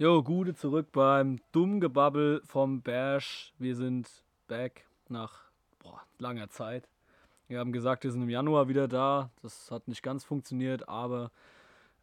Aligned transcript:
Jo, 0.00 0.22
Gude 0.22 0.54
zurück 0.54 0.92
beim 0.92 1.40
Dummgebabbel 1.50 2.40
vom 2.44 2.82
Bash. 2.82 3.52
Wir 3.58 3.74
sind 3.74 4.08
back 4.46 4.86
nach 5.08 5.50
boah, 5.80 6.00
langer 6.20 6.48
Zeit. 6.50 6.88
Wir 7.48 7.58
haben 7.58 7.72
gesagt, 7.72 8.04
wir 8.04 8.12
sind 8.12 8.22
im 8.22 8.30
Januar 8.30 8.68
wieder 8.68 8.86
da. 8.86 9.32
Das 9.42 9.72
hat 9.72 9.88
nicht 9.88 10.04
ganz 10.04 10.22
funktioniert, 10.22 10.88
aber 10.88 11.32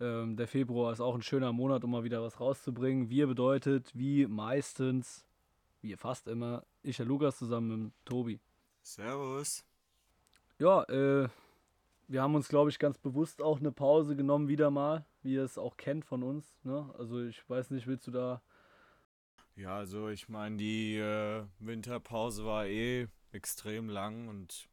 ähm, 0.01 0.35
der 0.35 0.49
Februar 0.49 0.91
ist 0.91 0.99
auch 0.99 1.15
ein 1.15 1.21
schöner 1.21 1.53
Monat, 1.53 1.85
um 1.85 1.91
mal 1.91 2.03
wieder 2.03 2.21
was 2.21 2.37
rauszubringen. 2.41 3.09
Wir 3.09 3.27
bedeutet, 3.27 3.89
wie 3.93 4.27
meistens, 4.27 5.25
wie 5.81 5.95
fast 5.95 6.27
immer, 6.27 6.65
ich, 6.83 6.97
der 6.97 7.05
Lukas, 7.05 7.37
zusammen 7.37 7.83
mit 7.85 7.93
Tobi. 8.03 8.41
Servus. 8.83 9.63
Ja, 10.59 10.83
äh, 10.89 11.29
wir 12.09 12.21
haben 12.21 12.35
uns, 12.35 12.49
glaube 12.49 12.69
ich, 12.69 12.77
ganz 12.77 12.97
bewusst 12.97 13.41
auch 13.41 13.61
eine 13.61 13.71
Pause 13.71 14.17
genommen, 14.17 14.49
wieder 14.49 14.69
mal, 14.69 15.05
wie 15.25 15.33
ihr 15.33 15.43
es 15.43 15.57
auch 15.57 15.75
kennt 15.75 16.05
von 16.05 16.23
uns. 16.23 16.55
Ne? 16.63 16.89
Also 16.97 17.21
ich 17.23 17.49
weiß 17.49 17.71
nicht, 17.71 17.87
willst 17.87 18.07
du 18.07 18.11
da. 18.11 18.41
Ja, 19.55 19.77
also 19.77 20.09
ich 20.09 20.29
meine, 20.29 20.57
die 20.57 20.97
äh, 20.97 21.43
Winterpause 21.59 22.45
war 22.45 22.67
eh 22.67 23.07
extrem 23.31 23.89
lang 23.89 24.27
und 24.27 24.69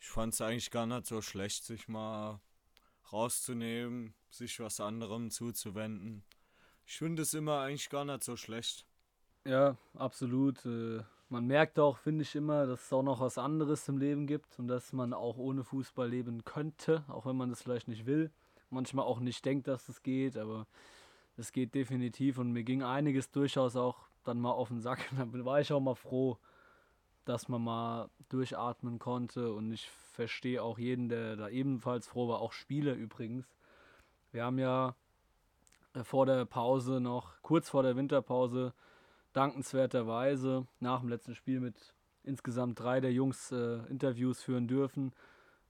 ich 0.00 0.08
fand 0.08 0.34
es 0.34 0.40
eigentlich 0.40 0.70
gar 0.70 0.86
nicht 0.86 1.06
so 1.06 1.22
schlecht, 1.22 1.64
sich 1.64 1.88
mal 1.88 2.40
rauszunehmen, 3.12 4.14
sich 4.30 4.60
was 4.60 4.80
anderem 4.80 5.30
zuzuwenden. 5.30 6.22
Ich 6.84 6.98
finde 6.98 7.22
es 7.22 7.34
immer 7.34 7.60
eigentlich 7.60 7.88
gar 7.88 8.04
nicht 8.04 8.22
so 8.22 8.36
schlecht. 8.36 8.86
Ja, 9.44 9.76
absolut. 9.94 10.64
Äh, 10.66 11.02
man 11.28 11.46
merkt 11.46 11.78
auch, 11.78 11.98
finde 11.98 12.22
ich 12.22 12.34
immer, 12.34 12.66
dass 12.66 12.84
es 12.84 12.92
auch 12.92 13.02
noch 13.02 13.20
was 13.20 13.38
anderes 13.38 13.88
im 13.88 13.98
Leben 13.98 14.26
gibt 14.26 14.58
und 14.58 14.68
dass 14.68 14.92
man 14.92 15.12
auch 15.14 15.38
ohne 15.38 15.64
Fußball 15.64 16.08
leben 16.08 16.44
könnte, 16.44 17.04
auch 17.08 17.26
wenn 17.26 17.36
man 17.36 17.50
das 17.50 17.62
vielleicht 17.62 17.88
nicht 17.88 18.06
will. 18.06 18.30
Manchmal 18.70 19.06
auch 19.06 19.20
nicht 19.20 19.44
denkt, 19.44 19.68
dass 19.68 19.88
es 19.88 20.02
geht, 20.02 20.36
aber 20.36 20.66
es 21.36 21.52
geht 21.52 21.74
definitiv 21.74 22.38
und 22.38 22.52
mir 22.52 22.64
ging 22.64 22.82
einiges 22.82 23.30
durchaus 23.30 23.76
auch 23.76 24.08
dann 24.24 24.40
mal 24.40 24.52
auf 24.52 24.68
den 24.68 24.80
Sack. 24.80 25.00
Da 25.16 25.44
war 25.44 25.60
ich 25.60 25.72
auch 25.72 25.80
mal 25.80 25.94
froh, 25.94 26.38
dass 27.24 27.48
man 27.48 27.62
mal 27.62 28.10
durchatmen 28.28 28.98
konnte 28.98 29.52
und 29.52 29.72
ich 29.72 29.88
verstehe 29.90 30.62
auch 30.62 30.78
jeden, 30.78 31.08
der 31.08 31.36
da 31.36 31.48
ebenfalls 31.48 32.06
froh 32.06 32.28
war, 32.28 32.40
auch 32.40 32.52
Spiele 32.52 32.94
übrigens. 32.94 33.46
Wir 34.32 34.44
haben 34.44 34.58
ja 34.58 34.94
äh, 35.94 36.04
vor 36.04 36.26
der 36.26 36.44
Pause 36.44 37.00
noch, 37.00 37.40
kurz 37.42 37.68
vor 37.68 37.82
der 37.82 37.96
Winterpause, 37.96 38.72
dankenswerterweise 39.32 40.66
nach 40.80 41.00
dem 41.00 41.08
letzten 41.08 41.34
Spiel 41.34 41.60
mit 41.60 41.94
insgesamt 42.22 42.80
drei 42.80 43.00
der 43.00 43.12
Jungs 43.12 43.52
äh, 43.52 43.78
Interviews 43.88 44.42
führen 44.42 44.68
dürfen, 44.68 45.12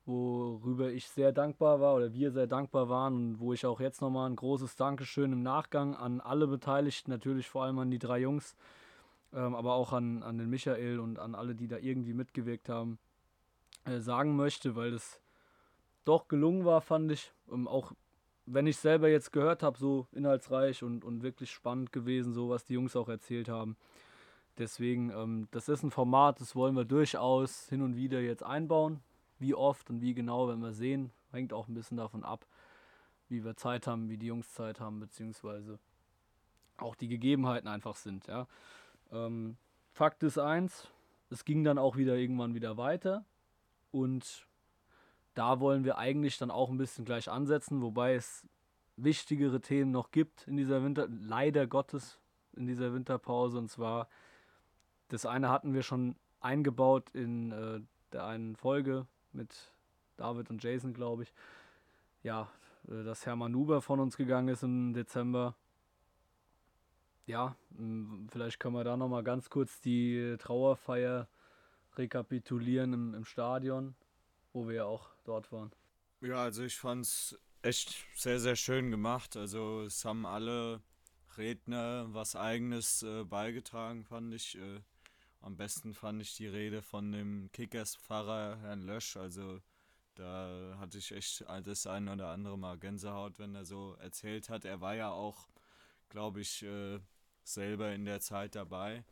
worüber 0.07 0.91
ich 0.91 1.09
sehr 1.09 1.33
dankbar 1.33 1.81
war 1.81 1.97
oder 1.97 2.13
wir 2.13 2.31
sehr 2.31 2.47
dankbar 2.47 2.89
waren 2.89 3.15
und 3.15 3.41
wo 3.41 3.53
ich 3.53 3.67
auch 3.67 3.81
jetzt 3.81 4.01
nochmal 4.01 4.31
ein 4.31 4.37
großes 4.37 4.77
Dankeschön 4.77 5.33
im 5.33 5.43
Nachgang 5.43 5.95
an 5.97 6.21
alle 6.21 6.47
Beteiligten, 6.47 7.11
natürlich 7.11 7.49
vor 7.49 7.65
allem 7.65 7.79
an 7.81 7.91
die 7.91 7.99
drei 7.99 8.21
Jungs, 8.21 8.55
ähm, 9.33 9.55
aber 9.55 9.75
auch 9.75 9.93
an, 9.93 10.23
an 10.23 10.39
den 10.39 10.49
Michael 10.49 11.01
und 11.01 11.19
an 11.19 11.35
alle, 11.35 11.55
die 11.55 11.67
da 11.67 11.79
irgendwie 11.79 12.15
mitgewirkt 12.15 12.69
haben, 12.69 12.99
äh, 13.85 13.99
sagen 13.99 14.37
möchte, 14.37 14.77
weil 14.77 14.93
das 14.93 15.21
doch 16.05 16.29
gelungen 16.29 16.65
war, 16.65 16.81
fand 16.81 17.11
ich. 17.11 17.33
Ähm, 17.51 17.67
auch 17.67 17.93
wenn 18.47 18.69
ich 18.69 18.77
selber 18.77 19.09
jetzt 19.09 19.33
gehört 19.33 19.65
habe, 19.65 19.77
so 19.77 20.07
inhaltsreich 20.13 20.85
und, 20.85 21.05
und 21.05 21.23
wirklich 21.23 21.51
spannend 21.51 21.93
gewesen, 21.93 22.33
so 22.33 22.49
was 22.49 22.65
die 22.65 22.75
Jungs 22.75 22.95
auch 22.95 23.09
erzählt 23.09 23.49
haben. 23.49 23.77
Deswegen, 24.57 25.11
ähm, 25.11 25.49
das 25.51 25.69
ist 25.69 25.83
ein 25.83 25.91
Format, 25.91 26.41
das 26.41 26.55
wollen 26.55 26.77
wir 26.77 26.85
durchaus 26.85 27.69
hin 27.69 27.83
und 27.83 27.97
wieder 27.97 28.21
jetzt 28.21 28.45
einbauen. 28.45 29.01
Wie 29.39 29.55
oft 29.55 29.91
und 29.91 30.01
wie 30.01 30.15
genau, 30.15 30.49
wenn 30.49 30.61
wir 30.61 30.73
sehen, 30.73 31.13
hängt 31.33 31.53
auch 31.53 31.69
ein 31.69 31.75
bisschen 31.75 31.97
davon 31.97 32.25
ab, 32.25 32.47
wie 33.29 33.45
wir 33.45 33.57
Zeit 33.57 33.87
haben, 33.87 34.09
wie 34.09 34.17
die 34.17 34.27
Jungs 34.27 34.53
Zeit 34.53 34.81
haben, 34.81 35.01
beziehungsweise 35.01 35.79
auch 36.79 36.95
die 36.95 37.09
Gegebenheiten 37.09 37.69
einfach 37.69 37.97
sind. 37.97 38.27
Ja. 38.27 38.47
Ähm, 39.13 39.57
Fakt 39.93 40.23
ist 40.23 40.39
eins, 40.39 40.89
es 41.31 41.45
ging 41.45 41.65
dann 41.65 41.79
auch 41.79 41.97
wieder 41.97 42.17
irgendwann 42.17 42.55
wieder 42.55 42.77
weiter 42.77 43.25
und 43.91 44.47
da 45.35 45.61
wollen 45.61 45.85
wir 45.85 45.99
eigentlich 45.99 46.39
dann 46.39 46.51
auch 46.51 46.71
ein 46.71 46.79
bisschen 46.79 47.05
gleich 47.05 47.31
ansetzen, 47.31 47.83
wobei 47.83 48.15
es 48.15 48.47
wichtigere 48.97 49.61
Themen 49.61 49.91
noch 49.91 50.11
gibt 50.11 50.47
in 50.49 50.57
dieser 50.57 50.83
Winter, 50.83 51.09
leider 51.09 51.67
Gottes 51.67 52.19
in 52.55 52.67
dieser 52.67 52.95
Winterpause. 52.95 53.59
Und 53.59 53.71
zwar, 53.71 54.09
das 55.09 55.27
eine 55.27 55.51
hatten 55.51 55.75
wir 55.75 55.83
schon 55.83 56.17
eingebaut 56.41 57.11
in 57.11 57.53
äh, 57.53 57.81
der 58.13 58.25
einen 58.25 58.57
Folge 58.57 59.07
mit 59.37 59.71
David 60.17 60.51
und 60.51 60.63
Jason, 60.63 60.95
glaube 60.95 61.25
ich. 61.25 61.33
Ja, 62.23 62.51
äh, 62.89 63.05
dass 63.05 63.27
Hermann 63.27 63.53
Nuber 63.53 63.81
von 63.83 64.01
uns 64.01 64.17
gegangen 64.17 64.49
ist 64.49 64.63
im 64.63 64.95
Dezember. 64.95 65.55
Ja, 67.27 67.57
vielleicht 68.31 68.61
können 68.61 68.75
wir 68.75 68.85
da 68.85 68.97
nochmal 68.97 69.25
ganz 69.25 69.51
kurz 69.51 69.81
die 69.81 70.37
Trauerfeier 70.39 71.29
rekapitulieren 71.97 72.93
im, 72.93 73.15
im 73.15 73.25
Stadion 73.25 73.97
wo 74.57 74.67
wir 74.67 74.77
ja 74.77 74.85
auch 74.87 75.11
dort 75.25 75.53
waren. 75.53 75.71
Ja, 76.23 76.43
also 76.43 76.65
ich 76.65 76.77
fand 76.77 77.05
es 77.05 77.39
echt 77.61 78.07
sehr, 78.15 78.41
sehr 78.41 78.57
schön 78.57 78.91
gemacht. 78.91 79.37
Also 79.37 79.83
es 79.83 80.03
haben 80.07 80.25
alle 80.25 80.81
Redner 81.37 82.07
was 82.15 82.35
eigenes 82.37 83.03
äh, 83.03 83.25
beigetragen, 83.25 84.05
fand 84.05 84.33
ich. 84.33 84.57
Äh, 84.57 84.81
am 85.41 85.57
besten 85.57 85.95
fand 85.95 86.23
ich 86.23 86.37
die 86.37 86.47
Rede 86.47 86.83
von 86.83 87.13
dem 87.13 87.51
Kickers-Pfarrer 87.53 88.59
Herrn 88.61 88.83
Lösch. 88.83 89.17
Also 89.17 89.61
da 90.15 90.77
hatte 90.79 90.99
ich 90.99 91.13
echt 91.13 91.45
das 91.65 91.87
ein 91.87 92.09
oder 92.09 92.29
andere 92.29 92.59
Mal 92.59 92.79
Gänsehaut, 92.79 93.39
wenn 93.39 93.55
er 93.55 93.65
so 93.65 93.95
erzählt 94.01 94.49
hat. 94.49 94.65
Er 94.65 94.81
war 94.81 94.95
ja 94.95 95.11
auch, 95.11 95.49
glaube 96.09 96.41
ich, 96.41 96.63
äh, 96.63 97.01
selber 97.45 97.93
in 97.93 98.05
der 98.05 98.21
Zeit 98.21 98.55
dabei 98.55 99.05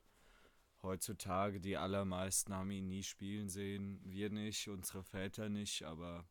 heutzutage 0.84 1.60
die 1.60 1.76
allermeisten 1.76 2.54
haben 2.54 2.70
ihn 2.70 2.86
nie 2.86 3.02
spielen 3.02 3.48
sehen. 3.48 4.00
Wir 4.04 4.30
nicht, 4.30 4.68
unsere 4.68 5.02
Väter 5.02 5.48
nicht, 5.48 5.82
aber 5.82 6.24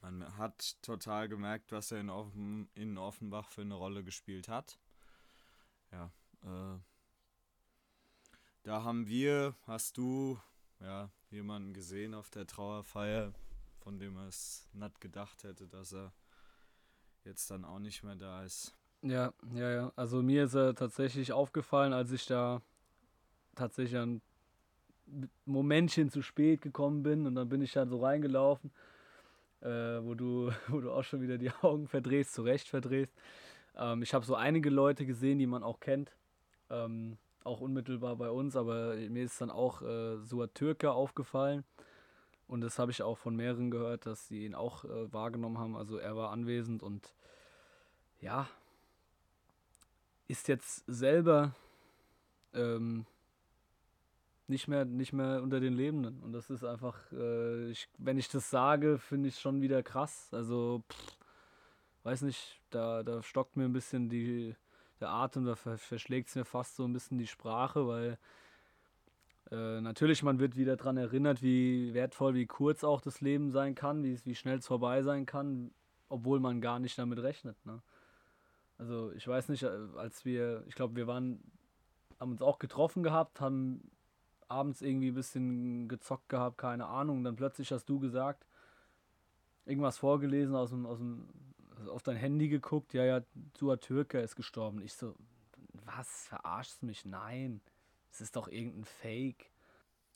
man 0.00 0.36
hat 0.36 0.80
total 0.82 1.28
gemerkt, 1.28 1.72
was 1.72 1.90
er 1.90 2.00
in, 2.00 2.10
Offen, 2.10 2.68
in 2.74 2.96
Offenbach 2.98 3.50
für 3.50 3.62
eine 3.62 3.74
Rolle 3.74 4.04
gespielt 4.04 4.46
hat. 4.46 4.78
Ja, 5.90 6.12
äh, 6.44 6.78
da 8.66 8.82
haben 8.82 9.06
wir, 9.06 9.54
hast 9.68 9.96
du, 9.96 10.38
ja, 10.80 11.08
jemanden 11.30 11.72
gesehen 11.72 12.14
auf 12.14 12.30
der 12.30 12.48
Trauerfeier, 12.48 13.32
von 13.78 14.00
dem 14.00 14.16
er 14.16 14.26
es 14.26 14.68
nicht 14.72 15.00
gedacht 15.00 15.44
hätte, 15.44 15.68
dass 15.68 15.92
er 15.92 16.12
jetzt 17.24 17.48
dann 17.48 17.64
auch 17.64 17.78
nicht 17.78 18.02
mehr 18.02 18.16
da 18.16 18.42
ist. 18.42 18.74
Ja, 19.02 19.32
ja, 19.54 19.70
ja. 19.70 19.92
Also 19.94 20.20
mir 20.20 20.44
ist 20.44 20.54
er 20.54 20.74
tatsächlich 20.74 21.32
aufgefallen, 21.32 21.92
als 21.92 22.10
ich 22.10 22.26
da 22.26 22.60
tatsächlich 23.54 24.00
ein 24.00 24.20
Momentchen 25.44 26.10
zu 26.10 26.20
spät 26.20 26.60
gekommen 26.60 27.04
bin 27.04 27.24
und 27.24 27.36
dann 27.36 27.48
bin 27.48 27.62
ich 27.62 27.72
dann 27.72 27.88
so 27.88 28.00
reingelaufen, 28.00 28.72
äh, 29.60 29.68
wo, 29.68 30.14
du, 30.14 30.50
wo 30.66 30.80
du 30.80 30.90
auch 30.90 31.04
schon 31.04 31.20
wieder 31.20 31.38
die 31.38 31.52
Augen 31.62 31.86
verdrehst, 31.86 32.34
zurecht 32.34 32.66
verdrehst. 32.66 33.14
Ähm, 33.76 34.02
ich 34.02 34.12
habe 34.12 34.26
so 34.26 34.34
einige 34.34 34.70
Leute 34.70 35.06
gesehen, 35.06 35.38
die 35.38 35.46
man 35.46 35.62
auch 35.62 35.78
kennt, 35.78 36.16
ähm, 36.68 37.16
auch 37.46 37.60
unmittelbar 37.60 38.16
bei 38.16 38.30
uns, 38.30 38.56
aber 38.56 38.96
mir 38.96 39.24
ist 39.24 39.40
dann 39.40 39.50
auch 39.50 39.82
äh, 39.82 40.18
Suat 40.18 40.54
Türke 40.54 40.92
aufgefallen. 40.92 41.64
Und 42.48 42.60
das 42.60 42.78
habe 42.78 42.92
ich 42.92 43.02
auch 43.02 43.18
von 43.18 43.34
mehreren 43.34 43.70
gehört, 43.70 44.06
dass 44.06 44.28
sie 44.28 44.44
ihn 44.44 44.54
auch 44.54 44.84
äh, 44.84 45.12
wahrgenommen 45.12 45.58
haben. 45.58 45.76
Also 45.76 45.96
er 45.96 46.16
war 46.16 46.30
anwesend 46.30 46.82
und 46.82 47.12
ja, 48.20 48.48
ist 50.28 50.48
jetzt 50.48 50.84
selber 50.86 51.54
ähm, 52.54 53.06
nicht 54.48 54.68
mehr, 54.68 54.84
nicht 54.84 55.12
mehr 55.12 55.42
unter 55.42 55.60
den 55.60 55.74
Lebenden. 55.74 56.22
Und 56.22 56.32
das 56.32 56.50
ist 56.50 56.64
einfach, 56.64 56.96
äh, 57.12 57.70
ich, 57.70 57.88
wenn 57.98 58.18
ich 58.18 58.28
das 58.28 58.50
sage, 58.50 58.98
finde 58.98 59.28
ich 59.28 59.38
schon 59.38 59.60
wieder 59.60 59.82
krass. 59.82 60.28
Also, 60.32 60.84
pff, 60.90 61.16
weiß 62.04 62.22
nicht, 62.22 62.60
da, 62.70 63.02
da 63.02 63.22
stockt 63.22 63.56
mir 63.56 63.64
ein 63.64 63.72
bisschen 63.72 64.08
die, 64.08 64.54
der 65.00 65.10
Atem, 65.10 65.44
da 65.44 65.54
verschlägt 65.54 66.28
es 66.28 66.34
mir 66.34 66.44
fast 66.44 66.76
so 66.76 66.84
ein 66.84 66.92
bisschen 66.92 67.18
die 67.18 67.26
Sprache, 67.26 67.86
weil 67.86 68.18
äh, 69.50 69.80
natürlich, 69.80 70.22
man 70.22 70.38
wird 70.38 70.56
wieder 70.56 70.76
daran 70.76 70.96
erinnert, 70.96 71.42
wie 71.42 71.94
wertvoll, 71.94 72.34
wie 72.34 72.46
kurz 72.46 72.82
auch 72.82 73.00
das 73.00 73.20
Leben 73.20 73.50
sein 73.50 73.74
kann, 73.74 74.02
wie, 74.02 74.34
schnell 74.34 74.58
es 74.58 74.66
vorbei 74.66 75.02
sein 75.02 75.26
kann, 75.26 75.70
obwohl 76.08 76.40
man 76.40 76.60
gar 76.60 76.78
nicht 76.78 76.98
damit 76.98 77.20
rechnet. 77.20 77.56
Ne? 77.64 77.80
Also 78.78 79.12
ich 79.12 79.26
weiß 79.26 79.48
nicht, 79.48 79.62
äh, 79.62 79.70
als 79.96 80.24
wir, 80.24 80.64
ich 80.66 80.74
glaube, 80.74 80.96
wir 80.96 81.06
waren, 81.06 81.40
haben 82.18 82.32
uns 82.32 82.42
auch 82.42 82.58
getroffen 82.58 83.02
gehabt, 83.02 83.40
haben 83.40 83.90
abends 84.48 84.82
irgendwie 84.82 85.08
ein 85.08 85.14
bisschen 85.14 85.88
gezockt 85.88 86.28
gehabt, 86.28 86.58
keine 86.58 86.86
Ahnung. 86.86 87.18
Und 87.18 87.24
dann 87.24 87.36
plötzlich 87.36 87.70
hast 87.72 87.88
du 87.88 87.98
gesagt, 87.98 88.46
irgendwas 89.64 89.98
vorgelesen, 89.98 90.54
aus 90.54 90.70
dem, 90.70 90.86
aus 90.86 90.98
dem, 90.98 91.28
auf 91.88 92.02
dein 92.02 92.16
Handy 92.16 92.48
geguckt, 92.48 92.94
ja, 92.94 93.04
ja, 93.04 93.20
Suat 93.56 93.82
Türke 93.82 94.20
ist 94.20 94.36
gestorben. 94.36 94.82
Ich 94.82 94.94
so, 94.94 95.14
was, 95.84 96.26
verarschst 96.28 96.82
du 96.82 96.86
mich? 96.86 97.04
Nein, 97.04 97.60
es 98.10 98.20
ist 98.20 98.36
doch 98.36 98.48
irgendein 98.48 98.84
Fake. 98.84 99.50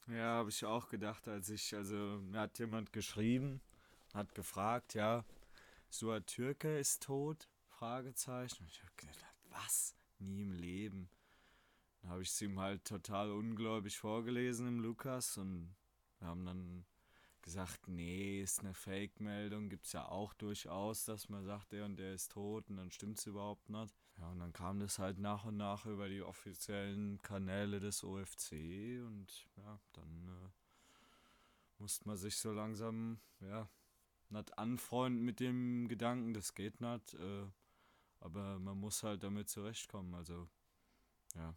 Ja, 0.08 0.38
habe 0.38 0.50
ich 0.50 0.64
auch 0.64 0.88
gedacht, 0.88 1.28
als 1.28 1.48
ich, 1.50 1.74
also 1.74 1.96
mir 1.96 2.40
hat 2.40 2.58
jemand 2.58 2.92
geschrieben, 2.92 3.60
hat 4.14 4.34
gefragt, 4.34 4.94
ja, 4.94 5.24
Suat 5.88 6.26
Türke 6.26 6.78
ist 6.78 7.02
tot? 7.02 7.48
Fragezeichen. 7.68 8.66
Ich 8.66 8.82
habe 8.82 8.92
gedacht, 8.96 9.34
was? 9.50 9.94
nie 10.20 10.42
im 10.42 10.52
Leben. 10.52 11.08
Dann 12.00 12.12
habe 12.12 12.22
ich 12.22 12.28
es 12.28 12.40
ihm 12.40 12.58
halt 12.58 12.84
total 12.84 13.30
ungläubig 13.30 13.98
vorgelesen 13.98 14.68
im 14.68 14.80
Lukas 14.80 15.36
und 15.36 15.74
wir 16.18 16.28
haben 16.28 16.44
dann 16.44 16.84
gesagt, 17.42 17.88
nee, 17.88 18.42
ist 18.42 18.60
eine 18.60 18.75
Fake-Meldung, 18.75 19.69
gibt 19.69 19.87
es 19.87 19.92
ja 19.92 20.06
auch 20.08 20.34
durchaus, 20.34 21.04
dass 21.04 21.28
man 21.28 21.44
sagt, 21.44 21.72
der 21.72 21.84
und 21.84 21.96
der 21.96 22.14
ist 22.14 22.32
tot 22.32 22.69
und 22.69 22.76
dann 22.76 22.90
stimmt 22.90 23.19
es 23.19 23.26
überhaupt 23.26 23.69
nicht. 23.69 23.94
Ja, 24.19 24.31
und 24.31 24.38
dann 24.38 24.52
kam 24.52 24.81
das 24.81 24.98
halt 24.98 25.19
nach 25.19 25.44
und 25.44 25.56
nach 25.56 25.87
über 25.87 26.08
die 26.08 26.22
offiziellen 26.22 27.20
Kanäle 27.22 27.81
des 27.81 28.04
OFC 28.04 29.00
und 29.06 29.46
ja, 29.56 29.81
dann 29.92 30.28
äh, 30.28 30.48
musste 31.78 32.06
man 32.06 32.16
sich 32.16 32.37
so 32.37 32.52
langsam, 32.52 33.20
ja, 33.40 33.69
nicht 34.28 34.58
anfreunden 34.58 35.25
mit 35.25 35.40
dem 35.40 35.88
Gedanken, 35.88 36.34
das 36.34 36.54
geht 36.54 36.81
nicht, 36.81 37.14
äh, 37.14 37.46
aber 38.20 38.58
man 38.58 38.78
muss 38.78 39.02
halt 39.02 39.22
damit 39.22 39.48
zurechtkommen, 39.48 40.14
also 40.14 40.48
ja. 41.34 41.54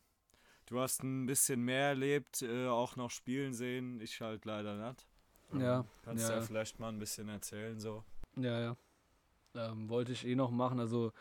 Du 0.66 0.80
hast 0.80 1.04
ein 1.04 1.26
bisschen 1.26 1.62
mehr 1.62 1.90
erlebt, 1.90 2.42
äh, 2.42 2.68
auch 2.68 2.96
noch 2.96 3.12
spielen 3.12 3.54
sehen, 3.54 4.00
ich 4.00 4.22
halt 4.22 4.46
leider 4.46 4.88
nicht. 4.88 5.06
Ja. 5.60 5.86
Kannst 6.04 6.30
ja, 6.30 6.36
ja 6.36 6.42
vielleicht 6.42 6.80
mal 6.80 6.90
ein 6.90 7.00
bisschen 7.00 7.30
erzählen 7.30 7.80
so. 7.80 8.04
Ja, 8.36 8.60
ja. 8.60 8.78
Ähm, 9.56 9.90
wollte 9.90 10.12
ich 10.12 10.26
eh 10.26 10.36
noch 10.36 10.52
machen. 10.52 10.80
Also 10.80 11.12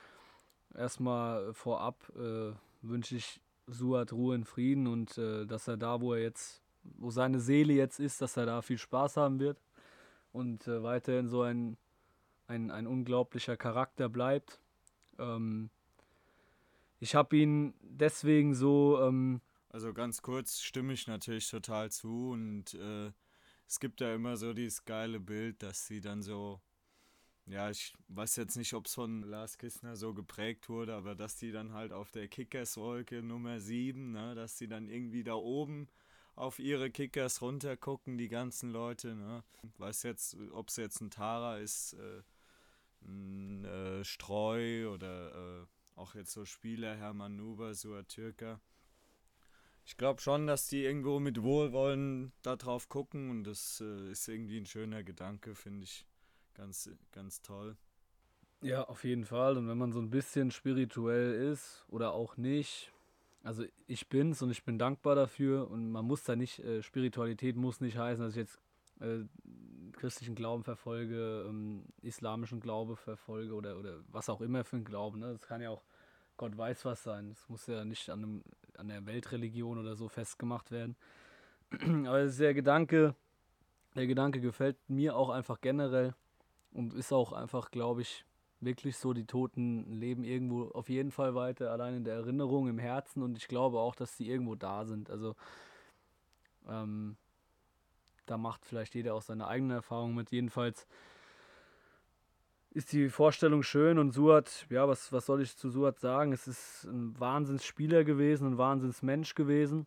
erstmal 0.74 1.52
vorab 1.52 2.10
äh, 2.16 2.52
wünsche 2.82 3.16
ich 3.16 3.40
Suat 3.66 4.12
Ruhe 4.12 4.34
in 4.34 4.44
Frieden 4.44 4.86
und 4.86 5.16
äh, 5.18 5.46
dass 5.46 5.68
er 5.68 5.76
da, 5.76 6.00
wo 6.00 6.14
er 6.14 6.22
jetzt, 6.22 6.62
wo 6.82 7.10
seine 7.10 7.40
Seele 7.40 7.72
jetzt 7.72 8.00
ist, 8.00 8.20
dass 8.20 8.36
er 8.36 8.46
da 8.46 8.62
viel 8.62 8.78
Spaß 8.78 9.16
haben 9.16 9.38
wird 9.38 9.62
und 10.32 10.66
äh, 10.66 10.82
weiterhin 10.82 11.28
so 11.28 11.42
ein, 11.42 11.76
ein, 12.46 12.70
ein 12.70 12.86
unglaublicher 12.86 13.56
Charakter 13.56 14.08
bleibt. 14.08 14.60
Ähm, 15.18 15.70
ich 17.00 17.14
habe 17.14 17.36
ihn 17.36 17.74
deswegen 17.80 18.54
so. 18.54 19.00
Ähm, 19.02 19.40
also 19.70 19.92
ganz 19.94 20.22
kurz 20.22 20.60
stimme 20.60 20.92
ich 20.92 21.06
natürlich 21.06 21.48
total 21.48 21.90
zu 21.90 22.30
und 22.30 22.74
äh, 22.74 23.10
es 23.72 23.80
gibt 23.80 24.02
ja 24.02 24.14
immer 24.14 24.36
so 24.36 24.52
dieses 24.52 24.84
geile 24.84 25.18
Bild, 25.18 25.62
dass 25.62 25.86
sie 25.86 26.02
dann 26.02 26.20
so, 26.20 26.60
ja, 27.46 27.70
ich 27.70 27.94
weiß 28.08 28.36
jetzt 28.36 28.56
nicht, 28.56 28.74
ob 28.74 28.84
es 28.84 28.92
von 28.92 29.22
Lars 29.22 29.56
Kistner 29.56 29.96
so 29.96 30.12
geprägt 30.12 30.68
wurde, 30.68 30.94
aber 30.94 31.14
dass 31.14 31.36
die 31.36 31.52
dann 31.52 31.72
halt 31.72 31.90
auf 31.90 32.10
der 32.10 32.28
Kickerswolke 32.28 33.22
Nummer 33.22 33.60
7, 33.60 34.12
ne, 34.12 34.34
dass 34.34 34.58
sie 34.58 34.68
dann 34.68 34.90
irgendwie 34.90 35.24
da 35.24 35.36
oben 35.36 35.88
auf 36.34 36.58
ihre 36.58 36.90
Kickers 36.90 37.40
runtergucken, 37.40 38.18
die 38.18 38.28
ganzen 38.28 38.68
Leute, 38.68 39.14
ne. 39.14 39.42
Weiß 39.78 40.02
jetzt, 40.02 40.36
ob 40.50 40.68
es 40.68 40.76
jetzt 40.76 41.00
ein 41.00 41.10
Tara 41.10 41.56
ist, 41.56 41.94
äh, 41.94 42.22
ein 43.06 43.64
äh, 43.64 44.04
Streu 44.04 44.90
oder 44.92 45.62
äh, 45.62 45.66
auch 45.98 46.14
jetzt 46.14 46.32
so 46.32 46.44
Spieler, 46.44 46.94
Hermann 46.94 47.36
Nuber, 47.36 47.72
Suat 47.72 48.08
Türker 48.08 48.60
ich 49.84 49.96
glaube 49.96 50.20
schon, 50.20 50.46
dass 50.46 50.68
die 50.68 50.84
irgendwo 50.84 51.18
mit 51.20 51.42
Wohlwollen 51.42 52.32
darauf 52.42 52.88
gucken 52.88 53.30
und 53.30 53.44
das 53.44 53.80
äh, 53.80 54.10
ist 54.10 54.28
irgendwie 54.28 54.58
ein 54.58 54.66
schöner 54.66 55.02
Gedanke, 55.02 55.54
finde 55.54 55.84
ich 55.84 56.06
ganz, 56.54 56.90
ganz 57.10 57.42
toll. 57.42 57.76
Ja, 58.62 58.84
auf 58.84 59.02
jeden 59.02 59.24
Fall. 59.24 59.56
Und 59.58 59.68
wenn 59.68 59.78
man 59.78 59.92
so 59.92 60.00
ein 60.00 60.10
bisschen 60.10 60.52
spirituell 60.52 61.50
ist 61.50 61.84
oder 61.88 62.12
auch 62.12 62.36
nicht, 62.36 62.92
also 63.42 63.64
ich 63.88 64.08
bin's 64.08 64.40
und 64.40 64.50
ich 64.50 64.64
bin 64.64 64.78
dankbar 64.78 65.16
dafür 65.16 65.68
und 65.68 65.90
man 65.90 66.04
muss 66.04 66.22
da 66.22 66.36
nicht, 66.36 66.60
äh, 66.60 66.82
Spiritualität 66.82 67.56
muss 67.56 67.80
nicht 67.80 67.98
heißen, 67.98 68.24
dass 68.24 68.34
ich 68.34 68.38
jetzt 68.38 68.60
äh, 69.00 69.24
christlichen 69.92 70.36
Glauben 70.36 70.62
verfolge, 70.62 71.44
ähm, 71.48 71.84
islamischen 72.02 72.60
Glaube 72.60 72.94
verfolge 72.96 73.54
oder, 73.54 73.78
oder 73.78 73.98
was 74.08 74.28
auch 74.28 74.40
immer 74.40 74.64
für 74.64 74.76
ein 74.76 74.84
Glauben. 74.84 75.18
Ne? 75.18 75.32
Das 75.32 75.42
kann 75.42 75.60
ja 75.60 75.70
auch 75.70 75.82
Gott 76.36 76.56
weiß 76.56 76.84
was 76.84 77.02
sein. 77.02 77.28
Das 77.28 77.48
muss 77.48 77.66
ja 77.66 77.84
nicht 77.84 78.08
an, 78.10 78.22
einem, 78.22 78.44
an 78.78 78.88
der 78.88 79.06
Weltreligion 79.06 79.78
oder 79.78 79.96
so 79.96 80.08
festgemacht 80.08 80.70
werden. 80.70 80.96
Aber 82.06 82.26
der 82.26 82.54
Gedanke, 82.54 83.14
der 83.94 84.06
Gedanke 84.06 84.40
gefällt 84.40 84.76
mir 84.88 85.16
auch 85.16 85.30
einfach 85.30 85.60
generell 85.60 86.14
und 86.72 86.94
ist 86.94 87.12
auch 87.12 87.32
einfach, 87.32 87.70
glaube 87.70 88.02
ich, 88.02 88.24
wirklich 88.60 88.96
so, 88.96 89.12
die 89.12 89.26
Toten 89.26 89.92
leben 89.92 90.24
irgendwo 90.24 90.68
auf 90.68 90.88
jeden 90.88 91.10
Fall 91.10 91.34
weiter, 91.34 91.70
allein 91.72 91.94
in 91.94 92.04
der 92.04 92.14
Erinnerung, 92.14 92.68
im 92.68 92.78
Herzen 92.78 93.22
und 93.22 93.36
ich 93.36 93.48
glaube 93.48 93.78
auch, 93.80 93.94
dass 93.94 94.16
sie 94.16 94.28
irgendwo 94.28 94.54
da 94.54 94.84
sind. 94.84 95.10
Also 95.10 95.34
ähm, 96.68 97.16
da 98.26 98.38
macht 98.38 98.64
vielleicht 98.64 98.94
jeder 98.94 99.14
auch 99.14 99.22
seine 99.22 99.48
eigene 99.48 99.74
Erfahrung 99.74 100.14
mit. 100.14 100.30
Jedenfalls 100.30 100.86
ist 102.74 102.92
die 102.92 103.10
Vorstellung 103.10 103.62
schön 103.62 103.98
und 103.98 104.12
Suat, 104.12 104.66
ja, 104.70 104.88
was, 104.88 105.12
was 105.12 105.26
soll 105.26 105.42
ich 105.42 105.56
zu 105.56 105.68
Suat 105.68 106.00
sagen? 106.00 106.32
Es 106.32 106.48
ist 106.48 106.84
ein 106.84 107.18
Wahnsinnsspieler 107.18 108.04
gewesen, 108.04 108.52
ein 108.52 108.58
Wahnsinnsmensch 108.58 109.34
gewesen. 109.34 109.86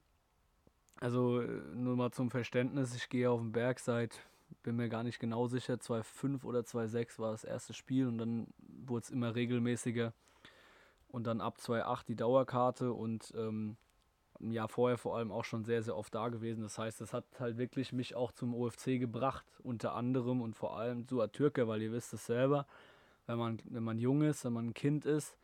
Also 0.99 1.41
äh, 1.41 1.47
nur 1.73 1.95
mal 1.95 2.11
zum 2.11 2.29
Verständnis, 2.29 2.95
ich 2.95 3.09
gehe 3.09 3.29
auf 3.29 3.41
den 3.41 3.51
Berg 3.51 3.79
seit, 3.79 4.19
bin 4.63 4.75
mir 4.75 4.87
gar 4.87 5.03
nicht 5.03 5.19
genau 5.19 5.47
sicher, 5.47 5.75
2,5 5.75 6.43
oder 6.45 6.59
2,6 6.61 7.19
war 7.19 7.31
das 7.31 7.43
erste 7.43 7.73
Spiel 7.73 8.07
und 8.07 8.17
dann 8.17 8.47
wurde 8.59 9.03
es 9.03 9.09
immer 9.09 9.35
regelmäßiger 9.35 10.13
und 11.07 11.25
dann 11.25 11.41
ab 11.41 11.57
2,8 11.59 12.05
die 12.07 12.15
Dauerkarte 12.15 12.93
und 12.93 13.33
ähm, 13.35 13.77
ein 14.39 14.51
Jahr 14.51 14.67
vorher 14.67 14.97
vor 14.97 15.17
allem 15.17 15.31
auch 15.31 15.45
schon 15.45 15.63
sehr, 15.63 15.81
sehr 15.81 15.95
oft 15.95 16.13
da 16.13 16.29
gewesen. 16.29 16.61
Das 16.61 16.77
heißt, 16.77 17.01
das 17.01 17.13
hat 17.13 17.25
halt 17.39 17.57
wirklich 17.57 17.93
mich 17.93 18.15
auch 18.15 18.31
zum 18.31 18.53
OFC 18.53 18.99
gebracht, 18.99 19.45
unter 19.63 19.93
anderem 19.93 20.41
und 20.41 20.55
vor 20.55 20.77
allem 20.77 21.07
zu 21.07 21.25
Türke, 21.27 21.67
weil 21.67 21.81
ihr 21.81 21.91
wisst 21.91 22.13
es 22.13 22.25
selber, 22.25 22.67
wenn 23.27 23.37
man, 23.37 23.59
wenn 23.65 23.83
man 23.83 23.97
jung 23.97 24.21
ist, 24.21 24.45
wenn 24.45 24.53
man 24.53 24.67
ein 24.67 24.73
Kind 24.73 25.05
ist, 25.05 25.37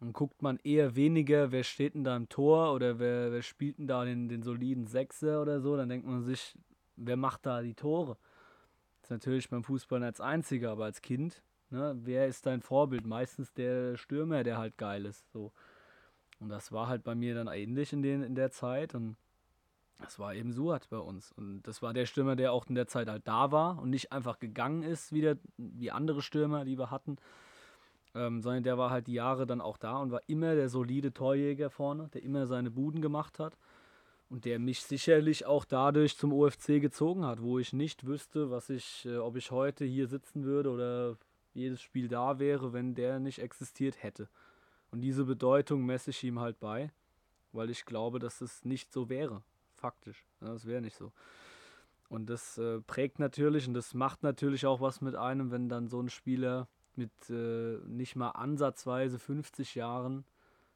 dann 0.00 0.12
guckt 0.12 0.40
man 0.42 0.58
eher 0.64 0.96
weniger, 0.96 1.52
wer 1.52 1.62
steht 1.62 1.94
denn 1.94 2.04
da 2.04 2.16
im 2.16 2.28
Tor 2.28 2.72
oder 2.74 2.98
wer, 2.98 3.32
wer 3.32 3.42
spielt 3.42 3.78
denn 3.78 3.86
da 3.86 4.04
den, 4.04 4.28
den 4.28 4.42
soliden 4.42 4.86
Sechser 4.86 5.42
oder 5.42 5.60
so. 5.60 5.76
Dann 5.76 5.88
denkt 5.88 6.06
man 6.06 6.22
sich, 6.22 6.56
wer 6.96 7.16
macht 7.16 7.44
da 7.44 7.60
die 7.60 7.74
Tore? 7.74 8.16
Das 9.00 9.06
ist 9.06 9.10
natürlich 9.10 9.50
beim 9.50 9.62
Fußball 9.62 10.02
als 10.02 10.20
einziger, 10.20 10.70
aber 10.70 10.84
als 10.84 11.02
Kind, 11.02 11.42
ne, 11.68 11.96
wer 12.02 12.26
ist 12.26 12.46
dein 12.46 12.62
Vorbild? 12.62 13.06
Meistens 13.06 13.52
der 13.52 13.96
Stürmer, 13.96 14.42
der 14.42 14.56
halt 14.56 14.78
geil 14.78 15.04
ist. 15.04 15.30
So. 15.32 15.52
Und 16.40 16.48
das 16.48 16.72
war 16.72 16.88
halt 16.88 17.04
bei 17.04 17.14
mir 17.14 17.34
dann 17.34 17.48
ähnlich 17.48 17.92
in, 17.92 18.02
den, 18.02 18.22
in 18.22 18.34
der 18.34 18.50
Zeit. 18.50 18.94
Und 18.94 19.16
das 20.00 20.18
war 20.18 20.34
eben 20.34 20.52
Suat 20.52 20.88
bei 20.88 20.98
uns. 20.98 21.32
Und 21.32 21.62
das 21.62 21.82
war 21.82 21.92
der 21.92 22.06
Stürmer, 22.06 22.34
der 22.34 22.52
auch 22.52 22.66
in 22.66 22.74
der 22.74 22.86
Zeit 22.86 23.08
halt 23.08 23.28
da 23.28 23.52
war 23.52 23.78
und 23.78 23.90
nicht 23.90 24.12
einfach 24.12 24.38
gegangen 24.38 24.82
ist, 24.82 25.12
wieder 25.12 25.36
wie 25.58 25.90
andere 25.90 26.22
Stürmer, 26.22 26.64
die 26.64 26.78
wir 26.78 26.90
hatten. 26.90 27.16
Ähm, 28.14 28.42
sondern 28.42 28.64
der 28.64 28.76
war 28.76 28.90
halt 28.90 29.06
die 29.06 29.12
Jahre 29.12 29.46
dann 29.46 29.60
auch 29.60 29.76
da 29.76 29.98
und 29.98 30.10
war 30.10 30.22
immer 30.26 30.54
der 30.54 30.68
solide 30.68 31.12
Torjäger 31.12 31.70
vorne, 31.70 32.08
der 32.12 32.22
immer 32.24 32.46
seine 32.46 32.70
Buden 32.70 33.02
gemacht 33.02 33.38
hat. 33.38 33.56
Und 34.30 34.44
der 34.44 34.58
mich 34.58 34.82
sicherlich 34.82 35.44
auch 35.44 35.64
dadurch 35.64 36.16
zum 36.16 36.32
OFC 36.32 36.80
gezogen 36.80 37.24
hat, 37.26 37.42
wo 37.42 37.58
ich 37.58 37.72
nicht 37.72 38.06
wüsste, 38.06 38.50
was 38.50 38.70
ich, 38.70 39.04
äh, 39.04 39.18
ob 39.18 39.36
ich 39.36 39.50
heute 39.50 39.84
hier 39.84 40.06
sitzen 40.06 40.44
würde 40.44 40.70
oder 40.70 41.16
jedes 41.52 41.82
Spiel 41.82 42.08
da 42.08 42.38
wäre, 42.38 42.72
wenn 42.72 42.94
der 42.94 43.18
nicht 43.18 43.40
existiert 43.40 44.02
hätte. 44.02 44.28
Und 44.90 45.00
diese 45.00 45.24
Bedeutung 45.24 45.84
messe 45.86 46.10
ich 46.10 46.24
ihm 46.24 46.40
halt 46.40 46.58
bei, 46.58 46.90
weil 47.52 47.70
ich 47.70 47.84
glaube, 47.84 48.18
dass 48.18 48.40
es 48.40 48.64
nicht 48.64 48.92
so 48.92 49.08
wäre. 49.08 49.42
Faktisch. 49.74 50.26
das 50.40 50.66
wäre 50.66 50.82
nicht 50.82 50.96
so. 50.96 51.12
Und 52.08 52.28
das 52.28 52.58
äh, 52.58 52.80
prägt 52.80 53.18
natürlich 53.18 53.68
und 53.68 53.74
das 53.74 53.94
macht 53.94 54.22
natürlich 54.22 54.66
auch 54.66 54.80
was 54.80 55.00
mit 55.00 55.14
einem, 55.14 55.52
wenn 55.52 55.68
dann 55.68 55.88
so 55.88 56.00
ein 56.00 56.10
Spieler 56.10 56.68
mit 56.96 57.12
äh, 57.30 57.78
nicht 57.86 58.16
mal 58.16 58.30
ansatzweise 58.30 59.18
50 59.18 59.76
Jahren 59.76 60.24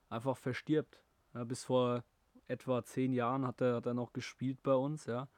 einfach 0.09 0.37
verstirbt. 0.37 1.03
Ja, 1.35 1.43
bis 1.43 1.65
vor 1.65 2.05
etwa 2.47 2.85
10 2.85 3.13
Jahren 3.13 3.47
hat 3.47 3.61
er, 3.61 3.77
hat 3.77 3.87
er 3.87 3.95
noch 3.95 4.13
gespielt 4.13 4.63
bei 4.63 4.75
uns, 4.75 5.07
ja. 5.07 5.29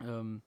Ähm, 0.00 0.42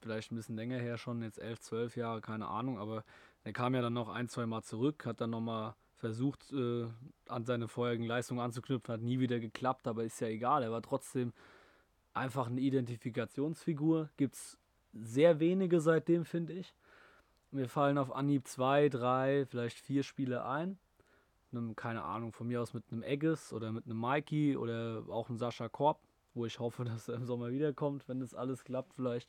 vielleicht 0.00 0.32
ein 0.32 0.36
bisschen 0.36 0.56
länger 0.56 0.78
her 0.78 0.96
schon, 0.96 1.22
jetzt 1.22 1.38
11, 1.38 1.60
12 1.60 1.96
Jahre, 1.96 2.20
keine 2.20 2.48
Ahnung, 2.48 2.78
aber 2.78 3.04
er 3.44 3.52
kam 3.52 3.74
ja 3.74 3.82
dann 3.82 3.92
noch 3.92 4.08
ein, 4.08 4.28
zwei 4.28 4.46
Mal 4.46 4.62
zurück, 4.62 5.04
hat 5.04 5.20
dann 5.20 5.30
nochmal 5.30 5.74
versucht, 5.98 6.52
äh, 6.52 6.86
an 7.28 7.44
seine 7.44 7.68
vorherigen 7.68 8.04
Leistungen 8.04 8.40
anzuknüpfen, 8.40 8.92
hat 8.92 9.02
nie 9.02 9.18
wieder 9.18 9.40
geklappt, 9.40 9.86
aber 9.86 10.04
ist 10.04 10.20
ja 10.20 10.28
egal. 10.28 10.62
Er 10.62 10.70
war 10.70 10.82
trotzdem 10.82 11.32
einfach 12.14 12.46
eine 12.46 12.60
Identifikationsfigur. 12.60 14.08
Gibt 14.16 14.34
es 14.34 14.58
sehr 14.92 15.40
wenige 15.40 15.80
seitdem, 15.80 16.24
finde 16.24 16.54
ich. 16.54 16.74
Mir 17.50 17.68
fallen 17.68 17.98
auf 17.98 18.14
Anhieb 18.14 18.46
zwei, 18.46 18.88
drei, 18.88 19.46
vielleicht 19.46 19.78
vier 19.78 20.02
Spiele 20.02 20.44
ein. 20.44 20.78
Einem, 21.50 21.74
keine 21.76 22.02
Ahnung, 22.02 22.32
von 22.32 22.46
mir 22.46 22.60
aus 22.60 22.74
mit 22.74 22.84
einem 22.90 23.02
Egges 23.02 23.52
oder 23.52 23.72
mit 23.72 23.86
einem 23.86 23.98
Mikey 23.98 24.56
oder 24.56 25.04
auch 25.08 25.28
einem 25.28 25.38
Sascha 25.38 25.68
Korb, 25.68 25.98
wo 26.34 26.44
ich 26.44 26.58
hoffe, 26.58 26.84
dass 26.84 27.08
er 27.08 27.14
im 27.14 27.24
Sommer 27.24 27.50
wiederkommt, 27.50 28.06
wenn 28.08 28.20
das 28.20 28.34
alles 28.34 28.64
klappt 28.64 28.94
vielleicht. 28.94 29.28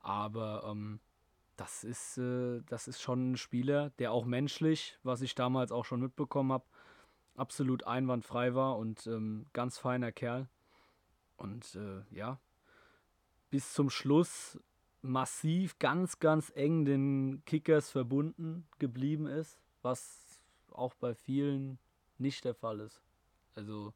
Aber 0.00 0.64
ähm, 0.66 1.00
das 1.60 1.84
ist, 1.84 2.16
äh, 2.16 2.62
das 2.68 2.88
ist 2.88 3.02
schon 3.02 3.32
ein 3.32 3.36
Spieler, 3.36 3.90
der 3.98 4.12
auch 4.12 4.24
menschlich, 4.24 4.98
was 5.02 5.20
ich 5.20 5.34
damals 5.34 5.72
auch 5.72 5.84
schon 5.84 6.00
mitbekommen 6.00 6.52
habe, 6.52 6.64
absolut 7.36 7.86
einwandfrei 7.86 8.54
war 8.54 8.78
und 8.78 9.06
ähm, 9.06 9.44
ganz 9.52 9.76
feiner 9.76 10.10
Kerl. 10.10 10.48
Und 11.36 11.74
äh, 11.74 12.00
ja, 12.16 12.40
bis 13.50 13.74
zum 13.74 13.90
Schluss 13.90 14.58
massiv, 15.02 15.78
ganz, 15.78 16.18
ganz 16.18 16.50
eng 16.54 16.86
den 16.86 17.42
Kickers 17.44 17.90
verbunden 17.90 18.66
geblieben 18.78 19.26
ist, 19.26 19.60
was 19.82 20.40
auch 20.70 20.94
bei 20.94 21.14
vielen 21.14 21.78
nicht 22.16 22.46
der 22.46 22.54
Fall 22.54 22.80
ist. 22.80 23.02
Also. 23.54 23.92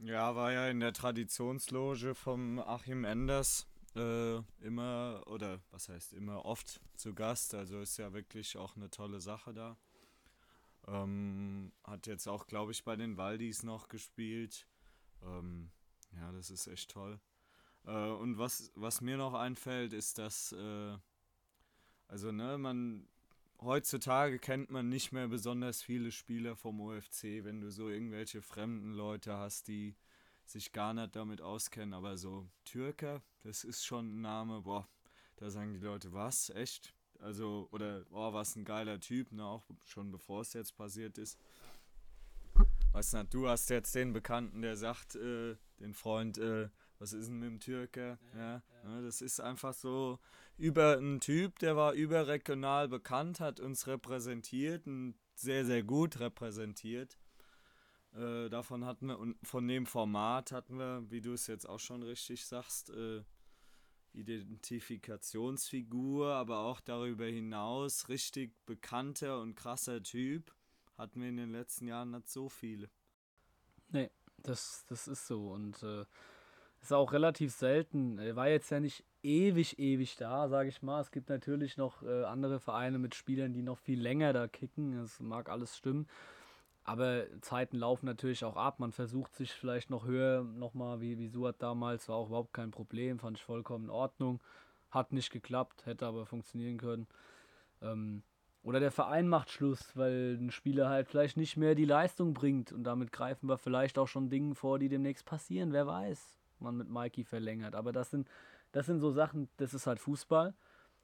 Ja, 0.00 0.36
war 0.36 0.52
ja 0.52 0.68
in 0.68 0.80
der 0.80 0.92
Traditionsloge 0.92 2.14
vom 2.14 2.58
Achim 2.58 3.04
Enders 3.04 3.69
äh, 3.96 4.36
immer, 4.64 5.22
oder 5.26 5.60
was 5.70 5.88
heißt 5.88 6.12
immer, 6.12 6.44
oft 6.44 6.80
zu 6.96 7.14
Gast. 7.14 7.54
Also 7.54 7.80
ist 7.80 7.96
ja 7.96 8.12
wirklich 8.12 8.56
auch 8.56 8.76
eine 8.76 8.90
tolle 8.90 9.20
Sache 9.20 9.52
da. 9.52 9.76
Ähm, 10.86 11.72
hat 11.84 12.06
jetzt 12.06 12.26
auch, 12.26 12.46
glaube 12.46 12.72
ich, 12.72 12.84
bei 12.84 12.96
den 12.96 13.16
Waldis 13.16 13.62
noch 13.62 13.88
gespielt. 13.88 14.66
Ähm, 15.22 15.70
ja, 16.16 16.32
das 16.32 16.50
ist 16.50 16.66
echt 16.66 16.90
toll. 16.90 17.20
Äh, 17.84 18.10
und 18.10 18.38
was, 18.38 18.72
was 18.74 19.00
mir 19.00 19.16
noch 19.16 19.34
einfällt, 19.34 19.92
ist, 19.92 20.18
dass, 20.18 20.52
äh, 20.52 20.96
also, 22.08 22.32
ne, 22.32 22.58
man, 22.58 23.08
heutzutage 23.60 24.38
kennt 24.38 24.70
man 24.70 24.88
nicht 24.88 25.12
mehr 25.12 25.28
besonders 25.28 25.82
viele 25.82 26.10
Spieler 26.10 26.56
vom 26.56 26.80
OFC, 26.80 27.44
wenn 27.44 27.60
du 27.60 27.70
so 27.70 27.88
irgendwelche 27.88 28.42
fremden 28.42 28.92
Leute 28.92 29.36
hast, 29.36 29.68
die 29.68 29.94
sich 30.50 30.72
gar 30.72 30.94
nicht 30.94 31.14
damit 31.16 31.40
auskennen, 31.40 31.94
aber 31.94 32.16
so 32.16 32.48
Türker, 32.64 33.22
das 33.42 33.64
ist 33.64 33.84
schon 33.84 34.18
ein 34.18 34.20
Name, 34.20 34.62
boah, 34.62 34.88
da 35.36 35.50
sagen 35.50 35.72
die 35.72 35.80
Leute, 35.80 36.12
was, 36.12 36.50
echt? 36.50 36.94
Also, 37.18 37.68
oder, 37.70 38.04
oh, 38.10 38.32
was 38.32 38.56
ein 38.56 38.64
geiler 38.64 38.98
Typ, 38.98 39.32
ne, 39.32 39.44
auch 39.44 39.64
schon 39.84 40.10
bevor 40.10 40.40
es 40.40 40.52
jetzt 40.54 40.76
passiert 40.76 41.18
ist. 41.18 41.38
Weißt 42.92 43.14
du, 43.14 43.24
du 43.24 43.48
hast 43.48 43.70
jetzt 43.70 43.94
den 43.94 44.12
Bekannten, 44.12 44.62
der 44.62 44.76
sagt, 44.76 45.14
äh, 45.14 45.56
den 45.78 45.94
Freund, 45.94 46.38
äh, 46.38 46.68
was 46.98 47.12
ist 47.12 47.28
denn 47.28 47.38
mit 47.38 47.48
dem 47.48 47.60
Türke? 47.60 48.18
Ja, 48.34 48.62
ja. 48.82 48.88
Ne, 48.88 49.02
das 49.02 49.20
ist 49.20 49.40
einfach 49.40 49.74
so 49.74 50.18
über 50.56 50.98
ein 50.98 51.20
Typ, 51.20 51.58
der 51.60 51.76
war 51.76 51.92
überregional 51.92 52.88
bekannt, 52.88 53.40
hat 53.40 53.60
uns 53.60 53.86
repräsentiert 53.86 54.86
und 54.86 55.14
sehr, 55.34 55.64
sehr 55.64 55.82
gut 55.82 56.20
repräsentiert. 56.20 57.16
Äh, 58.14 58.48
davon 58.48 58.84
hatten 58.84 59.06
wir, 59.06 59.18
und 59.18 59.36
von 59.42 59.66
dem 59.68 59.86
Format 59.86 60.52
hatten 60.52 60.78
wir, 60.78 61.04
wie 61.10 61.20
du 61.20 61.32
es 61.32 61.46
jetzt 61.46 61.68
auch 61.68 61.78
schon 61.78 62.02
richtig 62.02 62.44
sagst, 62.44 62.90
äh, 62.90 63.22
Identifikationsfigur, 64.12 66.34
aber 66.34 66.60
auch 66.60 66.80
darüber 66.80 67.26
hinaus 67.26 68.08
richtig 68.08 68.52
bekannter 68.66 69.40
und 69.40 69.54
krasser 69.54 70.02
Typ 70.02 70.52
hatten 70.98 71.20
wir 71.20 71.28
in 71.28 71.36
den 71.36 71.50
letzten 71.50 71.86
Jahren 71.86 72.10
nicht 72.10 72.28
so 72.28 72.48
viele. 72.48 72.90
Nee, 73.88 74.10
das, 74.38 74.84
das 74.88 75.06
ist 75.06 75.26
so 75.26 75.52
und 75.52 75.82
äh, 75.82 76.04
ist 76.80 76.92
auch 76.92 77.12
relativ 77.12 77.52
selten. 77.52 78.18
Er 78.18 78.36
war 78.36 78.48
jetzt 78.48 78.70
ja 78.70 78.80
nicht 78.80 79.04
ewig, 79.22 79.78
ewig 79.78 80.16
da, 80.16 80.48
sage 80.48 80.68
ich 80.68 80.82
mal. 80.82 81.00
Es 81.00 81.10
gibt 81.10 81.28
natürlich 81.28 81.76
noch 81.76 82.02
äh, 82.02 82.24
andere 82.24 82.58
Vereine 82.58 82.98
mit 82.98 83.14
Spielern, 83.14 83.52
die 83.52 83.62
noch 83.62 83.78
viel 83.78 84.00
länger 84.00 84.32
da 84.32 84.48
kicken. 84.48 84.96
Das 84.96 85.20
mag 85.20 85.48
alles 85.48 85.76
stimmen. 85.76 86.06
Aber 86.84 87.26
Zeiten 87.40 87.76
laufen 87.76 88.06
natürlich 88.06 88.44
auch 88.44 88.56
ab. 88.56 88.80
Man 88.80 88.92
versucht 88.92 89.34
sich 89.34 89.52
vielleicht 89.52 89.90
noch 89.90 90.06
höher, 90.06 90.42
nochmal 90.42 91.00
wie, 91.00 91.18
wie 91.18 91.28
Suat 91.28 91.62
damals, 91.62 92.08
war 92.08 92.16
auch 92.16 92.28
überhaupt 92.28 92.54
kein 92.54 92.70
Problem, 92.70 93.18
fand 93.18 93.38
ich 93.38 93.44
vollkommen 93.44 93.84
in 93.84 93.90
Ordnung. 93.90 94.40
Hat 94.90 95.12
nicht 95.12 95.30
geklappt, 95.30 95.86
hätte 95.86 96.06
aber 96.06 96.26
funktionieren 96.26 96.78
können. 96.78 97.06
Ähm, 97.82 98.22
oder 98.62 98.80
der 98.80 98.90
Verein 98.90 99.28
macht 99.28 99.50
Schluss, 99.50 99.96
weil 99.96 100.36
ein 100.38 100.50
Spieler 100.50 100.88
halt 100.88 101.08
vielleicht 101.08 101.36
nicht 101.36 101.56
mehr 101.56 101.74
die 101.74 101.84
Leistung 101.84 102.34
bringt. 102.34 102.72
Und 102.72 102.84
damit 102.84 103.12
greifen 103.12 103.48
wir 103.48 103.56
vielleicht 103.56 103.98
auch 103.98 104.08
schon 104.08 104.28
Dinge 104.28 104.54
vor, 104.54 104.78
die 104.78 104.88
demnächst 104.88 105.24
passieren. 105.24 105.72
Wer 105.72 105.86
weiß, 105.86 106.36
man 106.58 106.76
mit 106.76 106.88
Mikey 106.88 107.24
verlängert. 107.24 107.74
Aber 107.74 107.92
das 107.92 108.10
sind, 108.10 108.28
das 108.72 108.86
sind 108.86 109.00
so 109.00 109.10
Sachen, 109.10 109.48
das 109.56 109.74
ist 109.74 109.86
halt 109.86 110.00
Fußball. 110.00 110.54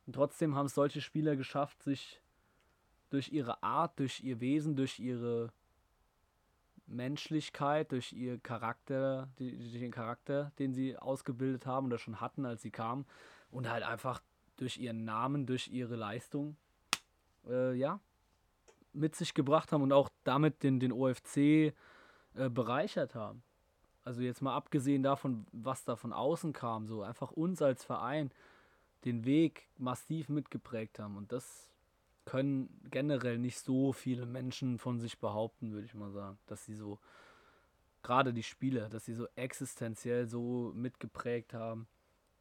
Und 0.07 0.13
trotzdem 0.15 0.55
haben 0.55 0.67
es 0.67 0.75
solche 0.75 1.01
Spieler 1.01 1.37
geschafft, 1.37 1.83
sich 1.83 2.21
durch 3.11 3.33
ihre 3.33 3.63
Art, 3.63 3.99
durch 3.99 4.23
ihr 4.23 4.41
Wesen, 4.41 4.77
durch 4.77 4.99
ihre 4.99 5.51
Menschlichkeit, 6.87 7.93
durch 7.93 8.13
ihr 8.13 8.39
Charakter, 8.39 9.29
durch 9.37 9.73
den 9.73 9.91
Charakter, 9.91 10.53
den 10.59 10.73
sie 10.73 10.97
ausgebildet 10.97 11.67
haben 11.67 11.87
oder 11.87 11.99
schon 11.99 12.21
hatten, 12.21 12.47
als 12.47 12.63
sie 12.63 12.71
kamen, 12.71 13.07
und 13.51 13.69
halt 13.71 13.83
einfach 13.83 14.21
durch 14.57 14.79
ihren 14.79 15.05
Namen, 15.05 15.47
durch 15.47 15.69
ihre 15.69 15.97
Leistung, 15.97 16.57
äh, 17.49 17.75
ja, 17.75 18.01
mit 18.93 19.15
sich 19.15 19.35
gebracht 19.35 19.73
haben 19.73 19.83
und 19.83 19.93
auch 19.93 20.09
damit 20.25 20.63
den, 20.63 20.81
den 20.81 20.93
OFC 20.93 21.37
äh, 21.37 21.73
bereichert 22.49 23.15
haben. 23.15 23.43
Also 24.05 24.23
jetzt 24.23 24.41
mal 24.41 24.55
abgesehen 24.55 25.03
davon, 25.03 25.47
was 25.53 25.85
da 25.85 25.97
von 25.97 26.13
außen 26.13 26.53
kam, 26.53 26.87
so 26.87 27.03
einfach 27.03 27.33
uns 27.33 27.61
als 27.61 27.85
Verein 27.85 28.31
den 29.05 29.25
Weg 29.25 29.69
massiv 29.79 30.29
mitgeprägt 30.29 30.99
haben. 30.99 31.17
Und 31.17 31.33
das 31.33 31.69
können 32.27 32.69
generell 32.91 33.39
nicht 33.39 33.59
so 33.59 33.93
viele 33.93 34.27
Menschen 34.27 34.79
von 34.79 35.01
sich 35.01 35.19
behaupten, 35.19 35.73
würde 35.73 35.87
ich 35.87 35.95
mal 35.95 36.11
sagen, 36.11 36.39
dass 36.47 36.65
sie 36.67 36.75
so, 36.75 36.99
gerade 38.03 38.35
die 38.35 38.43
Spieler, 38.43 38.91
dass 38.91 39.07
sie 39.07 39.15
so 39.15 39.27
existenziell 39.37 40.27
so 40.27 40.73
mitgeprägt 40.75 41.55
haben 41.55 41.87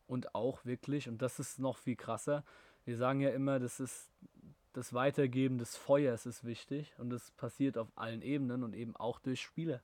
und 0.07 0.35
auch 0.35 0.65
wirklich, 0.65 1.07
und 1.07 1.21
das 1.21 1.39
ist 1.39 1.59
noch 1.59 1.77
viel 1.77 1.95
krasser, 1.95 2.43
wir 2.83 2.97
sagen 2.97 3.21
ja 3.21 3.29
immer, 3.29 3.59
das 3.59 3.79
ist 3.79 4.11
das 4.75 4.93
Weitergeben 4.93 5.57
des 5.57 5.77
Feuers 5.77 6.25
ist 6.25 6.43
wichtig 6.43 6.93
und 6.97 7.09
das 7.09 7.31
passiert 7.31 7.77
auf 7.77 7.87
allen 7.95 8.21
Ebenen 8.21 8.61
und 8.61 8.75
eben 8.75 8.95
auch 8.95 9.19
durch 9.19 9.41
Spieler. 9.41 9.81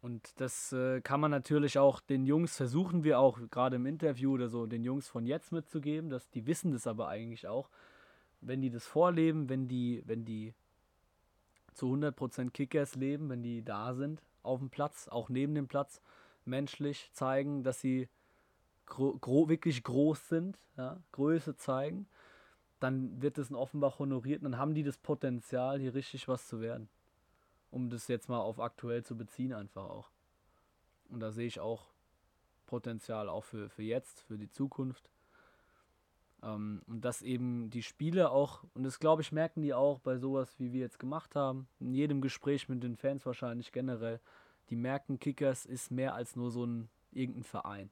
Und 0.00 0.40
das 0.40 0.72
äh, 0.72 1.00
kann 1.00 1.20
man 1.20 1.32
natürlich 1.32 1.76
auch 1.76 1.98
den 1.98 2.24
Jungs, 2.24 2.56
versuchen 2.56 3.02
wir 3.02 3.18
auch 3.18 3.40
gerade 3.50 3.76
im 3.76 3.86
Interview 3.86 4.32
oder 4.32 4.48
so, 4.48 4.66
den 4.66 4.84
Jungs 4.84 5.08
von 5.08 5.26
jetzt 5.26 5.50
mitzugeben, 5.50 6.08
dass 6.08 6.30
die 6.30 6.46
wissen 6.46 6.70
das 6.70 6.86
aber 6.86 7.08
eigentlich 7.08 7.48
auch, 7.48 7.68
wenn 8.40 8.60
die 8.60 8.70
das 8.70 8.86
vorleben, 8.86 9.48
wenn 9.48 9.68
die, 9.68 10.02
wenn 10.06 10.24
die 10.24 10.54
zu 11.74 11.86
100% 11.86 12.50
Kickers 12.50 12.94
leben, 12.94 13.28
wenn 13.28 13.42
die 13.42 13.64
da 13.64 13.94
sind 13.94 14.22
auf 14.42 14.60
dem 14.60 14.70
Platz, 14.70 15.08
auch 15.08 15.28
neben 15.28 15.54
dem 15.54 15.68
Platz, 15.68 16.00
menschlich 16.44 17.10
zeigen, 17.12 17.62
dass 17.62 17.80
sie 17.80 18.08
gro 18.86 19.18
gro 19.18 19.48
wirklich 19.48 19.84
groß 19.84 20.28
sind, 20.28 20.58
ja, 20.76 20.98
Größe 21.12 21.56
zeigen, 21.56 22.06
dann 22.80 23.20
wird 23.20 23.38
das 23.38 23.50
in 23.50 23.56
Offenbach 23.56 23.98
honoriert 23.98 24.42
und 24.42 24.52
dann 24.52 24.60
haben 24.60 24.74
die 24.74 24.82
das 24.82 24.96
Potenzial, 24.96 25.80
hier 25.80 25.94
richtig 25.94 26.28
was 26.28 26.46
zu 26.48 26.60
werden. 26.60 26.88
Um 27.70 27.90
das 27.90 28.08
jetzt 28.08 28.28
mal 28.28 28.40
auf 28.40 28.60
aktuell 28.60 29.04
zu 29.04 29.16
beziehen, 29.16 29.52
einfach 29.52 29.84
auch. 29.84 30.10
Und 31.10 31.20
da 31.20 31.32
sehe 31.32 31.46
ich 31.46 31.60
auch 31.60 31.88
Potenzial 32.66 33.28
auch 33.28 33.44
für, 33.44 33.68
für 33.68 33.82
jetzt, 33.82 34.20
für 34.22 34.38
die 34.38 34.50
Zukunft. 34.50 35.10
Ähm, 36.42 36.82
und 36.86 37.04
dass 37.04 37.22
eben 37.22 37.70
die 37.70 37.82
Spiele 37.82 38.30
auch, 38.30 38.64
und 38.74 38.84
das 38.84 39.00
glaube 39.00 39.22
ich, 39.22 39.32
merken 39.32 39.62
die 39.62 39.74
auch 39.74 39.98
bei 39.98 40.16
sowas, 40.18 40.54
wie 40.58 40.72
wir 40.72 40.80
jetzt 40.80 40.98
gemacht 40.98 41.34
haben, 41.34 41.68
in 41.80 41.94
jedem 41.94 42.20
Gespräch 42.20 42.68
mit 42.68 42.82
den 42.82 42.96
Fans 42.96 43.26
wahrscheinlich 43.26 43.72
generell, 43.72 44.20
die 44.70 44.76
merken, 44.76 45.18
Kickers 45.18 45.66
ist 45.66 45.90
mehr 45.90 46.14
als 46.14 46.36
nur 46.36 46.50
so 46.50 46.64
ein 46.64 46.88
irgendein 47.12 47.44
Verein. 47.44 47.90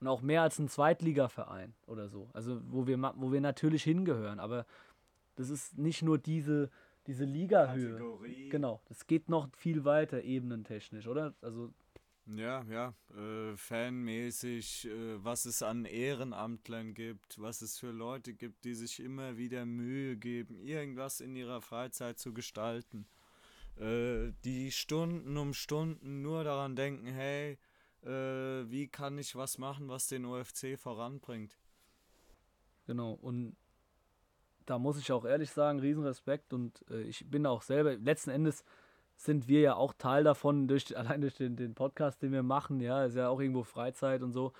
Und 0.00 0.08
auch 0.08 0.20
mehr 0.20 0.42
als 0.42 0.58
ein 0.58 0.68
Zweitligaverein 0.68 1.74
oder 1.86 2.08
so. 2.08 2.28
Also 2.32 2.60
wo 2.68 2.86
wir, 2.86 3.00
wo 3.16 3.32
wir 3.32 3.40
natürlich 3.40 3.82
hingehören, 3.82 4.40
aber 4.40 4.66
das 5.36 5.50
ist 5.50 5.78
nicht 5.78 6.02
nur 6.02 6.18
diese, 6.18 6.70
diese 7.06 7.24
Ligahöhe. 7.24 7.92
Kategorie. 7.92 8.48
Genau, 8.48 8.80
das 8.88 9.06
geht 9.06 9.28
noch 9.28 9.48
viel 9.56 9.84
weiter 9.84 10.22
ebenentechnisch, 10.22 11.06
oder? 11.06 11.34
Also 11.40 11.72
ja, 12.26 12.64
ja, 12.64 12.94
äh, 13.16 13.56
fanmäßig, 13.56 14.86
äh, 14.86 15.24
was 15.24 15.44
es 15.44 15.62
an 15.62 15.84
Ehrenamtlern 15.84 16.94
gibt, 16.94 17.40
was 17.40 17.62
es 17.62 17.78
für 17.78 17.92
Leute 17.92 18.34
gibt, 18.34 18.64
die 18.64 18.74
sich 18.74 19.00
immer 19.00 19.36
wieder 19.36 19.64
Mühe 19.64 20.16
geben, 20.16 20.58
irgendwas 20.58 21.20
in 21.20 21.36
ihrer 21.36 21.60
Freizeit 21.60 22.18
zu 22.18 22.34
gestalten. 22.34 23.06
Äh, 23.76 24.32
die 24.44 24.72
Stunden 24.72 25.36
um 25.36 25.54
Stunden 25.54 26.22
nur 26.22 26.44
daran 26.44 26.74
denken, 26.74 27.06
hey, 27.06 27.58
äh, 28.02 28.08
wie 28.70 28.88
kann 28.88 29.18
ich 29.18 29.36
was 29.36 29.58
machen, 29.58 29.88
was 29.88 30.08
den 30.08 30.24
OFC 30.24 30.78
voranbringt. 30.78 31.56
Genau, 32.86 33.12
und 33.12 33.56
da 34.64 34.78
muss 34.78 34.98
ich 34.98 35.12
auch 35.12 35.24
ehrlich 35.24 35.50
sagen, 35.50 35.80
Riesenrespekt 35.80 36.52
und 36.52 36.84
äh, 36.90 37.02
ich 37.02 37.28
bin 37.30 37.46
auch 37.46 37.62
selber, 37.62 37.96
letzten 37.96 38.30
Endes, 38.30 38.64
sind 39.16 39.48
wir 39.48 39.60
ja 39.60 39.74
auch 39.74 39.94
Teil 39.94 40.24
davon, 40.24 40.68
durch, 40.68 40.96
allein 40.96 41.20
durch 41.20 41.34
den, 41.34 41.56
den 41.56 41.74
Podcast, 41.74 42.22
den 42.22 42.32
wir 42.32 42.42
machen. 42.42 42.80
Ja, 42.80 43.04
ist 43.04 43.16
ja 43.16 43.28
auch 43.28 43.40
irgendwo 43.40 43.64
Freizeit 43.64 44.22
und 44.22 44.32
so. 44.32 44.52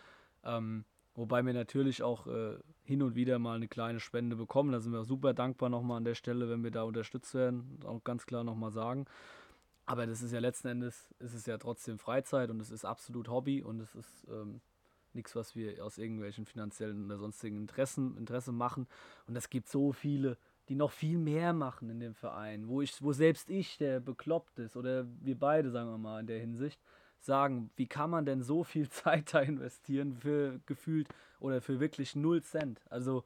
Ähm, 0.44 0.84
wobei 1.14 1.44
wir 1.44 1.52
natürlich 1.52 2.02
auch 2.02 2.26
äh, 2.26 2.56
hin 2.82 3.02
und 3.02 3.14
wieder 3.14 3.38
mal 3.38 3.56
eine 3.56 3.68
kleine 3.68 4.00
Spende 4.00 4.36
bekommen. 4.36 4.72
Da 4.72 4.80
sind 4.80 4.92
wir 4.92 5.04
super 5.04 5.34
dankbar 5.34 5.68
nochmal 5.68 5.98
an 5.98 6.04
der 6.04 6.14
Stelle, 6.14 6.48
wenn 6.48 6.62
wir 6.62 6.70
da 6.70 6.82
unterstützt 6.82 7.34
werden. 7.34 7.80
Auch 7.84 8.02
ganz 8.04 8.26
klar 8.26 8.44
nochmal 8.44 8.70
sagen. 8.70 9.06
Aber 9.86 10.06
das 10.06 10.20
ist 10.20 10.32
ja 10.32 10.40
letzten 10.40 10.68
Endes, 10.68 11.14
ist 11.20 11.34
es 11.34 11.46
ja 11.46 11.58
trotzdem 11.58 11.98
Freizeit 11.98 12.50
und 12.50 12.60
es 12.60 12.72
ist 12.72 12.84
absolut 12.84 13.28
Hobby 13.28 13.62
und 13.62 13.80
es 13.80 13.94
ist 13.94 14.26
ähm, 14.28 14.60
nichts, 15.12 15.36
was 15.36 15.54
wir 15.54 15.84
aus 15.84 15.96
irgendwelchen 15.96 16.44
finanziellen 16.44 17.04
oder 17.04 17.18
sonstigen 17.18 17.56
Interessen, 17.56 18.16
Interesse 18.16 18.50
machen. 18.50 18.88
Und 19.28 19.36
es 19.36 19.48
gibt 19.48 19.68
so 19.68 19.92
viele 19.92 20.38
die 20.68 20.74
noch 20.74 20.90
viel 20.90 21.18
mehr 21.18 21.52
machen 21.52 21.90
in 21.90 22.00
dem 22.00 22.14
Verein, 22.14 22.68
wo 22.68 22.80
ich, 22.82 23.02
wo 23.02 23.12
selbst 23.12 23.50
ich, 23.50 23.78
der 23.78 24.00
bekloppt 24.00 24.58
ist, 24.58 24.76
oder 24.76 25.06
wir 25.20 25.38
beide, 25.38 25.70
sagen 25.70 25.90
wir 25.90 25.98
mal, 25.98 26.20
in 26.20 26.26
der 26.26 26.40
Hinsicht, 26.40 26.80
sagen, 27.20 27.70
wie 27.76 27.86
kann 27.86 28.10
man 28.10 28.26
denn 28.26 28.42
so 28.42 28.64
viel 28.64 28.88
Zeit 28.90 29.34
da 29.34 29.40
investieren 29.40 30.16
für 30.16 30.60
gefühlt 30.66 31.08
oder 31.40 31.60
für 31.60 31.80
wirklich 31.80 32.16
null 32.16 32.42
Cent? 32.42 32.80
Also 32.90 33.24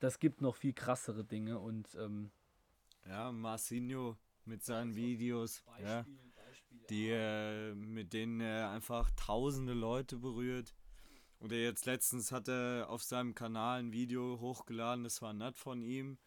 das 0.00 0.18
gibt 0.18 0.40
noch 0.40 0.56
viel 0.56 0.72
krassere 0.72 1.24
Dinge 1.24 1.58
und 1.58 1.94
ähm, 1.94 2.30
ja, 3.08 3.32
Marcinho 3.32 4.16
mit 4.44 4.64
seinen 4.64 4.94
Videos, 4.94 5.62
Beispiel, 5.62 5.86
ja, 5.86 6.06
Beispiel, 6.36 6.78
die, 6.90 7.08
äh, 7.10 7.74
mit 7.74 8.12
denen 8.12 8.40
er 8.40 8.70
einfach 8.70 9.10
tausende 9.16 9.74
Leute 9.74 10.16
berührt. 10.16 10.74
Oder 11.40 11.56
jetzt 11.56 11.86
letztens 11.86 12.32
hat 12.32 12.48
er 12.48 12.86
auf 12.88 13.02
seinem 13.02 13.34
Kanal 13.34 13.80
ein 13.80 13.92
Video 13.92 14.40
hochgeladen, 14.40 15.04
das 15.04 15.22
war 15.22 15.32
nett 15.32 15.56
von 15.56 15.82
ihm. 15.82 16.18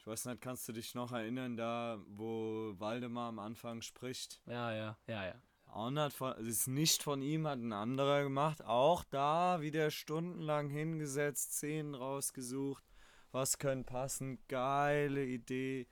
Ich 0.00 0.06
weiß 0.06 0.24
nicht, 0.24 0.40
kannst 0.40 0.66
du 0.66 0.72
dich 0.72 0.94
noch 0.94 1.12
erinnern, 1.12 1.58
da 1.58 2.02
wo 2.06 2.72
Waldemar 2.78 3.28
am 3.28 3.38
Anfang 3.38 3.82
spricht? 3.82 4.40
Ja, 4.46 4.72
ja, 4.72 4.98
ja, 5.06 5.26
ja. 5.26 5.34
Auch 5.66 5.90
nicht 5.90 6.16
von, 6.16 6.32
es 6.38 6.46
ist 6.46 6.68
nicht 6.68 7.02
von 7.02 7.20
ihm, 7.20 7.46
hat 7.46 7.58
ein 7.58 7.74
anderer 7.74 8.22
gemacht. 8.22 8.64
Auch 8.64 9.04
da 9.04 9.60
wieder 9.60 9.90
stundenlang 9.90 10.70
hingesetzt, 10.70 11.52
Szenen 11.52 11.94
rausgesucht. 11.94 12.82
Was 13.30 13.58
können 13.58 13.84
passen? 13.84 14.38
Geile 14.48 15.22
Idee. 15.26 15.86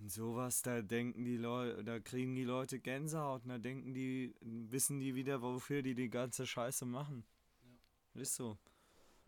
Und 0.00 0.10
sowas, 0.10 0.62
da 0.62 0.82
denken 0.82 1.24
die 1.24 1.36
Leute, 1.36 1.84
da 1.84 2.00
kriegen 2.00 2.34
die 2.34 2.42
Leute 2.42 2.80
Gänsehaut 2.80 3.44
und 3.44 3.50
da 3.50 3.58
denken 3.58 3.94
die, 3.94 4.34
wissen 4.40 4.98
die 4.98 5.14
wieder, 5.14 5.40
wofür 5.40 5.82
die 5.82 5.94
die 5.94 6.10
ganze 6.10 6.48
Scheiße 6.48 6.84
machen. 6.84 7.24
Ist 8.14 8.34
so. 8.34 8.58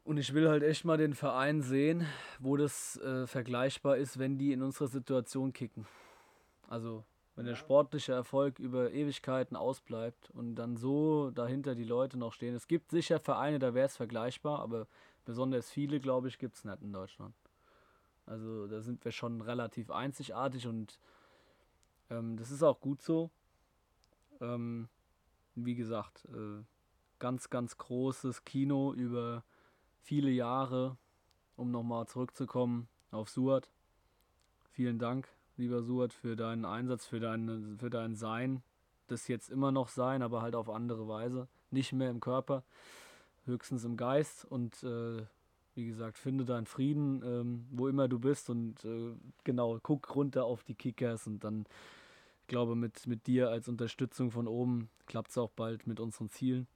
Und 0.05 0.19
ich 0.19 0.35
will 0.35 0.51
halt 0.51 0.63
echt 0.63 0.85
mal 0.85 0.99
den 0.99 1.15
Verein 1.15 1.63
sehen, 1.63 2.07
wo 2.39 2.59
das 2.59 2.99
äh, 2.99 3.27
vergleichbar 3.27 3.97
ist, 3.97 4.19
wenn 4.19 4.37
die 4.37 4.53
in 4.53 4.63
unserer 4.63 4.89
Situation 4.89 5.55
kicken. 5.55 5.87
Also, 6.69 7.05
wenn 7.37 7.47
der 7.47 7.57
sportliche 7.57 8.13
Erfolg 8.13 8.59
über 8.59 8.93
Ewigkeiten 8.93 9.57
ausbleibt 9.57 10.31
und 10.31 10.57
dann 10.57 10.77
so 10.77 11.31
dahinter 11.31 11.75
die 11.75 11.85
Leute 11.85 12.19
noch 12.19 12.35
stehen. 12.35 12.55
Es 12.55 12.69
gibt 12.69 12.91
sicher 12.91 13.19
Vereine, 13.19 13.59
da 13.59 13.73
wäre 13.73 13.87
es 13.87 13.97
vergleichbar, 13.97 14.61
aber 14.61 14.87
besonders 15.25 15.71
viele, 15.71 16.01
glaube 16.01 16.29
ich, 16.29 16.39
gibt 16.39 16.55
es 16.57 16.65
nicht 16.65 16.83
in 16.83 16.93
Deutschland. 16.93 17.35
Also, 18.27 18.67
da 18.67 18.83
sind 18.83 19.05
wir 19.07 19.13
schon 19.13 19.41
relativ 19.41 19.91
einzigartig 19.91 20.67
und 20.67 21.01
ähm, 22.11 22.37
das 22.37 22.51
ist 22.51 22.63
auch 22.63 22.79
gut 22.79 23.01
so. 23.01 23.31
Ähm, 24.43 24.89
wie 25.55 25.75
gesagt, 25.75 26.27
äh, 26.27 26.63
ganz, 27.19 27.49
ganz 27.49 27.79
großes 27.79 28.45
Kino 28.45 28.93
über 28.93 29.45
viele 30.05 30.31
Jahre, 30.31 30.97
um 31.57 31.71
nochmal 31.71 32.07
zurückzukommen 32.07 32.89
auf 33.11 33.31
Suat. 33.31 33.71
Vielen 34.71 34.99
Dank, 34.99 35.29
lieber 35.57 35.83
Suat, 35.83 36.13
für 36.13 36.37
deinen 36.37 36.65
Einsatz, 36.65 37.07
für 37.07 37.21
dein, 37.21 37.79
für 37.79 37.91
dein 37.91 38.15
Sein. 38.15 38.63
Das 39.07 39.29
jetzt 39.29 39.51
immer 39.51 39.73
noch 39.73 39.89
sein, 39.89 40.23
aber 40.23 40.43
halt 40.43 40.55
auf 40.55 40.69
andere 40.69 41.09
Weise. 41.09 41.49
Nicht 41.71 41.93
mehr 41.93 42.11
im 42.11 42.21
Körper, 42.21 42.65
höchstens 43.47 43.85
im 43.85 43.97
Geist. 43.97 44.45
Und 44.45 44.83
äh, 44.83 45.23
wie 45.75 45.87
gesagt, 45.87 46.19
finde 46.19 46.45
deinen 46.45 46.67
Frieden, 46.67 47.23
ähm, 47.25 47.67
wo 47.71 47.89
immer 47.89 48.07
du 48.07 48.19
bist. 48.19 48.51
Und 48.51 48.85
äh, 48.85 49.13
genau, 49.45 49.79
guck 49.83 50.15
runter 50.15 50.45
auf 50.45 50.65
die 50.65 50.75
Kickers 50.75 51.27
und 51.27 51.45
dann, 51.45 51.65
ich 52.43 52.49
glaube, 52.49 52.77
mit, 52.77 53.07
mit 53.07 53.27
dir 53.27 53.49
als 53.51 53.69
Unterstützung 53.69 54.31
von 54.31 54.49
oben 54.49 54.91
klappt 55.07 55.31
es 55.31 55.39
auch 55.39 55.51
bald 55.51 55.87
mit 55.87 55.99
unseren 55.99 56.29
Zielen. 56.29 56.67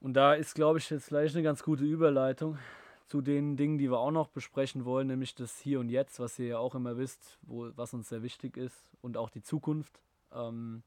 Und 0.00 0.14
da 0.14 0.34
ist, 0.34 0.54
glaube 0.54 0.78
ich, 0.78 0.88
jetzt 0.90 1.08
gleich 1.08 1.34
eine 1.34 1.42
ganz 1.42 1.62
gute 1.62 1.84
Überleitung 1.84 2.58
zu 3.06 3.20
den 3.20 3.56
Dingen, 3.56 3.76
die 3.76 3.90
wir 3.90 3.98
auch 3.98 4.12
noch 4.12 4.28
besprechen 4.28 4.84
wollen, 4.84 5.08
nämlich 5.08 5.34
das 5.34 5.58
Hier 5.58 5.80
und 5.80 5.88
Jetzt, 5.88 6.20
was 6.20 6.38
ihr 6.38 6.46
ja 6.46 6.58
auch 6.58 6.74
immer 6.74 6.96
wisst, 6.96 7.38
wo, 7.42 7.70
was 7.76 7.92
uns 7.92 8.08
sehr 8.08 8.22
wichtig 8.22 8.56
ist 8.56 8.88
und 9.02 9.16
auch 9.16 9.30
die 9.30 9.42
Zukunft. 9.42 10.00
Ähm, 10.32 10.82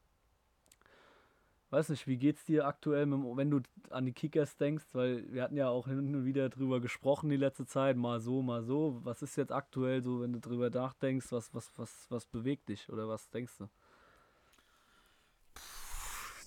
weiß 1.70 1.90
nicht, 1.90 2.06
wie 2.06 2.16
geht's 2.16 2.44
dir 2.44 2.66
aktuell, 2.66 3.06
wenn 3.10 3.50
du 3.50 3.60
an 3.90 4.06
die 4.06 4.12
Kickers 4.12 4.56
denkst? 4.56 4.86
Weil 4.92 5.30
wir 5.32 5.42
hatten 5.42 5.56
ja 5.56 5.68
auch 5.68 5.86
hin 5.86 5.98
und 5.98 6.24
wieder 6.24 6.48
drüber 6.48 6.80
gesprochen 6.80 7.28
die 7.28 7.36
letzte 7.36 7.66
Zeit, 7.66 7.96
mal 7.96 8.20
so, 8.20 8.42
mal 8.42 8.64
so. 8.64 9.00
Was 9.04 9.22
ist 9.22 9.36
jetzt 9.36 9.52
aktuell 9.52 10.02
so, 10.02 10.22
wenn 10.22 10.32
du 10.32 10.40
drüber 10.40 10.70
nachdenkst? 10.70 11.30
Was, 11.30 11.52
was, 11.54 11.70
was, 11.76 12.06
was 12.10 12.26
bewegt 12.26 12.68
dich 12.68 12.88
oder 12.90 13.08
was 13.08 13.28
denkst 13.30 13.58
du? 13.58 13.68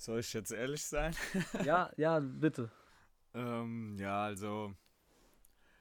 Soll 0.08 0.20
ich 0.22 0.32
jetzt 0.32 0.54
ehrlich 0.54 0.86
sein? 0.86 1.13
ja, 1.65 1.91
ja, 1.98 2.22
bitte. 2.22 2.72
ähm, 3.34 3.98
ja, 4.00 4.24
also 4.24 4.74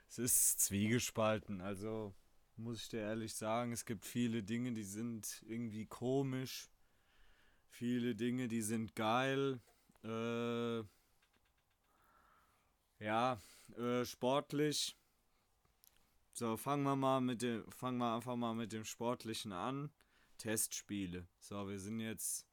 es 0.09 0.19
ist 0.19 0.59
zwiegespalten. 0.63 1.61
Also 1.61 2.13
muss 2.57 2.83
ich 2.83 2.89
dir 2.89 3.03
ehrlich 3.03 3.33
sagen, 3.37 3.71
es 3.71 3.85
gibt 3.85 4.05
viele 4.05 4.43
Dinge, 4.43 4.73
die 4.73 4.83
sind 4.83 5.45
irgendwie 5.47 5.87
komisch. 5.87 6.69
Viele 7.69 8.17
Dinge, 8.17 8.49
die 8.49 8.63
sind 8.63 8.97
geil. 8.97 9.61
Äh, 10.03 10.83
ja, 12.99 13.41
äh, 13.77 14.05
sportlich. 14.05 14.99
So, 16.33 16.57
fangen 16.57 16.83
wir 16.83 16.97
mal 16.97 17.21
mit 17.21 17.43
dem, 17.43 17.71
fangen 17.71 17.99
wir 17.99 18.17
einfach 18.17 18.35
mal 18.35 18.57
mit 18.57 18.73
dem 18.73 18.85
Sportlichen 18.85 19.53
an. 19.53 19.89
Testspiele. 20.37 21.29
So, 21.39 21.69
wir 21.69 21.79
sind 21.79 22.01
jetzt 22.01 22.45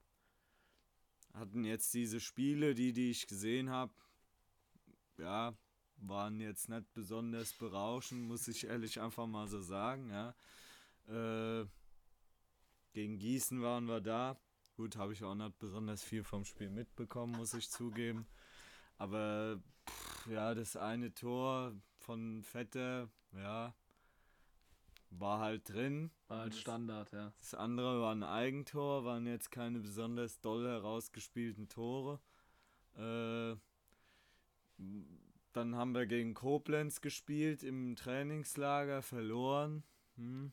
hatten 1.33 1.63
jetzt 1.65 1.93
diese 1.93 2.19
Spiele, 2.19 2.73
die, 2.73 2.93
die 2.93 3.11
ich 3.11 3.27
gesehen 3.27 3.69
habe, 3.69 3.93
ja, 5.17 5.53
waren 5.97 6.39
jetzt 6.39 6.69
nicht 6.69 6.93
besonders 6.93 7.53
berauschend, 7.53 8.23
muss 8.23 8.47
ich 8.47 8.65
ehrlich 8.65 8.99
einfach 9.01 9.27
mal 9.27 9.47
so 9.47 9.61
sagen, 9.61 10.09
ja. 10.09 10.35
Äh, 11.07 11.65
gegen 12.93 13.17
Gießen 13.17 13.61
waren 13.61 13.85
wir 13.85 14.01
da. 14.01 14.37
Gut, 14.75 14.95
habe 14.95 15.13
ich 15.13 15.23
auch 15.23 15.35
nicht 15.35 15.57
besonders 15.59 16.03
viel 16.03 16.23
vom 16.23 16.45
Spiel 16.45 16.69
mitbekommen, 16.69 17.33
muss 17.33 17.53
ich 17.53 17.69
zugeben. 17.69 18.27
Aber 18.97 19.61
pff, 19.87 20.27
ja, 20.27 20.53
das 20.53 20.75
eine 20.75 21.13
Tor 21.13 21.75
von 21.97 22.43
Vetter, 22.43 23.09
ja, 23.33 23.75
war 25.19 25.39
halt 25.39 25.69
drin. 25.69 26.11
War 26.27 26.39
halt 26.39 26.55
Standard, 26.55 27.11
ja. 27.11 27.33
Das 27.39 27.53
andere 27.53 28.01
war 28.01 28.13
ein 28.13 28.23
Eigentor, 28.23 29.05
waren 29.05 29.25
jetzt 29.27 29.51
keine 29.51 29.79
besonders 29.79 30.39
doll 30.41 30.67
herausgespielten 30.67 31.69
Tore. 31.69 32.19
Äh, 32.95 33.55
dann 35.53 35.75
haben 35.75 35.93
wir 35.93 36.05
gegen 36.05 36.33
Koblenz 36.33 37.01
gespielt 37.01 37.63
im 37.63 37.95
Trainingslager, 37.95 39.01
verloren. 39.01 39.83
Hm. 40.15 40.51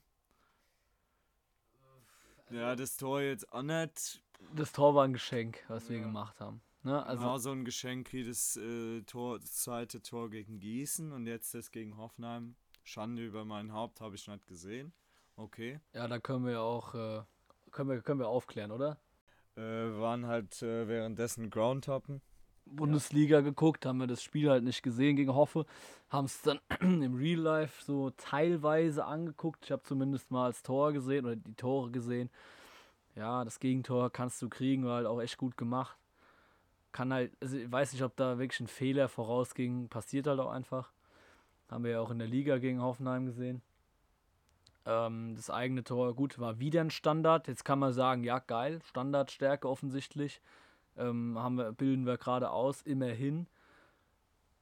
Ja, 2.51 2.75
das 2.75 2.97
Tor 2.97 3.23
jetzt 3.23 3.53
auch 3.53 3.63
nicht. 3.63 4.23
Das 4.55 4.73
Tor 4.73 4.95
war 4.95 5.05
ein 5.05 5.13
Geschenk, 5.13 5.65
was 5.69 5.85
ja. 5.85 5.91
wir 5.91 6.01
gemacht 6.01 6.41
haben. 6.41 6.61
Ne? 6.83 7.05
Also 7.05 7.23
genau 7.23 7.39
so 7.39 7.51
ein 7.53 7.65
Geschenk 7.65 8.13
wie 8.13 8.25
das, 8.25 8.57
äh, 8.57 9.03
Tor, 9.03 9.39
das 9.39 9.55
zweite 9.55 10.03
Tor 10.03 10.31
gegen 10.31 10.59
Gießen 10.59 11.13
und 11.13 11.27
jetzt 11.27 11.55
das 11.55 11.71
gegen 11.71 11.97
Hoffenheim. 11.97 12.57
Schande 12.83 13.25
über 13.25 13.45
mein 13.45 13.73
Haupt 13.73 14.01
habe 14.01 14.15
ich 14.15 14.27
nicht 14.27 14.47
gesehen. 14.47 14.93
Okay. 15.37 15.81
Ja, 15.95 16.09
da 16.09 16.19
können 16.19 16.47
wir 16.47 16.61
auch 16.61 16.95
äh, 16.95 17.23
können 17.71 17.91
wir, 17.91 18.01
können 18.01 18.21
wir 18.21 18.29
aufklären, 18.29 18.71
oder? 18.71 18.99
Äh, 19.57 19.61
waren 19.61 20.27
halt 20.27 20.63
äh, 20.63 20.89
währenddessen 20.89 21.51
Groundtoppen. 21.51 22.21
Bundesliga 22.67 23.41
geguckt, 23.41 23.85
haben 23.85 23.99
wir 23.99 24.07
das 24.07 24.23
Spiel 24.23 24.49
halt 24.49 24.63
nicht 24.63 24.83
gesehen 24.83 25.17
gegen 25.17 25.35
Hoffe, 25.35 25.67
haben 26.09 26.27
es 26.27 26.41
dann 26.43 26.61
im 26.81 27.17
Real 27.17 27.41
Life 27.41 27.85
so 27.85 28.11
teilweise 28.11 29.05
angeguckt. 29.05 29.65
Ich 29.65 29.73
habe 29.73 29.83
zumindest 29.83 30.31
mal 30.31 30.49
das 30.49 30.63
Tor 30.63 30.93
gesehen 30.93 31.25
oder 31.25 31.37
die 31.37 31.55
Tore 31.55 31.91
gesehen. 31.91 32.31
Ja, 33.17 33.45
das 33.45 33.59
Gegentor 33.59 34.11
kannst 34.11 34.41
du 34.41 34.49
kriegen, 34.49 34.85
war 34.85 34.97
halt 34.97 35.07
auch 35.07 35.21
echt 35.21 35.37
gut 35.37 35.57
gemacht. 35.57 35.97
Kann 36.93 37.13
halt, 37.13 37.33
also 37.41 37.57
ich 37.57 37.71
weiß 37.71 37.93
nicht, 37.93 38.03
ob 38.03 38.17
da 38.17 38.39
wirklich 38.39 38.61
ein 38.61 38.69
Fehler 38.69 39.09
vorausging, 39.09 39.89
passiert 39.89 40.27
halt 40.27 40.39
auch 40.39 40.51
einfach. 40.51 40.93
Haben 41.71 41.85
wir 41.85 41.93
ja 41.93 42.01
auch 42.01 42.11
in 42.11 42.19
der 42.19 42.27
Liga 42.27 42.59
gegen 42.59 42.83
Hoffenheim 42.83 43.27
gesehen. 43.27 43.63
Ähm, 44.87 45.35
das 45.37 45.51
eigene 45.51 45.85
Tor, 45.85 46.15
gut, 46.15 46.39
war 46.39 46.59
wieder 46.59 46.81
ein 46.81 46.91
Standard. 46.91 47.47
Jetzt 47.47 47.65
kann 47.65 47.79
man 47.79 47.93
sagen, 47.93 48.25
ja, 48.25 48.41
geil, 48.41 48.81
Standardstärke 48.85 49.69
offensichtlich. 49.69 50.41
Ähm, 50.97 51.39
haben 51.39 51.57
wir, 51.57 51.73
bilden 51.73 52.07
wir 52.07 52.19
gerade 52.19 52.51
aus, 52.51 52.83
immerhin. 52.83 53.47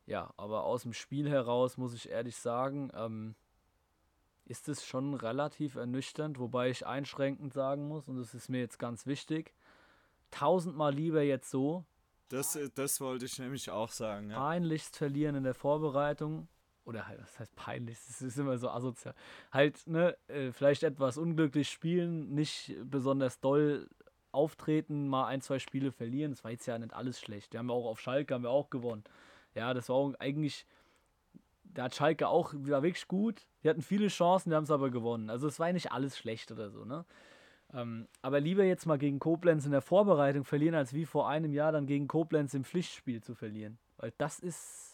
Ja, 0.07 0.33
aber 0.37 0.65
aus 0.65 0.83
dem 0.83 0.93
Spiel 0.93 1.29
heraus 1.31 1.77
muss 1.79 1.95
ich 1.95 2.11
ehrlich 2.11 2.37
sagen, 2.37 2.91
ähm, 2.95 3.35
ist 4.45 4.69
es 4.69 4.85
schon 4.85 5.15
relativ 5.15 5.77
ernüchternd, 5.77 6.39
wobei 6.39 6.71
ich 6.71 6.87
einschränkend 6.87 7.53
sagen 7.53 7.89
muss, 7.89 8.09
und 8.09 8.17
das 8.17 8.35
ist 8.35 8.49
mir 8.49 8.61
jetzt 8.61 8.79
ganz 8.79 9.07
wichtig, 9.07 9.53
tausendmal 10.31 10.95
lieber 10.95 11.23
jetzt 11.23 11.51
so. 11.51 11.85
Das, 12.31 12.59
das 12.75 13.01
wollte 13.01 13.27
ich 13.27 13.39
nämlich 13.39 13.71
auch 13.71 13.91
sagen. 13.91 14.31
Ja. 14.31 14.39
Peinlichst 14.39 14.97
verlieren 14.97 15.37
in 15.37 15.45
der 15.45 15.55
Vorbereitung 15.55 16.49
oder 16.89 17.07
halt, 17.07 17.21
was 17.21 17.39
heißt 17.39 17.55
peinlich, 17.55 17.99
das 18.07 18.23
ist 18.23 18.39
immer 18.39 18.57
so 18.57 18.71
asozial. 18.71 19.15
Halt, 19.53 19.87
ne, 19.87 20.17
äh, 20.27 20.53
vielleicht 20.53 20.83
etwas 20.83 21.19
unglücklich 21.19 21.69
spielen, 21.69 22.35
nicht 22.35 22.75
besonders 22.83 23.41
doll 23.41 23.89
auftreten, 24.33 25.07
mal 25.07 25.27
ein, 25.27 25.43
zwei 25.43 25.59
Spiele 25.59 25.93
verlieren. 25.93 26.33
Das 26.33 26.45
war 26.45 26.51
jetzt 26.51 26.67
ja 26.67 26.79
nicht 26.79 26.95
alles 26.95 27.21
schlecht. 27.21 27.53
Wir 27.53 27.59
haben 27.59 27.71
auch 27.71 27.87
auf 27.87 28.01
Schalke 28.01 28.35
haben 28.35 28.43
wir 28.43 28.51
auch 28.51 28.71
gewonnen. 28.71 29.05
Ja, 29.55 29.75
das 29.75 29.91
war 29.91 30.15
eigentlich, 30.19 30.67
da 31.63 31.85
hat 31.85 31.95
Schalke 31.95 32.27
auch, 32.29 32.55
war 32.55 32.83
wirklich 32.83 33.07
gut. 33.07 33.47
Die 33.63 33.69
hatten 33.69 33.83
viele 33.83 34.09
Chancen, 34.09 34.51
die 34.51 34.57
haben 34.57 34.65
es 34.65 34.71
aber 34.71 34.91
gewonnen. 34.91 35.29
Also 35.29 35.47
es 35.47 35.61
war 35.61 35.71
nicht 35.73 35.93
alles 35.93 36.17
schlecht 36.17 36.51
oder 36.51 36.71
so, 36.71 36.85
ne? 36.85 37.05
Ähm, 37.75 38.09
aber 38.23 38.41
lieber 38.41 38.65
jetzt 38.65 38.87
mal 38.87 38.97
gegen 38.97 39.19
Koblenz 39.19 39.67
in 39.67 39.73
der 39.73 39.83
Vorbereitung 39.83 40.45
verlieren, 40.45 40.75
als 40.75 40.95
wie 40.95 41.05
vor 41.05 41.29
einem 41.29 41.53
Jahr 41.53 41.71
dann 41.71 41.87
gegen 41.87 42.09
Koblenz 42.09 42.55
im 42.55 42.65
Pflichtspiel 42.65 43.23
zu 43.23 43.35
verlieren. 43.35 43.79
Weil 43.99 44.15
das 44.17 44.41
ist 44.41 44.88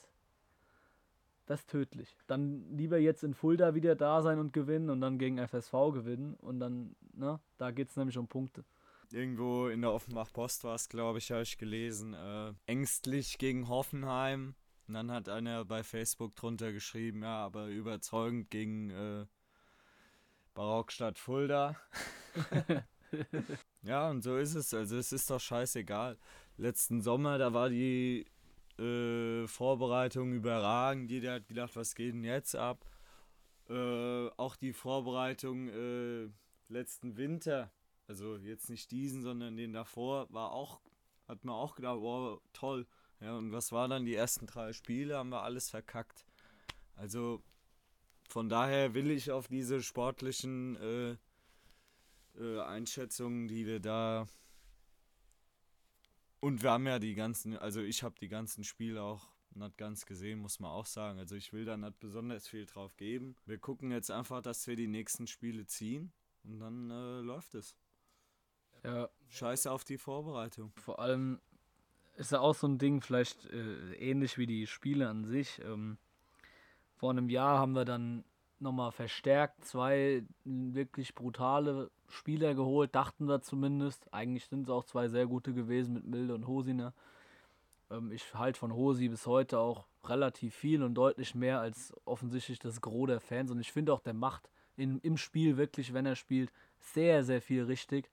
das 1.47 1.61
ist 1.61 1.71
tödlich. 1.71 2.17
Dann 2.27 2.77
lieber 2.77 2.99
jetzt 2.99 3.23
in 3.25 3.35
Fulda 3.35 3.75
wieder 3.75 3.95
da 3.95 4.23
sein 4.23 4.39
und 4.39 4.53
gewinnen 4.53 4.91
und 4.91 5.01
dann 5.01 5.19
gegen 5.19 5.39
FSV 5.39 5.73
gewinnen 5.93 6.35
und 6.35 6.61
dann, 6.61 6.97
ne, 7.13 7.41
da 7.59 7.71
geht 7.71 7.91
es 7.91 7.97
nämlich 7.97 8.19
um 8.19 8.29
Punkte. 8.29 8.65
Irgendwo 9.13 9.69
in 9.69 9.83
der 9.83 9.93
Offenbach 9.93 10.33
Post 10.33 10.65
war 10.65 10.75
es, 10.75 10.89
glaube 10.89 11.19
ich, 11.19 11.31
habe 11.31 11.43
ich 11.43 11.59
gelesen, 11.59 12.15
äh, 12.15 12.53
ängstlich 12.67 13.39
gegen 13.39 13.69
Hoffenheim. 13.69 14.55
Und 14.89 14.95
dann 14.95 15.11
hat 15.11 15.29
einer 15.29 15.65
bei 15.65 15.83
Facebook 15.83 16.35
drunter 16.35 16.73
geschrieben, 16.73 17.23
ja, 17.23 17.45
aber 17.45 17.69
überzeugend 17.69 18.51
gegen 18.51 18.91
äh, 18.91 19.27
Barockstadt 20.55 21.19
Fulda. 21.19 21.77
ja, 23.83 24.11
und 24.11 24.23
so 24.23 24.37
ist 24.37 24.55
es. 24.55 24.73
Also 24.75 24.97
es 24.97 25.13
ist 25.13 25.31
doch 25.31 25.41
scheißegal. 25.41 26.19
Letzten 26.57 27.01
Sommer, 27.01 27.39
da 27.39 27.53
war 27.53 27.69
die 27.69 28.27
äh, 28.79 29.47
Vorbereitung 29.47 30.33
überragend. 30.33 31.11
Jeder 31.11 31.35
hat 31.35 31.47
gedacht, 31.47 31.77
was 31.77 31.95
geht 31.95 32.15
denn 32.15 32.25
jetzt 32.25 32.57
ab? 32.57 32.85
Äh, 33.69 34.29
auch 34.37 34.57
die 34.57 34.73
Vorbereitung 34.73 35.69
äh, 35.69 36.29
letzten 36.69 37.17
Winter, 37.17 37.71
also 38.07 38.37
jetzt 38.37 38.69
nicht 38.69 38.91
diesen, 38.91 39.23
sondern 39.23 39.57
den 39.57 39.73
davor, 39.73 40.27
war 40.31 40.53
auch, 40.53 40.81
hat 41.27 41.45
man 41.45 41.55
auch 41.55 41.75
gedacht, 41.75 41.99
wow, 42.01 42.41
toll. 42.53 42.87
Ja, 43.21 43.37
und 43.37 43.53
was 43.53 43.73
war 43.73 43.89
dann 43.89 44.05
die 44.05 44.15
ersten 44.15 44.47
drei 44.47 44.73
Spiele? 44.73 45.17
Haben 45.17 45.31
wir 45.31 45.43
alles 45.43 45.71
verkackt. 45.71 46.27
Also 46.97 47.43
von 48.29 48.49
daher 48.49 48.95
will 48.95 49.11
ich 49.11 49.31
auf 49.31 49.49
diese 49.49 49.83
sportlichen 49.83 50.77
äh, 50.77 51.17
äh, 52.39 52.61
Einschätzungen, 52.61 53.49
die 53.49 53.67
wir 53.67 53.81
da 53.81 54.27
und 56.45 56.63
wir 56.63 56.73
haben 56.73 56.87
ja 56.87 56.99
die 56.99 57.15
ganzen, 57.15 57.57
also 57.57 57.81
ich 57.81 58.03
habe 58.03 58.17
die 58.21 58.29
ganzen 58.29 58.65
Spiele 58.65 59.03
auch 59.03 59.29
nicht 59.55 59.79
ganz 59.79 60.05
gesehen, 60.05 60.41
muss 60.41 60.61
man 60.61 60.73
auch 60.73 60.85
sagen. 60.85 61.19
Also 61.19 61.37
ich 61.37 61.55
will 61.55 61.65
da 61.65 61.79
nicht 61.79 61.99
besonders 62.01 62.47
viel 62.47 62.67
drauf 62.67 62.99
geben. 62.99 63.35
Wir 63.47 63.57
gucken 63.57 63.91
jetzt 63.91 64.11
einfach, 64.11 64.43
dass 64.43 64.67
wir 64.67 64.77
die 64.77 64.87
nächsten 64.87 65.27
Spiele 65.27 65.65
ziehen 65.65 66.13
und 66.43 66.61
dann 66.61 66.91
äh, 66.91 67.21
läuft 67.21 67.55
es. 67.55 67.75
Ja. 68.83 69.09
Scheiße 69.29 69.73
auf 69.73 69.85
die 69.85 69.97
Vorbereitung. 69.97 70.71
Vor 70.77 70.99
allem 70.99 71.41
ist 72.17 72.33
ja 72.33 72.41
auch 72.41 72.55
so 72.55 72.67
ein 72.67 72.77
Ding, 72.77 73.01
vielleicht 73.01 73.47
äh, 73.47 73.95
ähnlich 73.95 74.37
wie 74.37 74.47
die 74.47 74.67
Spiele 74.67 75.09
an 75.09 75.25
sich. 75.25 75.63
Ähm, 75.65 75.97
vor 76.97 77.11
einem 77.11 77.31
Jahr 77.31 77.59
haben 77.59 77.73
wir 77.73 77.87
dann 77.87 78.23
nochmal 78.59 78.93
verstärkt 78.93 79.65
zwei 79.65 80.27
wirklich 80.45 81.15
brutale 81.15 81.91
Spieler 82.15 82.55
geholt, 82.55 82.95
dachten 82.95 83.27
wir 83.27 83.43
zumindest. 83.43 84.13
Eigentlich 84.13 84.47
sind 84.47 84.63
es 84.63 84.71
auch 84.71 84.85
zwei 84.85 85.09
sehr 85.09 85.27
gute 85.27 85.53
gewesen 85.53 85.95
mit 85.95 86.07
Milde 86.07 86.35
und 86.35 86.47
Hosiner. 86.47 86.95
Ähm, 87.91 88.11
ich 88.13 88.35
halte 88.35 88.59
von 88.59 88.73
Hosi 88.73 89.09
bis 89.09 89.27
heute 89.27 89.59
auch 89.59 89.87
relativ 90.05 90.55
viel 90.55 90.83
und 90.83 90.95
deutlich 90.95 91.35
mehr 91.35 91.61
als 91.61 91.93
offensichtlich 92.05 92.59
das 92.59 92.81
Gros 92.81 93.09
der 93.09 93.21
Fans. 93.21 93.51
Und 93.51 93.61
ich 93.61 93.73
finde 93.73 93.93
auch, 93.93 94.01
der 94.01 94.15
macht 94.15 94.51
in, 94.77 94.99
im 95.01 95.17
Spiel 95.17 95.57
wirklich, 95.57 95.93
wenn 95.93 96.07
er 96.07 96.17
spielt, 96.17 96.53
sehr, 96.79 97.25
sehr 97.25 97.41
viel 97.41 97.65
richtig. 97.65 98.11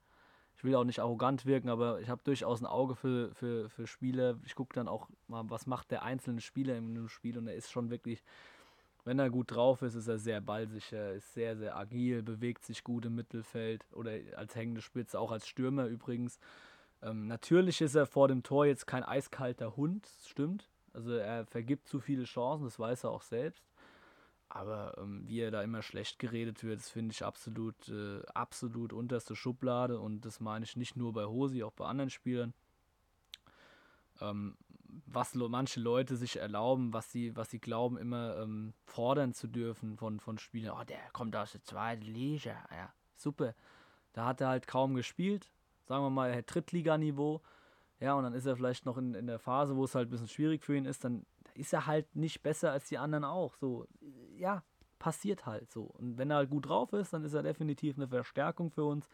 Ich 0.58 0.64
will 0.64 0.76
auch 0.76 0.84
nicht 0.84 1.00
arrogant 1.00 1.46
wirken, 1.46 1.70
aber 1.70 2.02
ich 2.02 2.10
habe 2.10 2.22
durchaus 2.24 2.62
ein 2.62 2.68
Auge 2.68 2.96
für, 2.96 3.34
für, 3.34 3.70
für 3.70 3.88
Spieler. 3.88 4.38
Ich 4.46 4.56
gucke 4.56 4.76
dann 4.76 4.88
auch 4.88 5.10
mal, 5.28 5.50
was 5.50 5.66
macht 5.66 5.92
der 5.92 6.04
einzelne 6.04 6.42
Spieler 6.42 6.76
in 6.76 6.90
einem 6.90 7.10
Spiel 7.10 7.38
und 7.38 7.48
er 7.48 7.56
ist 7.56 7.72
schon 7.72 7.90
wirklich 7.90 8.24
wenn 9.04 9.20
er 9.20 9.30
gut 9.30 9.52
drauf 9.52 9.82
ist, 9.82 9.96
ist 9.96 10.08
er 10.08 10.18
sehr 10.18 10.42
ballsicher, 10.42 11.14
ist 11.14 11.34
sehr, 11.34 11.58
sehr 11.58 11.76
agil, 11.76 12.22
bewegt 12.22 12.66
sich 12.66 12.84
gut 12.84 13.06
im 13.06 13.16
Mittelfeld 13.16 13.86
oder 13.94 14.12
als 14.36 14.56
hängende 14.56 14.82
Spitze, 14.82 15.20
auch 15.20 15.32
als 15.32 15.48
Stürmer 15.48 15.86
übrigens. 15.86 16.40
Ähm, 17.02 17.28
natürlich 17.28 17.82
ist 17.82 17.96
er 17.96 18.06
vor 18.06 18.28
dem 18.28 18.44
Tor 18.44 18.66
jetzt 18.66 18.86
kein 18.86 19.04
eiskalter 19.04 19.76
Hund, 19.76 20.08
stimmt. 20.26 20.70
Also 20.94 21.14
er 21.14 21.46
vergibt 21.46 21.88
zu 21.88 22.00
viele 22.00 22.26
Chancen, 22.26 22.66
das 22.66 22.78
weiß 22.78 23.06
er 23.06 23.12
auch 23.12 23.24
selbst. 23.24 23.64
Aber 24.50 24.98
ähm, 24.98 25.24
wie 25.28 25.40
er 25.40 25.50
da 25.50 25.64
immer 25.64 25.82
schlecht 25.82 26.20
geredet 26.20 26.62
wird, 26.64 26.80
das 26.80 26.90
finde 26.90 27.14
ich 27.14 27.24
absolut, 27.24 27.88
äh, 27.88 28.22
absolut 28.34 28.92
unterste 28.92 29.34
Schublade. 29.34 29.98
Und 29.98 30.26
das 30.26 30.42
meine 30.42 30.66
ich 30.66 30.76
nicht 30.76 30.98
nur 30.98 31.14
bei 31.14 31.26
Hosi, 31.26 31.64
auch 31.64 31.72
bei 31.72 31.86
anderen 31.86 32.10
Spielern. 32.10 32.54
Ähm, 34.20 34.58
was 35.06 35.36
manche 35.36 35.80
Leute 35.80 36.16
sich 36.16 36.38
erlauben, 36.38 36.94
was 36.94 37.12
sie, 37.12 37.36
was 37.36 37.50
sie 37.50 37.60
glauben, 37.60 37.98
immer 37.98 38.38
ähm, 38.38 38.74
fordern 38.86 39.34
zu 39.34 39.48
dürfen 39.48 39.98
von, 39.98 40.20
von 40.20 40.38
Spielern. 40.38 40.78
Oh, 40.80 40.84
der 40.84 41.00
kommt 41.14 41.36
aus 41.36 41.54
der 41.54 41.64
zweiten 41.64 42.04
Liga. 42.04 42.58
Ja, 42.72 42.94
super. 43.16 43.54
Da 44.14 44.26
hat 44.26 44.42
er 44.42 44.50
halt 44.50 44.68
kaum 44.68 44.96
gespielt. 44.96 45.52
Sagen 45.86 46.04
wir 46.04 46.10
mal, 46.10 46.30
er 46.30 46.38
hat 46.38 46.54
Drittliganiveau. 46.54 47.42
Ja, 48.00 48.16
und 48.16 48.24
dann 48.24 48.34
ist 48.34 48.46
er 48.46 48.56
vielleicht 48.56 48.86
noch 48.86 48.98
in, 48.98 49.14
in 49.14 49.28
der 49.28 49.40
Phase, 49.40 49.76
wo 49.76 49.84
es 49.84 49.96
halt 49.96 50.08
ein 50.08 50.12
bisschen 50.12 50.28
schwierig 50.28 50.64
für 50.64 50.76
ihn 50.76 50.86
ist. 50.86 51.04
Dann 51.04 51.26
ist 51.54 51.74
er 51.74 51.86
halt 51.86 52.16
nicht 52.16 52.42
besser 52.42 52.72
als 52.72 52.88
die 52.88 52.98
anderen 52.98 53.24
auch. 53.24 53.56
So, 53.56 53.86
ja, 54.38 54.64
passiert 55.00 55.46
halt 55.46 55.72
so. 55.72 55.84
Und 55.84 56.18
wenn 56.18 56.30
er 56.32 56.38
halt 56.38 56.50
gut 56.50 56.68
drauf 56.68 56.94
ist, 56.94 57.14
dann 57.14 57.24
ist 57.24 57.34
er 57.34 57.44
definitiv 57.44 57.98
eine 57.98 58.08
Verstärkung 58.08 58.72
für 58.72 58.86
uns. 58.86 59.08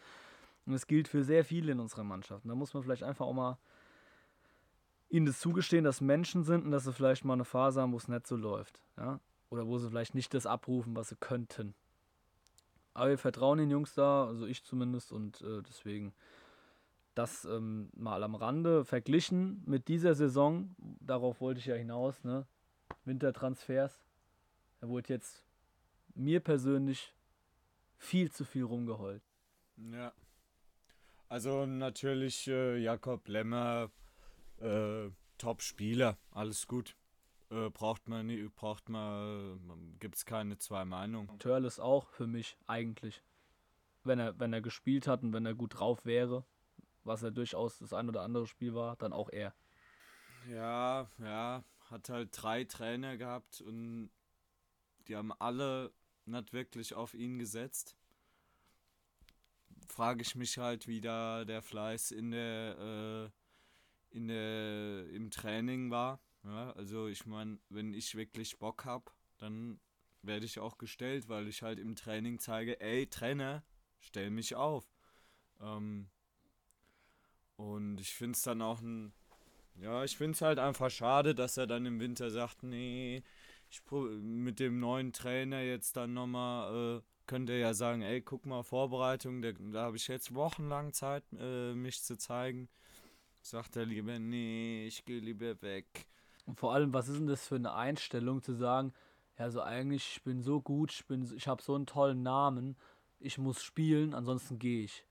Und 0.66 0.74
es 0.74 0.88
gilt 0.88 1.08
für 1.08 1.24
sehr 1.24 1.46
viele 1.46 1.72
in 1.72 1.80
unserer 1.80 2.04
Mannschaft. 2.04 2.44
Und 2.44 2.50
da 2.50 2.56
muss 2.56 2.74
man 2.74 2.84
vielleicht 2.84 3.04
einfach 3.04 3.26
auch 3.26 3.34
mal 3.34 3.58
ihnen 5.10 5.26
das 5.26 5.40
zugestehen, 5.40 5.84
dass 5.84 6.02
Menschen 6.02 6.44
sind 6.44 6.66
und 6.66 6.72
dass 6.72 6.84
sie 6.84 6.94
vielleicht 6.94 7.26
mal 7.26 7.34
eine 7.34 7.46
Phase 7.46 7.82
haben, 7.82 7.94
wo 7.94 7.98
es 7.98 8.08
nicht 8.08 8.28
so 8.28 8.36
läuft. 8.36 8.82
Ja? 8.98 9.20
Oder 9.50 9.66
wo 9.68 9.78
sie 9.78 9.90
vielleicht 9.90 10.16
nicht 10.16 10.34
das 10.34 10.46
abrufen, 10.46 10.96
was 10.96 11.10
sie 11.10 11.16
könnten. 11.16 11.74
Aber 12.94 13.10
wir 13.10 13.18
vertrauen 13.18 13.60
den 13.60 13.70
Jungs 13.70 13.94
da, 13.94 14.26
also 14.26 14.46
ich 14.46 14.64
zumindest, 14.64 15.12
und 15.12 15.42
äh, 15.42 15.62
deswegen 15.62 16.14
das 17.14 17.46
ähm, 17.46 17.90
mal 17.96 18.24
am 18.24 18.36
Rande 18.36 18.86
verglichen 18.86 19.64
mit 19.66 19.88
dieser 19.88 20.14
Saison, 20.14 20.76
darauf 21.00 21.42
wollte 21.42 21.60
ich 21.60 21.66
ja 21.66 21.76
hinaus, 21.76 22.24
ne? 22.24 22.46
Wintertransfers. 23.06 24.04
Er 24.82 24.90
wurde 24.90 25.14
jetzt 25.14 25.44
mir 26.14 26.40
persönlich 26.40 27.14
viel 27.98 28.32
zu 28.32 28.46
viel 28.46 28.64
rumgeheult. 28.64 29.24
Ja. 29.92 30.14
Also 31.30 31.66
natürlich 31.66 32.48
äh, 32.48 32.78
Jakob 32.78 33.28
Lemmer 33.28 33.90
äh, 34.60 35.10
Top-Spieler, 35.38 36.18
alles 36.32 36.68
gut. 36.68 36.96
Äh, 37.50 37.70
braucht 37.70 38.10
man 38.10 38.28
nie, 38.28 38.50
braucht 38.56 38.90
man, 38.90 39.96
gibt 40.00 40.16
es 40.16 40.26
keine 40.26 40.58
zwei 40.58 40.84
Meinungen. 40.84 41.40
Törles 41.40 41.80
auch 41.80 42.10
für 42.10 42.28
mich 42.28 42.58
eigentlich. 42.68 43.24
Wenn 44.04 44.20
er, 44.20 44.38
wenn 44.40 44.54
er 44.54 44.62
gespielt 44.62 45.08
hat 45.08 45.24
und 45.24 45.34
wenn 45.34 45.46
er 45.46 45.56
gut 45.56 45.80
drauf 45.80 46.06
wäre, 46.06 46.46
was 47.04 47.24
er 47.24 47.32
durchaus 47.32 47.80
das 47.80 47.94
ein 47.94 48.10
oder 48.10 48.22
andere 48.22 48.48
Spiel 48.48 48.74
war, 48.74 48.96
dann 48.98 49.14
auch 49.14 49.30
er. 49.30 49.54
Ja, 50.50 51.10
ja, 51.20 51.64
hat 51.90 52.10
halt 52.10 52.30
drei 52.32 52.64
Trainer 52.64 53.18
gehabt 53.18 53.62
und 53.62 54.10
die 55.08 55.16
haben 55.16 55.32
alle 55.34 55.94
nicht 56.26 56.54
wirklich 56.54 56.94
auf 56.94 57.14
ihn 57.14 57.40
gesetzt. 57.40 57.96
Frage 59.88 60.22
ich 60.22 60.36
mich 60.36 60.58
halt, 60.58 60.88
wie 60.88 61.00
da 61.00 61.46
der 61.46 61.62
Fleiß 61.62 62.12
in 62.12 62.32
der 62.32 63.30
äh, 63.32 63.37
in 64.12 64.28
der, 64.28 65.10
im 65.10 65.32
Training 65.32 65.92
war. 65.92 66.20
Ja, 66.44 66.72
also 66.72 67.08
ich 67.08 67.26
meine, 67.26 67.60
wenn 67.70 67.94
ich 67.94 68.16
wirklich 68.16 68.58
Bock 68.58 68.86
habe, 68.86 69.12
dann 69.38 69.80
werde 70.22 70.46
ich 70.46 70.60
auch 70.60 70.78
gestellt, 70.78 71.28
weil 71.30 71.48
ich 71.48 71.62
halt 71.62 71.80
im 71.80 71.96
Training 71.96 72.40
zeige, 72.40 72.80
ey 72.80 73.08
Trainer, 73.08 73.64
stell 74.00 74.30
mich 74.30 74.56
auf. 74.56 74.90
Ähm, 75.62 76.10
und 77.56 78.00
ich 78.00 78.14
finde 78.14 78.36
es 78.36 78.44
dann 78.44 78.62
auch 78.62 78.82
ein, 78.82 79.14
ja, 79.76 80.04
ich 80.04 80.18
finde 80.18 80.34
es 80.34 80.42
halt 80.42 80.60
einfach 80.60 80.90
schade, 80.90 81.36
dass 81.36 81.58
er 81.58 81.68
dann 81.68 81.86
im 81.86 82.00
Winter 82.00 82.30
sagt, 82.32 82.64
nee, 82.64 83.24
ich 83.70 83.82
mit 83.92 84.60
dem 84.60 84.80
neuen 84.80 85.12
Trainer 85.12 85.62
jetzt 85.62 85.98
dann 85.98 86.14
nochmal, 86.14 87.00
äh, 87.00 87.02
könnte 87.26 87.54
er 87.54 87.60
ja 87.60 87.74
sagen, 87.74 88.02
ey, 88.02 88.22
guck 88.22 88.46
mal, 88.46 88.64
Vorbereitung, 88.64 89.42
da, 89.42 89.52
da 89.52 89.84
habe 89.84 89.98
ich 89.98 90.08
jetzt 90.08 90.34
wochenlang 90.34 90.94
Zeit, 90.94 91.24
äh, 91.38 91.74
mich 91.74 92.02
zu 92.04 92.18
zeigen 92.18 92.70
sagt 93.50 93.76
er 93.76 93.86
lieber, 93.86 94.20
nee, 94.20 94.86
ich 94.88 95.06
gehe 95.06 95.20
lieber 95.20 95.62
weg. 95.62 96.08
Und 96.46 96.60
vor 96.60 96.74
allem, 96.74 96.94
was 96.94 97.08
ist 97.08 97.20
denn 97.20 97.28
das 97.28 97.48
für 97.48 97.56
eine 97.56 97.74
Einstellung 97.74 98.42
zu 98.42 98.54
sagen, 98.54 98.94
ja, 99.38 99.50
so 99.50 99.62
eigentlich, 99.62 100.18
ich 100.18 100.24
bin 100.24 100.42
so 100.42 100.62
gut, 100.62 100.92
ich, 100.92 101.32
ich 101.34 101.48
habe 101.48 101.62
so 101.62 101.76
einen 101.76 101.86
tollen 101.86 102.24
Namen, 102.24 102.76
ich 103.20 103.38
muss 103.38 103.62
spielen, 103.64 104.14
ansonsten 104.14 104.60
gehe 104.60 104.84
ich. 104.84 105.06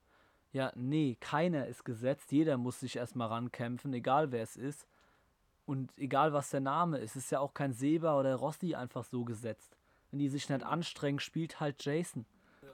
Ja, 0.52 0.72
nee, 0.74 1.16
keiner 1.20 1.66
ist 1.66 1.84
gesetzt, 1.84 2.32
jeder 2.32 2.56
muss 2.56 2.80
sich 2.80 2.96
erstmal 2.96 3.28
rankämpfen, 3.28 3.92
egal 3.92 4.32
wer 4.32 4.42
es 4.42 4.56
ist. 4.56 4.86
Und 5.64 5.90
egal 5.98 6.32
was 6.32 6.50
der 6.50 6.60
Name 6.60 6.98
ist, 6.98 7.16
ist 7.16 7.30
ja 7.30 7.40
auch 7.40 7.52
kein 7.52 7.72
Seba 7.72 8.18
oder 8.18 8.34
Rossi 8.36 8.74
einfach 8.74 9.04
so 9.04 9.24
gesetzt. 9.24 9.76
Wenn 10.10 10.20
die 10.20 10.28
sich 10.28 10.48
nicht 10.48 10.62
anstrengen, 10.62 11.18
spielt 11.18 11.60
halt 11.60 11.84
Jason. 11.84 12.24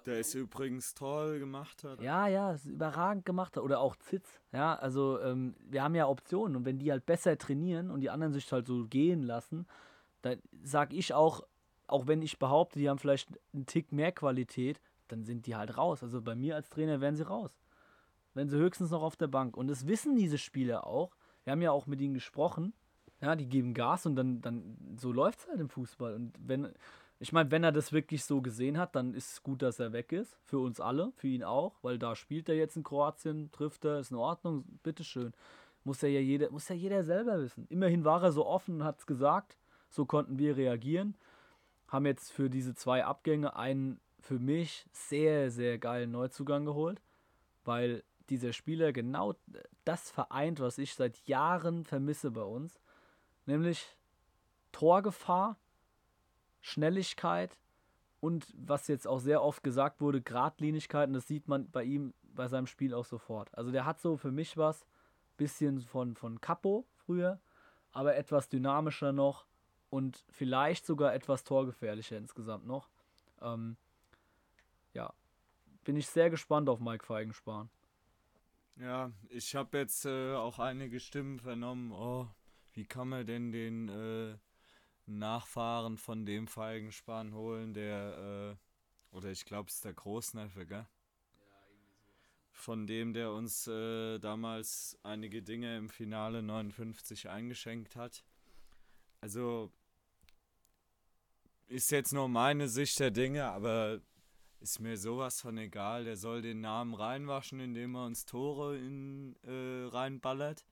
Der 0.07 0.19
ist 0.19 0.35
übrigens 0.35 0.95
toll 0.95 1.39
gemacht 1.39 1.85
hat. 1.85 2.01
Ja, 2.01 2.27
ja, 2.27 2.53
ist 2.53 2.67
überragend 2.67 3.25
gemacht 3.25 3.57
hat. 3.57 3.63
Oder 3.63 3.81
auch 3.81 3.97
Zitz. 3.97 4.41
Ja, 4.53 4.75
also 4.75 5.21
ähm, 5.21 5.55
wir 5.69 5.83
haben 5.83 5.95
ja 5.95 6.09
Optionen 6.09 6.57
und 6.57 6.65
wenn 6.65 6.79
die 6.79 6.91
halt 6.91 7.07
besser 7.07 7.39
trainieren 7.39 7.91
und 7.91 8.01
die 8.01 8.11
anderen 8.11 8.33
sich 8.33 8.51
halt 8.51 8.67
so 8.67 8.87
gehen 8.87 9.23
lassen, 9.23 9.67
dann 10.23 10.41
sag 10.63 10.93
ich 10.93 11.15
auch, 11.15 11.43
auch 11.87 12.07
wenn 12.07 12.23
ich 12.23 12.39
behaupte, 12.39 12.79
die 12.79 12.89
haben 12.89 12.99
vielleicht 12.99 13.29
einen 13.53 13.67
Tick 13.67 13.93
mehr 13.93 14.13
Qualität, 14.13 14.81
dann 15.09 15.25
sind 15.25 15.47
die 15.47 15.57
halt 15.57 15.77
raus. 15.77 16.03
Also 16.03 16.23
bei 16.23 16.35
mir 16.35 16.57
als 16.57 16.71
Trainer 16.71 17.01
wären 17.01 17.17
sie 17.17 17.27
raus. 17.27 17.61
Wenn 18.35 18.49
sie 18.49 18.57
höchstens 18.57 18.91
noch 18.91 19.03
auf 19.03 19.17
der 19.17 19.27
Bank. 19.29 19.57
Und 19.57 19.69
das 19.69 19.87
wissen 19.87 20.17
diese 20.17 20.39
Spieler 20.39 20.87
auch. 20.87 21.15
Wir 21.45 21.53
haben 21.53 21.63
ja 21.63 21.71
auch 21.71 21.87
mit 21.87 22.01
ihnen 22.01 22.15
gesprochen. 22.15 22.73
Ja, 23.21 23.37
die 23.37 23.49
geben 23.49 23.75
Gas 23.75 24.07
und 24.07 24.17
dann, 24.17 24.41
dann 24.41 24.97
so 24.97 25.13
läuft 25.13 25.41
es 25.41 25.49
halt 25.49 25.61
im 25.61 25.69
Fußball. 25.69 26.15
Und 26.15 26.33
wenn, 26.41 26.73
ich 27.23 27.33
meine, 27.33 27.53
wenn 27.53 27.63
er 27.63 27.71
das 27.71 27.93
wirklich 27.93 28.25
so 28.25 28.43
gesehen 28.43 28.77
hat, 28.79 28.97
dann 28.97 29.15
ist 29.15 29.33
es 29.33 29.43
gut, 29.45 29.63
dass 29.63 29.79
er 29.79 29.93
weg 29.93 30.11
ist. 30.11 30.37
Für 30.43 30.59
uns 30.59 30.81
alle, 30.81 31.13
für 31.15 31.29
ihn 31.29 31.45
auch, 31.45 31.77
weil 31.83 31.97
da 31.97 32.17
spielt 32.17 32.49
er 32.49 32.57
jetzt 32.57 32.77
in 32.77 32.83
Kroatien, 32.83 33.53
trifft 33.53 33.85
er, 33.85 34.01
ist 34.01 34.11
in 34.11 34.17
Ordnung, 34.17 34.65
bitteschön. 34.83 35.33
Muss 35.85 36.01
ja 36.01 36.09
jeder, 36.09 36.51
muss 36.51 36.69
ja 36.69 36.75
jeder 36.75 37.05
selber 37.05 37.41
wissen. 37.41 37.69
Immerhin 37.69 38.05
war 38.05 38.25
er 38.25 38.33
so 38.33 38.45
offen 38.45 38.81
und 38.81 38.85
hat 38.85 38.99
es 38.99 39.07
gesagt. 39.07 39.57
So 39.89 40.05
konnten 40.05 40.37
wir 40.41 40.57
reagieren. 40.57 41.15
Haben 41.87 42.07
jetzt 42.07 42.33
für 42.33 42.51
diese 42.51 42.75
zwei 42.75 43.05
Abgänge 43.05 43.55
einen 43.55 44.01
für 44.19 44.41
mich 44.41 44.85
sehr, 44.91 45.53
sehr 45.53 45.79
geilen 45.79 46.11
Neuzugang 46.11 46.65
geholt, 46.65 47.01
weil 47.65 48.03
dieser 48.31 48.53
Spieler 48.53 48.93
genau 48.93 49.37
das 49.85 50.11
vereint, 50.11 50.59
was 50.59 50.77
ich 50.77 50.95
seit 50.95 51.19
Jahren 51.29 51.85
vermisse 51.85 52.33
bei 52.33 52.43
uns, 52.43 52.81
nämlich 53.47 53.97
Torgefahr, 54.73 55.57
Schnelligkeit 56.63 57.59
und 58.21 58.47
was 58.57 58.89
jetzt 58.89 59.07
auch 59.07 59.19
sehr 59.19 59.43
oft 59.43 59.63
gesagt 59.63 60.01
wurde, 60.01 60.23
Gradlinigkeit 60.23 61.09
und 61.09 61.15
das 61.15 61.27
sieht 61.27 61.49
man 61.49 61.71
bei 61.71 61.85
ihm 61.85 62.15
bei 62.23 62.49
seinem 62.49 62.67
Spiel 62.67 62.95
auch 62.95 63.05
sofort. 63.05 63.53
Also 63.57 63.71
der 63.71 63.85
hat 63.85 64.01
so 64.01 64.17
für 64.17 64.31
mich 64.31 64.57
was, 64.57 64.87
bisschen 65.37 65.81
von, 65.83 66.15
von 66.15 66.41
Capo 66.41 66.87
früher, 67.05 67.41
aber 67.91 68.17
etwas 68.17 68.49
dynamischer 68.49 69.13
noch 69.13 69.47
und 69.91 70.25
vielleicht 70.31 70.87
sogar 70.87 71.15
etwas 71.15 71.45
torgefährlicher 71.45 72.17
insgesamt 72.17 72.67
noch. 72.67 72.89
Ähm, 73.41 73.77
ja, 74.95 75.13
bin 75.85 75.97
ich 75.97 76.07
sehr 76.07 76.31
gespannt 76.31 76.69
auf 76.69 76.81
Mike 76.81 77.05
Feigenspahn. 77.05 77.69
Ja, 78.77 79.13
ich 79.29 79.55
habe 79.55 79.79
jetzt 79.79 80.07
äh, 80.07 80.35
auch 80.35 80.59
einige 80.59 81.01
Stimmen 81.01 81.41
vernommen. 81.41 81.93
Oh, 81.93 82.29
wie 82.73 82.85
kann 82.85 83.09
man 83.09 83.27
denn 83.27 83.53
den 83.53 83.89
äh, 83.89 84.39
Nachfahren 85.07 85.99
von 85.99 86.25
dem 86.27 86.47
Feigenspan 86.47 87.35
holen, 87.35 87.75
der, 87.75 88.57
äh, 89.13 89.17
oder 89.17 89.31
ich 89.31 89.45
glaube, 89.45 89.69
es 89.69 89.77
ist 89.77 89.85
der 89.85 89.95
Großneffe, 89.95 90.67
gell? 90.67 90.87
Von 92.53 92.87
dem, 92.87 93.13
der 93.13 93.33
uns 93.33 93.67
äh, 93.67 94.19
damals 94.19 94.99
einige 95.03 95.43
Dinge 95.43 95.77
im 95.77 95.89
Finale 95.89 96.43
59 96.43 97.29
eingeschenkt 97.29 97.97
hat. 97.97 98.25
Also, 99.21 99.73
ist 101.67 101.91
jetzt 101.91 102.13
nur 102.13 102.29
meine 102.29 102.69
Sicht 102.69 103.01
der 103.01 103.11
Dinge, 103.11 103.47
aber 103.47 104.01
ist 104.61 104.79
mir 104.79 104.97
sowas 104.97 105.41
von 105.41 105.59
egal. 105.59 106.05
Der 106.05 106.17
soll 106.17 106.43
den 106.43 106.61
Namen 106.61 106.95
reinwaschen, 106.95 107.59
indem 107.59 107.97
er 107.97 108.07
uns 108.07 108.25
Tore 108.27 108.77
in, 108.77 109.35
äh, 109.43 109.89
reinballert 109.89 110.65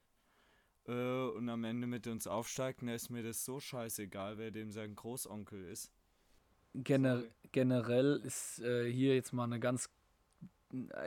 äh, 0.91 1.37
und 1.37 1.49
am 1.49 1.65
Ende 1.65 1.87
mit 1.87 2.07
uns 2.07 2.27
aufsteigt. 2.27 2.83
Und 2.83 2.89
da 2.89 2.95
ist 2.95 3.11
mir 3.11 3.23
das 3.23 3.45
so 3.45 3.61
scheißegal, 3.61 4.39
wer 4.39 4.51
dem 4.51 4.73
sein 4.73 4.95
Großonkel 4.95 5.65
ist. 5.65 5.93
Gener 6.75 7.23
generell 7.53 8.21
ist 8.25 8.61
äh, 8.61 8.91
hier 8.91 9.15
jetzt 9.15 9.33
mal 9.33 9.45
eine 9.45 9.59
ganz 9.59 9.91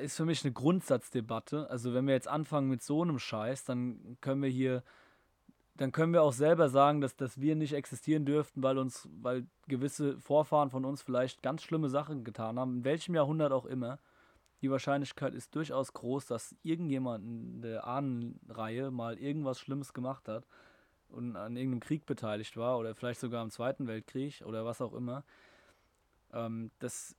ist 0.02 0.18
für 0.18 0.26
mich 0.26 0.44
eine 0.44 0.52
Grundsatzdebatte. 0.52 1.70
Also 1.70 1.94
wenn 1.94 2.06
wir 2.06 2.14
jetzt 2.14 2.28
anfangen 2.28 2.68
mit 2.68 2.84
so 2.84 3.02
einem 3.02 3.18
Scheiß, 3.18 3.64
dann 3.64 4.18
können 4.20 4.42
wir 4.42 4.50
hier 4.50 4.84
dann 5.76 5.92
können 5.92 6.14
wir 6.14 6.22
auch 6.22 6.34
selber 6.34 6.70
sagen, 6.70 7.02
dass, 7.02 7.16
dass 7.16 7.42
wir 7.42 7.56
nicht 7.56 7.74
existieren 7.74 8.26
dürften, 8.26 8.62
weil 8.62 8.78
uns, 8.78 9.10
weil 9.22 9.48
gewisse 9.68 10.20
Vorfahren 10.20 10.70
von 10.70 10.86
uns 10.86 11.02
vielleicht 11.02 11.42
ganz 11.42 11.64
schlimme 11.64 11.90
Sachen 11.90 12.24
getan 12.24 12.60
haben, 12.60 12.78
in 12.78 12.84
welchem 12.84 13.16
Jahrhundert 13.16 13.52
auch 13.52 13.66
immer. 13.66 14.00
Die 14.64 14.72
Wahrscheinlichkeit 14.72 15.36
ist 15.36 15.54
durchaus 15.56 15.92
groß, 15.92 16.26
dass 16.28 16.56
irgendjemand 16.64 17.26
in 17.26 17.62
der 17.62 17.86
Ahnenreihe 17.86 18.92
mal 18.92 19.20
irgendwas 19.20 19.60
Schlimmes 19.60 19.92
gemacht 19.92 20.30
hat 20.30 20.48
und 21.10 21.36
an 21.36 21.58
irgendeinem 21.58 21.82
Krieg 21.82 22.06
beteiligt 22.06 22.56
war 22.56 22.80
oder 22.80 22.96
vielleicht 22.96 23.20
sogar 23.20 23.42
am 23.42 23.52
Zweiten 23.52 23.88
Weltkrieg 23.88 24.42
oder 24.46 24.64
was 24.64 24.80
auch 24.80 24.94
immer. 24.94 25.26
Ähm, 26.32 26.72
das, 26.80 27.14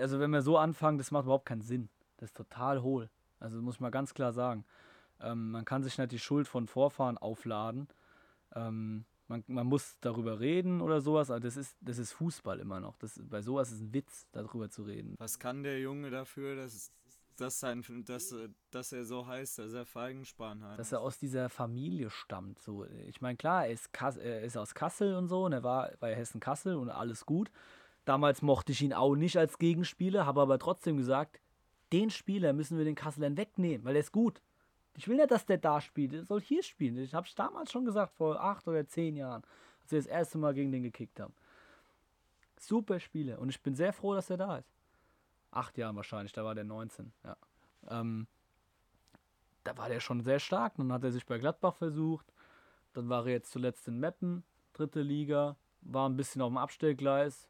also 0.00 0.18
wenn 0.18 0.32
wir 0.32 0.42
so 0.42 0.58
anfangen, 0.58 0.98
das 0.98 1.12
macht 1.12 1.26
überhaupt 1.26 1.46
keinen 1.46 1.62
Sinn. 1.62 1.88
Das 2.16 2.30
ist 2.30 2.36
total 2.36 2.82
hohl. 2.82 3.08
Also 3.38 3.62
muss 3.62 3.76
ich 3.76 3.80
mal 3.80 3.90
ganz 3.90 4.12
klar 4.12 4.32
sagen. 4.32 4.64
Ähm, 5.20 5.52
man 5.52 5.64
kann 5.64 5.84
sich 5.84 5.96
nicht 5.96 6.10
die 6.10 6.18
Schuld 6.18 6.48
von 6.48 6.66
Vorfahren 6.66 7.18
aufladen. 7.18 7.86
Ähm, 8.52 9.04
man, 9.28 9.44
man, 9.46 9.66
muss 9.66 9.96
darüber 10.00 10.40
reden 10.40 10.80
oder 10.80 11.00
sowas, 11.00 11.30
aber 11.30 11.40
das 11.40 11.56
ist, 11.56 11.76
das 11.80 11.98
ist 11.98 12.12
Fußball 12.12 12.60
immer 12.60 12.80
noch. 12.80 12.96
Das, 12.98 13.20
bei 13.22 13.42
sowas 13.42 13.72
ist 13.72 13.80
ein 13.80 13.92
Witz, 13.92 14.26
darüber 14.32 14.70
zu 14.70 14.84
reden. 14.84 15.14
Was 15.18 15.38
kann 15.38 15.62
der 15.62 15.80
Junge 15.80 16.10
dafür, 16.10 16.56
dass, 16.56 16.92
dass, 17.36 17.60
sein, 17.60 17.84
dass, 18.04 18.34
dass 18.70 18.92
er 18.92 19.04
so 19.04 19.26
heißt, 19.26 19.58
dass 19.58 19.72
er 19.72 19.84
Feigenspan 19.84 20.62
hat? 20.62 20.78
Dass 20.78 20.92
er 20.92 21.00
aus 21.00 21.18
dieser 21.18 21.48
Familie 21.48 22.10
stammt. 22.10 22.60
So. 22.60 22.84
Ich 23.06 23.20
meine, 23.20 23.36
klar, 23.36 23.66
er 23.66 23.72
ist, 23.72 23.92
Kass, 23.92 24.16
er 24.16 24.42
ist 24.42 24.56
aus 24.56 24.74
Kassel 24.74 25.14
und 25.16 25.28
so 25.28 25.44
und 25.44 25.52
er 25.52 25.62
war 25.62 25.90
bei 25.98 26.14
Hessen-Kassel 26.14 26.76
und 26.76 26.90
alles 26.90 27.26
gut. 27.26 27.50
Damals 28.04 28.42
mochte 28.42 28.70
ich 28.70 28.82
ihn 28.82 28.92
auch 28.92 29.16
nicht 29.16 29.36
als 29.36 29.58
Gegenspieler, 29.58 30.26
habe 30.26 30.40
aber 30.40 30.58
trotzdem 30.60 30.96
gesagt, 30.96 31.40
den 31.92 32.10
Spieler 32.10 32.52
müssen 32.52 32.78
wir 32.78 32.84
den 32.84 32.94
Kasselern 32.94 33.36
wegnehmen, 33.36 33.84
weil 33.84 33.96
er 33.96 34.00
ist 34.00 34.12
gut. 34.12 34.40
Ich 34.96 35.08
will 35.08 35.16
nicht, 35.16 35.30
dass 35.30 35.44
der 35.44 35.58
da 35.58 35.80
spielt. 35.80 36.12
Der 36.12 36.24
soll 36.24 36.40
hier 36.40 36.62
spielen. 36.62 36.98
Ich 36.98 37.14
habe 37.14 37.26
es 37.26 37.34
damals 37.34 37.70
schon 37.70 37.84
gesagt, 37.84 38.14
vor 38.14 38.40
acht 38.40 38.66
oder 38.66 38.86
zehn 38.86 39.16
Jahren, 39.16 39.42
als 39.82 39.92
wir 39.92 39.98
das 39.98 40.06
erste 40.06 40.38
Mal 40.38 40.54
gegen 40.54 40.72
den 40.72 40.82
gekickt 40.82 41.20
haben. 41.20 41.34
Super 42.58 42.98
Spieler. 42.98 43.38
Und 43.38 43.50
ich 43.50 43.60
bin 43.60 43.74
sehr 43.74 43.92
froh, 43.92 44.14
dass 44.14 44.30
er 44.30 44.38
da 44.38 44.56
ist. 44.58 44.72
Acht 45.50 45.76
Jahren 45.76 45.96
wahrscheinlich, 45.96 46.32
da 46.32 46.44
war 46.44 46.54
der 46.54 46.64
19. 46.64 47.12
Ja. 47.24 47.36
Ähm, 47.88 48.26
da 49.64 49.76
war 49.76 49.88
der 49.88 50.00
schon 50.00 50.22
sehr 50.22 50.38
stark. 50.38 50.74
Dann 50.76 50.92
hat 50.92 51.04
er 51.04 51.12
sich 51.12 51.26
bei 51.26 51.38
Gladbach 51.38 51.74
versucht. 51.74 52.32
Dann 52.94 53.08
war 53.10 53.26
er 53.26 53.32
jetzt 53.32 53.52
zuletzt 53.52 53.86
in 53.88 53.98
Meppen, 54.00 54.44
dritte 54.72 55.02
Liga. 55.02 55.56
War 55.82 56.08
ein 56.08 56.16
bisschen 56.16 56.40
auf 56.40 56.50
dem 56.50 56.56
Abstellgleis. 56.56 57.48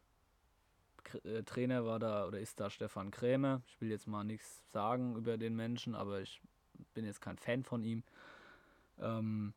Äh, 1.22 1.44
Trainer 1.44 1.84
war 1.84 2.00
da 2.00 2.26
oder 2.26 2.40
ist 2.40 2.58
da 2.58 2.70
Stefan 2.70 3.12
Krämer. 3.12 3.62
Ich 3.68 3.80
will 3.80 3.90
jetzt 3.90 4.08
mal 4.08 4.24
nichts 4.24 4.64
sagen 4.72 5.14
über 5.14 5.38
den 5.38 5.54
Menschen, 5.54 5.94
aber 5.94 6.20
ich 6.20 6.40
bin 6.94 7.04
jetzt 7.04 7.20
kein 7.20 7.38
Fan 7.38 7.62
von 7.62 7.84
ihm. 7.84 8.02
Ähm, 8.98 9.54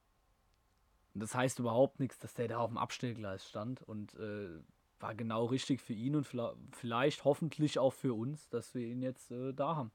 das 1.13 1.35
heißt 1.35 1.59
überhaupt 1.59 1.99
nichts, 1.99 2.19
dass 2.19 2.33
der 2.33 2.47
da 2.47 2.59
auf 2.59 2.69
dem 2.69 2.77
Abstellgleis 2.77 3.47
stand 3.47 3.81
und 3.81 4.13
äh, 4.15 4.59
war 4.99 5.15
genau 5.15 5.45
richtig 5.45 5.81
für 5.81 5.93
ihn 5.93 6.15
und 6.15 6.27
vielleicht 6.71 7.23
hoffentlich 7.23 7.79
auch 7.79 7.93
für 7.93 8.13
uns, 8.13 8.49
dass 8.49 8.73
wir 8.73 8.85
ihn 8.85 9.01
jetzt 9.01 9.31
äh, 9.31 9.53
da 9.53 9.75
haben. 9.75 9.91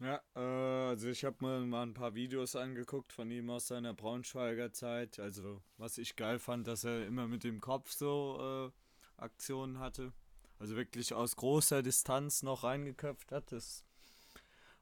Ja, 0.00 0.20
äh, 0.36 0.90
also 0.90 1.08
ich 1.08 1.24
habe 1.24 1.44
mir 1.44 1.66
mal 1.66 1.82
ein 1.82 1.94
paar 1.94 2.14
Videos 2.14 2.54
angeguckt 2.54 3.12
von 3.12 3.30
ihm 3.30 3.50
aus 3.50 3.66
seiner 3.68 3.94
Braunschweiger 3.94 4.72
Zeit. 4.72 5.18
Also 5.18 5.60
was 5.76 5.98
ich 5.98 6.16
geil 6.16 6.38
fand, 6.38 6.66
dass 6.66 6.84
er 6.84 7.06
immer 7.06 7.26
mit 7.26 7.44
dem 7.44 7.60
Kopf 7.60 7.90
so 7.90 8.70
äh, 8.70 9.22
Aktionen 9.22 9.80
hatte. 9.80 10.12
Also 10.58 10.76
wirklich 10.76 11.14
aus 11.14 11.36
großer 11.36 11.82
Distanz 11.82 12.42
noch 12.42 12.62
reingeköpft 12.64 13.32
hat. 13.32 13.50
Das 13.50 13.84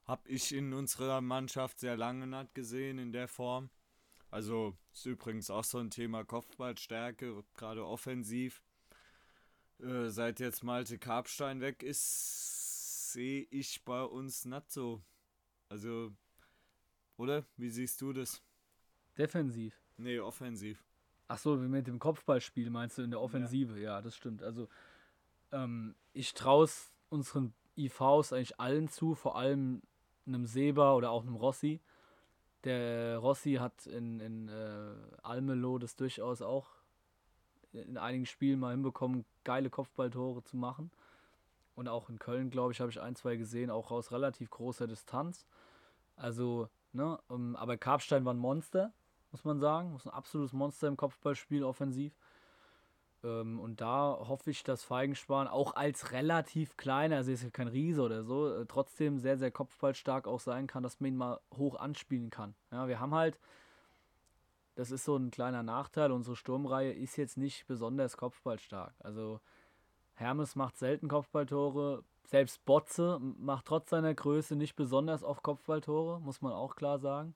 habe 0.07 0.29
ich 0.29 0.53
in 0.53 0.73
unserer 0.73 1.21
Mannschaft 1.21 1.81
sehr 1.81 1.97
lange 1.97 2.27
nicht 2.27 2.55
gesehen 2.55 2.99
in 2.99 3.13
der 3.13 3.29
Form. 3.29 3.71
Also 4.31 4.77
ist 4.93 5.07
übrigens 5.07 5.51
auch 5.51 5.65
so 5.65 5.79
ein 5.79 5.91
Thema 5.91 6.25
Kopfballstärke, 6.25 7.43
gerade 7.55 7.87
offensiv. 7.87 8.63
Äh, 9.81 10.09
seit 10.09 10.41
jetzt 10.41 10.63
Malte 10.63 10.99
Karpstein 10.99 11.61
weg 11.61 11.83
ist, 11.83 13.13
sehe 13.13 13.47
ich 13.51 13.85
bei 13.85 14.03
uns 14.03 14.45
nicht 14.45 14.71
so. 14.71 15.03
Also, 15.69 16.13
oder? 17.17 17.45
Wie 17.57 17.71
siehst 17.71 18.01
du 18.01 18.13
das? 18.13 18.43
Defensiv. 19.19 19.81
Nee, 19.97 20.19
offensiv. 20.19 20.85
Ach 21.29 21.39
so, 21.39 21.57
mit 21.57 21.87
dem 21.87 21.99
Kopfballspiel 21.99 22.71
meinst 22.71 22.99
du 22.99 23.03
in 23.03 23.11
der 23.11 23.21
Offensive? 23.21 23.75
Ja, 23.81 23.97
ja 23.97 24.03
das 24.03 24.17
stimmt. 24.17 24.43
Also, 24.43 24.69
ähm, 25.51 25.97
ich 26.13 26.35
traue 26.35 26.65
es 26.65 26.93
unseren 27.09 27.53
IVs 27.77 28.33
eigentlich 28.33 28.61
allen 28.61 28.89
zu, 28.89 29.15
vor 29.15 29.37
allem 29.37 29.83
einem 30.27 30.47
Seba 30.47 30.95
oder 30.95 31.11
auch 31.11 31.23
einem 31.23 31.37
Rossi. 31.37 31.81
Der 32.65 33.19
Rossi 33.19 33.55
hat 33.55 33.87
in, 33.87 34.21
in 34.21 34.49
äh, 34.49 34.95
Almelo 35.23 35.79
das 35.79 35.97
durchaus 35.97 36.43
auch 36.43 36.69
in 37.73 37.99
einigen 37.99 38.27
Spielen 38.27 38.59
mal 38.59 38.73
hinbekommen, 38.73 39.25
geile 39.45 39.71
Kopfballtore 39.71 40.43
zu 40.43 40.57
machen. 40.57 40.91
Und 41.75 41.89
auch 41.89 42.09
in 42.09 42.19
Köln, 42.19 42.51
glaube 42.51 42.73
ich, 42.73 42.81
habe 42.81 42.91
ich 42.91 43.01
ein, 43.01 43.17
zwei 43.17 43.37
gesehen, 43.37 43.71
auch 43.71 43.91
aus 43.91 44.11
relativ 44.11 44.51
großer 44.51 44.87
Distanz. 44.87 45.47
Also, 46.17 46.69
ne, 46.93 47.19
ähm, 47.31 47.55
aber 47.57 47.77
Karpstein 47.77 48.25
war 48.25 48.33
ein 48.33 48.39
Monster, 48.39 48.93
muss 49.31 49.45
man 49.45 49.61
sagen. 49.61 49.93
Muss 49.93 50.07
ein 50.07 50.13
absolutes 50.13 50.55
Monster 50.55 50.89
im 50.89 50.97
Kopfballspiel 50.97 51.63
offensiv. 51.63 52.15
Ähm, 53.27 53.59
und 53.59 53.81
da 53.81 54.19
hoffe 54.29 54.51
ich, 54.51 54.63
dass 54.63 54.85
Feigenspan 54.85 55.49
auch 55.49 55.75
als 55.75 56.13
relativ 56.13 56.77
kleiner, 56.77 57.17
also 57.17 57.33
ist 57.33 57.43
ja 57.43 57.51
kein 57.51 57.69
Riese 57.69 58.03
oder 58.03 58.23
so, 58.23 58.49
äh, 58.49 58.67
trotzdem 58.67 59.19
sehr, 59.19 59.37
sehr 59.37 59.51
kopfballstark 59.51 60.29
auch 60.29 60.41
sein 60.41 60.67
kann, 60.67 60.83
dass 60.83 61.01
man 61.01 61.09
ihn 61.09 61.17
mal 61.17 61.41
hoch 61.57 61.75
anspielen 61.77 62.31
kann. 62.31 62.55
Ja, 62.71 62.89
wir 62.89 63.01
haben 63.01 63.15
halt, 63.15 63.39
das 64.77 64.91
ist 64.91 65.05
so 65.05 65.17
ein 65.17 65.31
kleiner 65.31 65.63
Nachteil, 65.63 66.13
unsere 66.13 66.37
Sturmreihe 66.37 66.93
ist 66.93 67.17
jetzt 67.17 67.37
nicht 67.37 67.67
besonders 67.67 68.17
kopfballstark. 68.17 68.95
Also 69.01 69.41
Hermes 70.15 70.55
macht 70.55 70.77
selten 70.79 71.09
Kopfballtore, 71.09 72.05
selbst 72.25 72.65
Botze 72.65 73.19
macht 73.21 73.67
trotz 73.67 73.91
seiner 73.91 74.15
Größe 74.15 74.57
nicht 74.57 74.77
besonders 74.77 75.25
oft 75.25 75.43
Kopfballtore, 75.43 76.21
muss 76.21 76.43
man 76.43 76.53
auch 76.53 76.77
klar 76.77 76.99
sagen. 76.99 77.35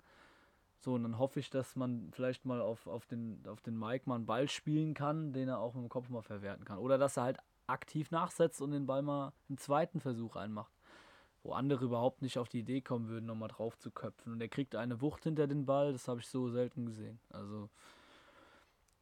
So, 0.83 0.95
und 0.95 1.03
dann 1.03 1.19
hoffe 1.19 1.41
ich, 1.41 1.51
dass 1.51 1.77
man 1.77 2.09
vielleicht 2.13 2.47
mal 2.47 2.63
auf, 2.63 2.87
auf, 2.87 3.05
den, 3.05 3.43
auf 3.47 3.61
den 3.61 3.79
Mike 3.79 4.09
mal 4.09 4.15
einen 4.15 4.27
Ball 4.27 4.49
spielen 4.49 4.95
kann, 4.95 5.35
den 5.35 5.49
er 5.49 5.59
auch 5.61 5.75
mit 5.75 5.85
dem 5.85 5.91
Kopf 5.91 6.09
mal 6.09 6.23
verwerten 6.23 6.65
kann. 6.65 6.79
Oder 6.79 6.97
dass 6.97 7.19
er 7.19 7.25
halt 7.25 7.39
aktiv 7.67 8.11
nachsetzt 8.11 8.63
und 8.63 8.71
den 8.71 8.87
Ball 8.87 9.03
mal 9.03 9.35
einen 9.49 9.59
zweiten 9.59 10.01
Versuch 10.01 10.37
einmacht. 10.37 10.73
Wo 11.43 11.53
andere 11.53 11.85
überhaupt 11.85 12.23
nicht 12.23 12.39
auf 12.39 12.49
die 12.49 12.61
Idee 12.61 12.81
kommen 12.81 13.09
würden, 13.09 13.27
nochmal 13.27 13.49
drauf 13.49 13.79
zu 13.79 13.91
köpfen. 13.91 14.33
Und 14.33 14.41
er 14.41 14.49
kriegt 14.49 14.75
eine 14.75 15.03
Wucht 15.03 15.25
hinter 15.25 15.47
den 15.47 15.67
Ball, 15.67 15.93
das 15.93 16.09
habe 16.09 16.21
ich 16.21 16.27
so 16.27 16.49
selten 16.49 16.87
gesehen. 16.87 17.21
Also, 17.31 17.69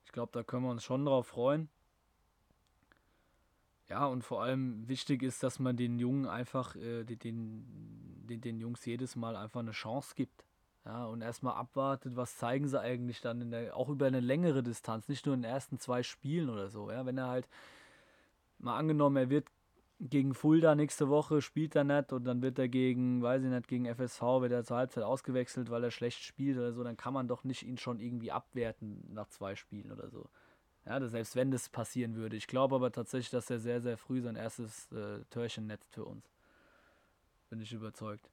ich 0.05 0.13
glaube, 0.13 0.31
da 0.33 0.43
können 0.43 0.65
wir 0.65 0.71
uns 0.71 0.85
schon 0.85 1.05
drauf 1.05 1.29
freuen. 1.29 1.69
Ja, 3.89 4.07
und 4.07 4.23
vor 4.23 4.43
allem 4.43 4.87
wichtig 4.87 5.23
ist, 5.23 5.43
dass 5.43 5.59
man 5.59 5.77
den 5.77 5.99
Jungen 5.99 6.27
einfach, 6.27 6.77
äh, 6.77 7.05
den, 7.05 7.65
den, 8.29 8.41
den 8.41 8.61
Jungs 8.61 8.85
jedes 8.85 9.17
Mal 9.17 9.35
einfach 9.35 9.61
eine 9.61 9.71
Chance 9.71 10.15
gibt. 10.15 10.45
Ja, 10.89 11.05
und 11.05 11.21
erstmal 11.21 11.55
abwartet, 11.55 12.17
was 12.17 12.39
zeigen 12.39 12.67
sie 12.67 12.81
eigentlich 12.81 13.21
dann 13.21 13.43
in 13.43 13.51
der, 13.51 13.77
auch 13.77 13.91
über 13.91 14.07
eine 14.07 14.21
längere 14.21 14.63
Distanz, 14.63 15.07
nicht 15.07 15.27
nur 15.27 15.35
in 15.35 15.43
den 15.43 15.51
ersten 15.51 15.79
zwei 15.79 16.03
Spielen 16.03 16.49
oder 16.49 16.71
so. 16.71 16.91
Ja, 16.91 17.05
wenn 17.05 17.19
er 17.19 17.29
halt 17.29 17.47
mal 18.59 18.79
angenommen, 18.79 19.19
er 19.19 19.29
wird 19.29 19.49
gegen 20.01 20.33
Fulda 20.33 20.75
nächste 20.75 21.11
Woche, 21.11 21.43
spielt 21.43 21.77
er 21.77 21.85
nicht 21.85 22.11
und 22.15 22.25
dann 22.25 22.41
wird 22.41 22.59
er 22.59 22.69
gegen, 22.69 23.21
weiß 23.21 23.43
ich 23.43 23.51
nicht, 23.51 23.69
gegen 23.69 23.85
FSV, 23.85 24.41
wird 24.41 24.53
er 24.53 24.65
zur 24.65 24.79
Halbzeit 24.79 25.05
ausgewechselt, 25.05 25.69
weil 25.69 25.85
er 25.85 25.91
schlecht 25.91 26.23
spielt 26.23 26.57
oder 26.57 26.73
so, 26.73 26.83
dann 26.83 26.97
kann 26.97 27.13
man 27.13 27.29
doch 27.29 27.45
nicht 27.45 27.65
ihn 27.65 27.77
schon 27.77 28.01
irgendwie 28.01 28.33
abwerten 28.33 29.05
nach 29.13 29.29
zwei 29.29 29.57
Spielen 29.57 29.93
oder 29.93 30.09
so. 30.09 30.31
Ja, 30.87 31.07
selbst 31.07 31.37
wenn 31.37 31.51
das 31.51 31.69
passieren 31.69 32.15
würde. 32.15 32.37
Ich 32.37 32.47
glaube 32.47 32.75
aber 32.75 32.91
tatsächlich, 32.91 33.29
dass 33.29 33.51
er 33.51 33.59
sehr, 33.59 33.83
sehr 33.83 33.99
früh 33.99 34.23
sein 34.23 34.37
erstes 34.37 34.91
äh, 34.93 35.23
Törchen 35.29 35.67
netzt 35.67 35.93
für 35.93 36.07
uns. 36.07 36.25
Bin 37.51 37.61
ich 37.61 37.75
überzeugt. 37.75 38.31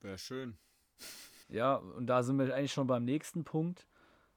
Wäre 0.00 0.16
schön. 0.16 0.56
Ja, 1.48 1.76
und 1.76 2.06
da 2.06 2.22
sind 2.22 2.38
wir 2.38 2.54
eigentlich 2.54 2.72
schon 2.72 2.86
beim 2.86 3.04
nächsten 3.04 3.44
Punkt. 3.44 3.86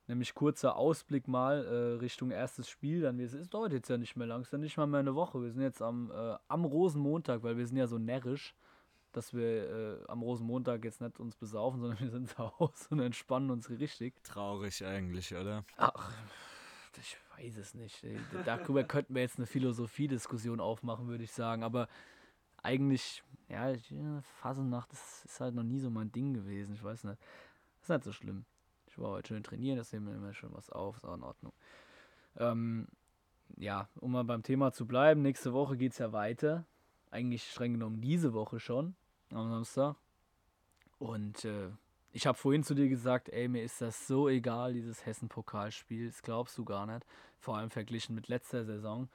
Nämlich 0.08 0.36
kurzer 0.36 0.76
Ausblick 0.76 1.28
mal 1.28 1.66
äh, 1.66 2.00
Richtung 2.00 2.30
erstes 2.30 2.70
Spiel. 2.70 3.02
Dann 3.02 3.20
es 3.20 3.34
ist 3.34 3.54
dauert 3.54 3.74
jetzt 3.74 3.90
ja 3.90 3.98
nicht 3.98 4.16
mehr 4.16 4.28
lang, 4.28 4.42
es 4.42 4.48
ist 4.48 4.52
ja 4.52 4.60
nicht 4.60 4.78
mal 4.78 4.86
mehr 4.86 5.00
eine 5.00 5.16
Woche. 5.16 5.42
Wir 5.42 5.52
sind 5.52 5.64
jetzt 5.64 5.82
am, 5.82 6.12
äh, 6.12 6.36
am 6.48 6.66
Rosenmontag, 6.66 7.42
weil 7.42 7.58
wir 7.58 7.66
sind 7.66 7.78
ja 7.78 7.88
so 7.88 7.98
närrisch, 7.98 8.54
dass 9.14 9.34
wir 9.34 10.02
äh, 10.02 10.08
am 10.08 10.22
Rosenmontag 10.22 10.84
jetzt 10.84 11.02
nicht 11.02 11.20
uns 11.20 11.36
besaufen, 11.36 11.80
sondern 11.82 12.00
wir 12.00 12.10
sind 12.10 12.30
zu 12.30 12.38
Hause 12.38 12.88
und 12.92 13.00
entspannen 13.00 13.50
uns 13.50 13.70
richtig. 13.70 14.14
Traurig 14.24 14.86
eigentlich, 14.86 15.34
oder? 15.34 15.66
Ach, 15.78 16.12
ich 17.00 17.18
weiß 17.38 17.58
es 17.58 17.74
nicht. 17.74 18.06
Darüber 18.46 18.84
könnten 18.84 19.16
wir 19.16 19.24
jetzt 19.24 19.38
eine 19.38 19.48
Philosophiediskussion 19.48 20.60
aufmachen, 20.60 21.08
würde 21.08 21.24
ich 21.24 21.32
sagen. 21.32 21.64
Aber 21.64 21.88
eigentlich, 22.66 23.24
ja, 23.48 23.74
Phasennacht, 24.42 24.92
das 24.92 25.24
ist 25.26 25.40
halt 25.40 25.54
noch 25.56 25.64
nie 25.64 25.80
so 25.80 25.90
mein 25.90 26.12
Ding 26.12 26.34
gewesen. 26.34 26.74
Ich 26.74 26.84
weiß 26.84 27.04
nicht. 27.04 27.20
Das 27.80 27.84
ist 27.84 27.90
nicht 27.90 28.04
so 28.04 28.12
schlimm. 28.12 28.46
Ich 28.88 28.98
war 28.98 29.12
heute 29.12 29.30
schön 29.30 29.44
trainieren, 29.44 29.78
das 29.78 29.94
nehmen 29.94 30.08
wir 30.08 30.16
immer 30.16 30.34
schön 30.34 30.50
was 30.54 30.70
auf, 30.70 30.98
ist 30.98 31.06
auch 31.06 31.16
in 31.16 31.24
Ordnung. 31.24 31.54
Ähm, 32.38 32.88
ja, 33.58 33.88
um 34.00 34.12
mal 34.14 34.24
beim 34.24 34.42
Thema 34.42 34.72
zu 34.72 34.88
bleiben, 34.88 35.22
nächste 35.22 35.54
Woche 35.54 35.78
geht 35.78 35.92
es 35.92 36.00
ja 36.00 36.12
weiter. 36.12 36.66
Eigentlich 37.12 37.50
streng 37.50 37.74
genommen 37.74 38.02
diese 38.02 38.34
Woche 38.34 38.60
schon, 38.60 38.96
am 39.32 39.50
Samstag. 39.50 39.96
Und 40.98 41.46
äh, 41.46 41.70
ich 42.14 42.26
habe 42.26 42.38
vorhin 42.38 42.64
zu 42.64 42.74
dir 42.74 42.90
gesagt, 42.90 43.30
ey, 43.30 43.48
mir 43.48 43.64
ist 43.64 43.82
das 43.82 44.08
so 44.08 44.28
egal, 44.28 44.74
dieses 44.74 45.06
Hessen-Pokalspiel. 45.06 46.08
Das 46.08 46.22
glaubst 46.22 46.58
du 46.58 46.66
gar 46.66 46.86
nicht. 46.86 47.06
Vor 47.40 47.58
allem 47.58 47.70
verglichen 47.70 48.16
mit 48.16 48.28
letzter 48.28 48.66
Saison. 48.66 49.10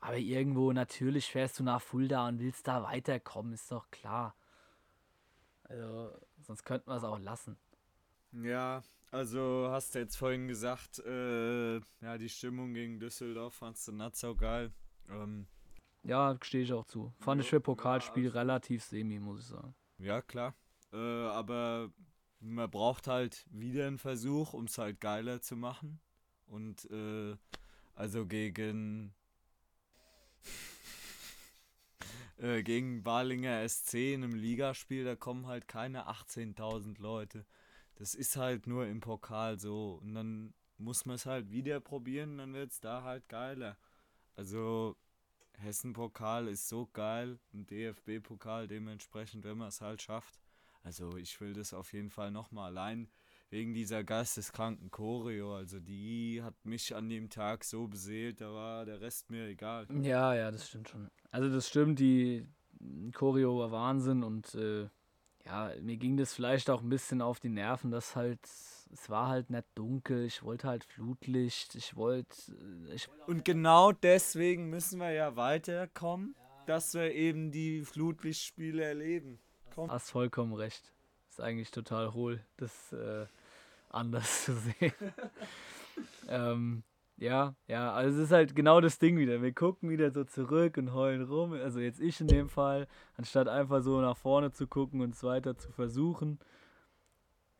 Aber 0.00 0.16
irgendwo, 0.18 0.72
natürlich 0.72 1.30
fährst 1.30 1.58
du 1.58 1.64
nach 1.64 1.80
Fulda 1.80 2.28
und 2.28 2.38
willst 2.38 2.68
da 2.68 2.82
weiterkommen, 2.82 3.52
ist 3.52 3.70
doch 3.72 3.90
klar. 3.90 4.36
Also, 5.64 6.12
sonst 6.42 6.64
könnten 6.64 6.90
wir 6.90 6.96
es 6.96 7.04
auch 7.04 7.18
lassen. 7.18 7.56
Ja, 8.32 8.82
also 9.10 9.68
hast 9.70 9.94
du 9.94 10.00
jetzt 10.00 10.16
vorhin 10.16 10.48
gesagt, 10.48 10.98
äh, 10.98 11.76
ja, 11.76 12.18
die 12.18 12.28
Stimmung 12.28 12.74
gegen 12.74 12.98
Düsseldorf 12.98 13.54
fandst 13.54 13.88
du 13.88 13.92
nicht 13.92 14.16
so 14.16 14.34
geil. 14.34 14.72
Ähm, 15.08 15.46
ja, 16.02 16.36
stehe 16.42 16.64
ich 16.64 16.72
auch 16.72 16.84
zu. 16.84 17.12
Fand 17.20 17.40
ja, 17.40 17.44
ich 17.44 17.50
für 17.50 17.60
Pokalspiel 17.60 18.24
ja, 18.24 18.28
also, 18.30 18.38
relativ 18.38 18.84
semi, 18.84 19.18
muss 19.18 19.40
ich 19.40 19.46
sagen. 19.46 19.74
Ja, 19.98 20.20
klar. 20.20 20.54
Äh, 20.92 20.96
aber 20.96 21.90
man 22.40 22.70
braucht 22.70 23.06
halt 23.06 23.46
wieder 23.50 23.86
einen 23.86 23.98
Versuch, 23.98 24.52
um 24.52 24.64
es 24.64 24.76
halt 24.78 25.00
geiler 25.00 25.40
zu 25.40 25.56
machen. 25.56 26.00
Und 26.46 26.90
äh, 26.90 27.36
also 27.94 28.26
gegen 28.26 29.14
äh, 32.38 32.62
gegen 32.62 33.02
Balinger 33.02 33.68
SC 33.68 34.14
in 34.14 34.24
einem 34.24 34.34
Ligaspiel, 34.34 35.04
da 35.04 35.16
kommen 35.16 35.46
halt 35.46 35.68
keine 35.68 36.08
18.000 36.08 37.00
Leute. 37.00 37.46
Das 37.96 38.14
ist 38.14 38.36
halt 38.36 38.66
nur 38.66 38.86
im 38.86 39.00
Pokal 39.00 39.58
so. 39.58 40.00
Und 40.02 40.14
dann 40.14 40.54
muss 40.78 41.06
man 41.06 41.16
es 41.16 41.26
halt 41.26 41.50
wieder 41.50 41.80
probieren, 41.80 42.38
dann 42.38 42.54
wird 42.54 42.72
es 42.72 42.80
da 42.80 43.02
halt 43.02 43.28
geiler. 43.28 43.78
Also 44.36 44.96
Hessen-Pokal 45.58 46.48
ist 46.48 46.68
so 46.68 46.88
geil, 46.92 47.38
ein 47.52 47.66
DFB-Pokal 47.66 48.66
dementsprechend, 48.66 49.44
wenn 49.44 49.58
man 49.58 49.68
es 49.68 49.80
halt 49.80 50.02
schafft. 50.02 50.40
Also 50.82 51.16
ich 51.16 51.40
will 51.40 51.54
das 51.54 51.72
auf 51.72 51.92
jeden 51.92 52.10
Fall 52.10 52.30
nochmal 52.30 52.70
allein 52.70 53.08
wegen 53.54 53.72
dieser 53.72 54.02
geisteskranken 54.02 54.90
Choreo. 54.90 55.54
Also 55.54 55.78
die 55.78 56.42
hat 56.42 56.54
mich 56.64 56.94
an 56.94 57.08
dem 57.08 57.30
Tag 57.30 57.62
so 57.62 57.86
beseelt, 57.86 58.40
da 58.40 58.52
war 58.52 58.84
der 58.84 59.00
Rest 59.00 59.30
mir 59.30 59.46
egal. 59.46 59.86
Ja, 60.02 60.34
ja, 60.34 60.50
das 60.50 60.68
stimmt 60.68 60.88
schon. 60.88 61.08
Also 61.30 61.48
das 61.48 61.68
stimmt, 61.68 62.00
die 62.00 62.48
Choreo 63.14 63.60
war 63.60 63.70
Wahnsinn 63.70 64.24
und 64.24 64.56
äh, 64.56 64.88
ja, 65.46 65.70
mir 65.80 65.96
ging 65.96 66.16
das 66.16 66.34
vielleicht 66.34 66.68
auch 66.68 66.82
ein 66.82 66.88
bisschen 66.88 67.22
auf 67.22 67.38
die 67.38 67.48
Nerven, 67.48 67.92
dass 67.92 68.16
halt, 68.16 68.40
es 68.44 69.08
war 69.08 69.28
halt 69.28 69.50
nicht 69.50 69.66
dunkel, 69.76 70.24
ich 70.24 70.42
wollte 70.42 70.66
halt 70.66 70.82
Flutlicht, 70.82 71.76
ich 71.76 71.94
wollte... 71.94 72.52
Äh, 72.90 72.98
und 73.28 73.44
genau 73.44 73.92
deswegen 73.92 74.68
müssen 74.68 74.98
wir 74.98 75.12
ja 75.12 75.36
weiterkommen, 75.36 76.34
dass 76.66 76.92
wir 76.94 77.12
eben 77.12 77.52
die 77.52 77.84
Flutlichtspiele 77.84 78.82
erleben. 78.82 79.38
Komm. 79.72 79.92
Hast 79.92 80.10
vollkommen 80.10 80.54
recht. 80.54 80.92
Ist 81.28 81.40
eigentlich 81.40 81.70
total 81.70 82.14
hohl, 82.14 82.44
das 82.56 82.92
äh, 82.92 83.26
anders 83.94 84.44
zu 84.44 84.54
sehen. 84.54 84.92
ähm, 86.28 86.82
ja, 87.16 87.54
ja, 87.68 87.92
also 87.92 88.18
es 88.18 88.26
ist 88.26 88.32
halt 88.32 88.56
genau 88.56 88.80
das 88.80 88.98
Ding 88.98 89.16
wieder. 89.16 89.40
Wir 89.40 89.52
gucken 89.52 89.88
wieder 89.88 90.10
so 90.10 90.24
zurück 90.24 90.76
und 90.76 90.92
heulen 90.92 91.22
rum. 91.22 91.52
Also 91.52 91.78
jetzt 91.78 92.00
ich 92.00 92.20
in 92.20 92.26
dem 92.26 92.48
Fall, 92.48 92.88
anstatt 93.16 93.48
einfach 93.48 93.82
so 93.82 94.00
nach 94.00 94.16
vorne 94.16 94.50
zu 94.50 94.66
gucken 94.66 95.00
und 95.00 95.14
es 95.14 95.22
weiter 95.22 95.56
zu 95.56 95.70
versuchen. 95.70 96.38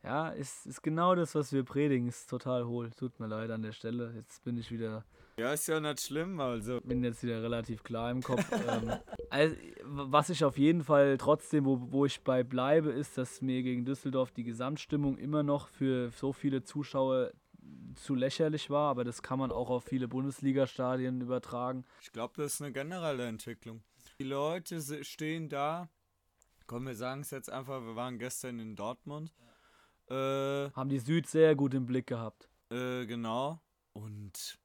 Ja, 0.05 0.29
ist, 0.29 0.65
ist 0.65 0.81
genau 0.81 1.15
das, 1.15 1.35
was 1.35 1.51
wir 1.51 1.63
predigen. 1.63 2.07
Ist 2.07 2.29
total 2.29 2.65
hohl. 2.65 2.91
Tut 2.91 3.19
mir 3.19 3.27
leid 3.27 3.49
an 3.49 3.63
der 3.63 3.71
Stelle. 3.71 4.13
Jetzt 4.15 4.43
bin 4.43 4.57
ich 4.57 4.71
wieder 4.71 5.03
ja, 5.37 5.51
ist 5.51 5.67
ja 5.67 5.81
nicht 5.81 5.99
schlimm, 5.99 6.39
also. 6.39 6.79
Bin 6.81 7.03
jetzt 7.03 7.21
wieder 7.21 7.43
relativ 7.43 7.83
klar 7.83 8.09
im 8.09 8.21
Kopf. 8.21 8.45
ähm, 8.69 8.93
also, 9.29 9.55
was 9.83 10.29
ich 10.29 10.45
auf 10.45 10.57
jeden 10.57 10.81
Fall 10.81 11.17
trotzdem, 11.17 11.65
wo, 11.65 11.91
wo 11.91 12.05
ich 12.05 12.21
bei 12.21 12.43
bleibe, 12.43 12.91
ist, 12.91 13.17
dass 13.17 13.41
mir 13.41 13.61
gegen 13.61 13.83
Düsseldorf 13.83 14.31
die 14.31 14.45
Gesamtstimmung 14.45 15.17
immer 15.17 15.43
noch 15.43 15.67
für 15.67 16.09
so 16.11 16.31
viele 16.31 16.63
Zuschauer 16.63 17.31
zu 17.95 18.15
lächerlich 18.15 18.69
war, 18.69 18.89
aber 18.89 19.03
das 19.03 19.23
kann 19.23 19.39
man 19.39 19.51
auch 19.51 19.69
auf 19.69 19.83
viele 19.83 20.07
Bundesliga-Stadien 20.07 21.19
übertragen. 21.19 21.83
Ich 22.01 22.11
glaube, 22.11 22.33
das 22.37 22.55
ist 22.55 22.61
eine 22.61 22.71
generelle 22.71 23.25
Entwicklung. 23.25 23.83
Die 24.19 24.23
Leute 24.23 25.03
stehen 25.03 25.49
da, 25.49 25.89
komm, 26.67 26.85
wir 26.87 26.95
sagen 26.95 27.21
es 27.21 27.31
jetzt 27.31 27.49
einfach, 27.49 27.81
wir 27.81 27.95
waren 27.95 28.19
gestern 28.19 28.59
in 28.59 28.75
Dortmund. 28.75 29.33
Äh, 30.09 30.71
Haben 30.71 30.89
die 30.89 30.99
Süd 30.99 31.27
sehr 31.27 31.55
gut 31.55 31.73
im 31.73 31.85
Blick 31.85 32.07
gehabt. 32.07 32.49
Äh, 32.69 33.05
genau. 33.05 33.59
Und 33.93 34.59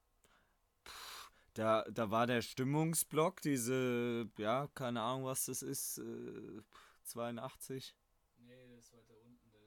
da, 1.55 1.85
da 1.91 2.11
war 2.11 2.27
der 2.27 2.43
Stimmungsblock, 2.43 3.41
diese, 3.41 4.29
ja, 4.39 4.69
keine 4.75 5.03
Ahnung, 5.03 5.25
was 5.25 5.47
das 5.47 5.63
ist, 5.63 5.99
äh, 5.99 6.63
82. 7.05 7.95
Nee, 8.39 8.53
das 8.77 8.93
war 8.93 9.01
da 9.09 9.15
unten. 9.25 9.51
Der, 9.53 9.61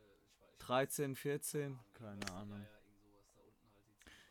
13, 0.60 1.16
14, 1.16 1.80
keine 1.94 2.32
Ahnung. 2.34 2.66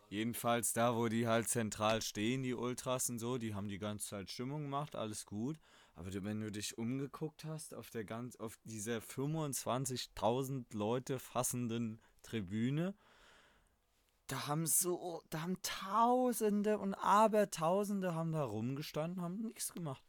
Jedenfalls 0.09 0.75
da, 0.75 0.95
wo 0.95 1.09
die 1.09 1.27
halt 1.27 1.49
zentral 1.49 2.03
stehen, 2.03 2.43
die 2.43 2.53
Ultras 2.53 3.09
und 3.09 3.19
so, 3.19 3.39
die 3.39 3.55
haben 3.55 3.69
die 3.69 3.79
ganze 3.79 4.09
Zeit 4.09 4.31
Stimmung 4.31 4.65
gemacht, 4.65 4.95
alles 4.95 5.25
gut. 5.25 5.59
Aber 5.95 6.11
wenn 6.25 6.41
du 6.41 6.51
dich 6.51 6.79
umgeguckt 6.79 7.45
hast 7.45 7.75
auf 7.75 7.91
der 7.91 8.05
ganz, 8.05 8.37
auf 8.37 8.57
dieser 8.65 8.99
25.000 8.99 10.75
Leute 10.75 11.19
fassenden 11.19 12.01
Tribüne, 12.23 12.95
da 14.27 14.47
haben 14.47 14.67
so, 14.67 15.23
da 15.29 15.43
haben 15.43 15.61
Tausende 15.63 16.79
und 16.79 16.95
Abertausende 16.95 18.15
haben 18.15 18.33
da 18.33 18.45
rumgestanden, 18.45 19.23
haben 19.23 19.41
nichts 19.43 19.73
gemacht. 19.73 20.03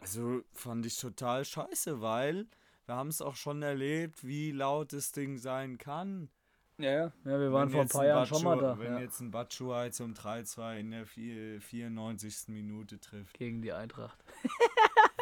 Also 0.00 0.42
fand 0.52 0.86
ich 0.86 0.96
total 0.96 1.44
scheiße, 1.44 2.00
weil 2.00 2.48
wir 2.86 2.96
haben 2.96 3.08
es 3.08 3.20
auch 3.20 3.36
schon 3.36 3.62
erlebt, 3.62 4.24
wie 4.24 4.50
laut 4.50 4.92
das 4.92 5.12
Ding 5.12 5.38
sein 5.38 5.78
kann. 5.78 6.30
Ja, 6.82 6.90
ja, 6.90 7.12
ja 7.24 7.40
wir 7.40 7.52
waren 7.52 7.70
vor 7.70 7.82
ein 7.82 7.88
paar 7.88 8.06
Jahren 8.06 8.26
schon 8.26 8.42
mal 8.42 8.58
da. 8.58 8.78
Wenn 8.78 8.94
ja. 8.94 9.00
jetzt 9.00 9.20
ein 9.20 9.30
Batschuai 9.30 9.90
zum 9.90 10.14
3-2 10.14 10.78
in 10.78 10.90
der 10.90 11.06
94. 11.06 12.48
Minute 12.48 12.98
trifft. 12.98 13.38
Gegen 13.38 13.62
die 13.62 13.72
Eintracht. 13.72 14.18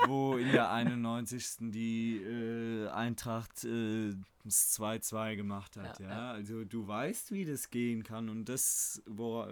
wo 0.07 0.37
in 0.37 0.51
der 0.53 0.71
91. 0.71 1.71
die 1.71 2.17
äh, 2.17 2.89
Eintracht 2.89 3.65
äh, 3.65 4.15
das 4.45 4.79
2-2 4.79 5.37
gemacht 5.37 5.77
hat. 5.77 6.01
Ja, 6.01 6.07
ja. 6.07 6.13
ja, 6.13 6.31
Also 6.33 6.65
du 6.65 6.87
weißt, 6.87 7.33
wie 7.33 7.45
das 7.45 7.71
gehen 7.71 8.03
kann. 8.03 8.29
Und 8.29 8.49
das, 8.49 9.03
wo, 9.07 9.47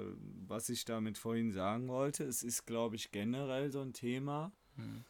was 0.47 0.69
ich 0.69 0.85
damit 0.85 1.19
vorhin 1.19 1.53
sagen 1.53 1.89
wollte, 1.89 2.25
es 2.25 2.43
ist, 2.43 2.67
glaube 2.67 2.97
ich, 2.97 3.11
generell 3.11 3.71
so 3.71 3.81
ein 3.81 3.93
Thema. 3.93 4.53
Hm. 4.77 5.05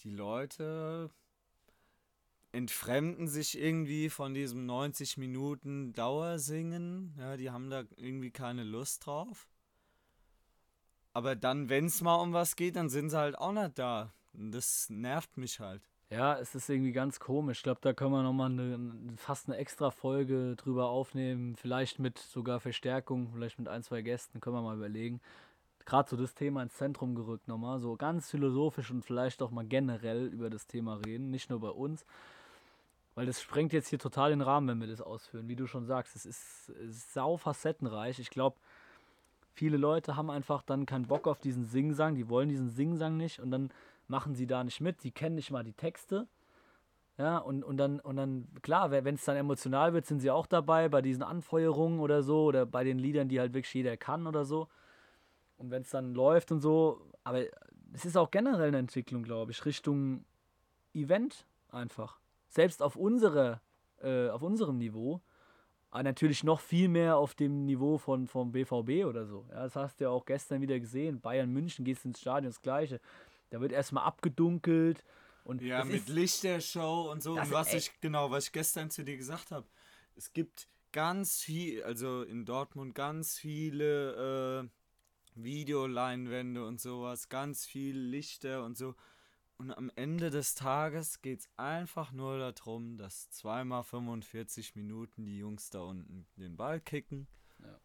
Die 0.00 0.10
Leute 0.10 1.10
entfremden 2.54 3.26
sich 3.26 3.58
irgendwie 3.58 4.08
von 4.08 4.32
diesem 4.32 4.64
90 4.64 5.18
Minuten 5.18 5.92
Dauersingen. 5.92 7.12
Ja, 7.18 7.36
die 7.36 7.50
haben 7.50 7.68
da 7.68 7.82
irgendwie 7.96 8.30
keine 8.30 8.62
Lust 8.62 9.04
drauf. 9.06 9.48
Aber 11.12 11.36
dann, 11.36 11.68
wenn 11.68 11.86
es 11.86 12.00
mal 12.00 12.16
um 12.16 12.32
was 12.32 12.56
geht, 12.56 12.76
dann 12.76 12.88
sind 12.88 13.10
sie 13.10 13.18
halt 13.18 13.36
auch 13.36 13.52
nicht 13.52 13.78
da. 13.78 14.12
Das 14.32 14.88
nervt 14.88 15.36
mich 15.36 15.60
halt. 15.60 15.82
Ja, 16.10 16.38
es 16.38 16.54
ist 16.54 16.68
irgendwie 16.68 16.92
ganz 16.92 17.18
komisch. 17.18 17.58
Ich 17.58 17.62
glaube, 17.64 17.80
da 17.82 17.92
können 17.92 18.12
wir 18.12 18.22
nochmal 18.22 18.50
eine, 18.50 19.16
fast 19.16 19.48
eine 19.48 19.56
extra 19.56 19.90
Folge 19.90 20.54
drüber 20.56 20.86
aufnehmen. 20.88 21.56
Vielleicht 21.56 21.98
mit 21.98 22.18
sogar 22.18 22.60
Verstärkung, 22.60 23.30
vielleicht 23.32 23.58
mit 23.58 23.68
ein, 23.68 23.82
zwei 23.82 24.02
Gästen, 24.02 24.40
können 24.40 24.56
wir 24.56 24.62
mal 24.62 24.76
überlegen. 24.76 25.20
Gerade 25.86 26.08
so 26.08 26.16
das 26.16 26.34
Thema 26.34 26.62
ins 26.62 26.74
Zentrum 26.74 27.16
gerückt 27.16 27.48
nochmal. 27.48 27.80
So 27.80 27.96
ganz 27.96 28.30
philosophisch 28.30 28.90
und 28.90 29.04
vielleicht 29.04 29.42
auch 29.42 29.50
mal 29.50 29.66
generell 29.66 30.26
über 30.26 30.50
das 30.50 30.66
Thema 30.68 31.00
reden. 31.04 31.30
Nicht 31.30 31.50
nur 31.50 31.60
bei 31.60 31.70
uns. 31.70 32.04
Weil 33.14 33.26
das 33.26 33.40
sprengt 33.40 33.72
jetzt 33.72 33.88
hier 33.88 33.98
total 33.98 34.30
den 34.30 34.40
Rahmen, 34.40 34.68
wenn 34.68 34.80
wir 34.80 34.88
das 34.88 35.00
ausführen. 35.00 35.48
Wie 35.48 35.56
du 35.56 35.66
schon 35.66 35.86
sagst, 35.86 36.16
es 36.16 36.26
ist, 36.26 36.68
ist 36.70 37.12
sau 37.12 37.36
facettenreich. 37.36 38.18
Ich 38.18 38.30
glaube, 38.30 38.56
viele 39.52 39.76
Leute 39.76 40.16
haben 40.16 40.30
einfach 40.30 40.62
dann 40.62 40.84
keinen 40.84 41.06
Bock 41.06 41.28
auf 41.28 41.38
diesen 41.38 41.64
Singsang. 41.64 42.16
Die 42.16 42.28
wollen 42.28 42.48
diesen 42.48 42.70
Singsang 42.70 43.16
nicht 43.16 43.38
und 43.38 43.50
dann 43.50 43.70
machen 44.08 44.34
sie 44.34 44.46
da 44.46 44.64
nicht 44.64 44.80
mit. 44.80 45.00
Sie 45.00 45.12
kennen 45.12 45.36
nicht 45.36 45.52
mal 45.52 45.62
die 45.62 45.72
Texte. 45.72 46.26
Ja, 47.16 47.38
und, 47.38 47.62
und 47.62 47.76
dann, 47.76 48.00
und 48.00 48.16
dann, 48.16 48.48
klar, 48.62 48.90
wenn 48.90 49.14
es 49.14 49.24
dann 49.24 49.36
emotional 49.36 49.92
wird, 49.92 50.04
sind 50.04 50.18
sie 50.18 50.32
auch 50.32 50.48
dabei 50.48 50.88
bei 50.88 51.00
diesen 51.00 51.22
Anfeuerungen 51.22 52.00
oder 52.00 52.24
so 52.24 52.44
oder 52.44 52.66
bei 52.66 52.82
den 52.82 52.98
Liedern, 52.98 53.28
die 53.28 53.38
halt 53.38 53.54
wirklich 53.54 53.72
jeder 53.72 53.96
kann 53.96 54.26
oder 54.26 54.44
so. 54.44 54.68
Und 55.56 55.70
wenn 55.70 55.82
es 55.82 55.90
dann 55.90 56.14
läuft 56.14 56.50
und 56.50 56.60
so, 56.60 57.00
aber 57.22 57.44
es 57.92 58.04
ist 58.04 58.16
auch 58.16 58.32
generell 58.32 58.68
eine 58.68 58.78
Entwicklung, 58.78 59.22
glaube 59.22 59.52
ich, 59.52 59.64
Richtung 59.64 60.24
Event 60.92 61.46
einfach 61.70 62.18
selbst 62.54 62.82
auf, 62.82 62.96
unsere, 62.96 63.60
äh, 64.00 64.28
auf 64.28 64.42
unserem 64.42 64.78
Niveau, 64.78 65.20
aber 65.90 66.02
natürlich 66.02 66.42
noch 66.42 66.60
viel 66.60 66.88
mehr 66.88 67.16
auf 67.16 67.34
dem 67.34 67.66
Niveau 67.66 67.98
von, 67.98 68.26
vom 68.26 68.52
BVB 68.52 69.04
oder 69.06 69.26
so. 69.26 69.46
Ja, 69.50 69.62
das 69.64 69.76
hast 69.76 70.00
du 70.00 70.04
ja 70.04 70.10
auch 70.10 70.24
gestern 70.24 70.60
wieder 70.60 70.78
gesehen. 70.80 71.20
Bayern 71.20 71.50
München 71.50 71.84
gehst 71.84 72.04
ins 72.04 72.20
Stadion, 72.20 72.50
das 72.50 72.62
Gleiche. 72.62 73.00
Da 73.50 73.60
wird 73.60 73.70
erstmal 73.70 74.04
abgedunkelt. 74.04 75.04
Und 75.44 75.62
ja, 75.62 75.84
mit 75.84 76.08
Lichtershow 76.08 77.10
und 77.12 77.22
so. 77.22 77.38
Und 77.38 77.50
was 77.52 77.74
ich, 77.74 77.92
genau, 78.00 78.30
was 78.30 78.46
ich 78.46 78.52
gestern 78.52 78.90
zu 78.90 79.04
dir 79.04 79.16
gesagt 79.16 79.50
habe, 79.52 79.66
es 80.16 80.32
gibt 80.32 80.68
ganz 80.90 81.42
viel, 81.42 81.82
also 81.82 82.22
in 82.22 82.44
Dortmund 82.44 82.94
ganz 82.94 83.36
viele 83.36 84.64
äh, 84.64 84.68
Videoleinwände 85.34 86.64
und 86.66 86.80
sowas, 86.80 87.28
ganz 87.28 87.66
viel 87.66 87.96
Lichter 87.96 88.64
und 88.64 88.76
so. 88.76 88.94
Und 89.56 89.70
am 89.70 89.90
Ende 89.94 90.30
des 90.30 90.54
Tages 90.54 91.22
geht 91.22 91.40
es 91.40 91.48
einfach 91.56 92.12
nur 92.12 92.38
darum, 92.38 92.96
dass 92.96 93.30
zweimal 93.30 93.84
45 93.84 94.74
Minuten 94.74 95.24
die 95.24 95.38
Jungs 95.38 95.70
da 95.70 95.80
unten 95.80 96.26
den 96.36 96.56
Ball 96.56 96.80
kicken. 96.80 97.28
Ja. 97.62 97.80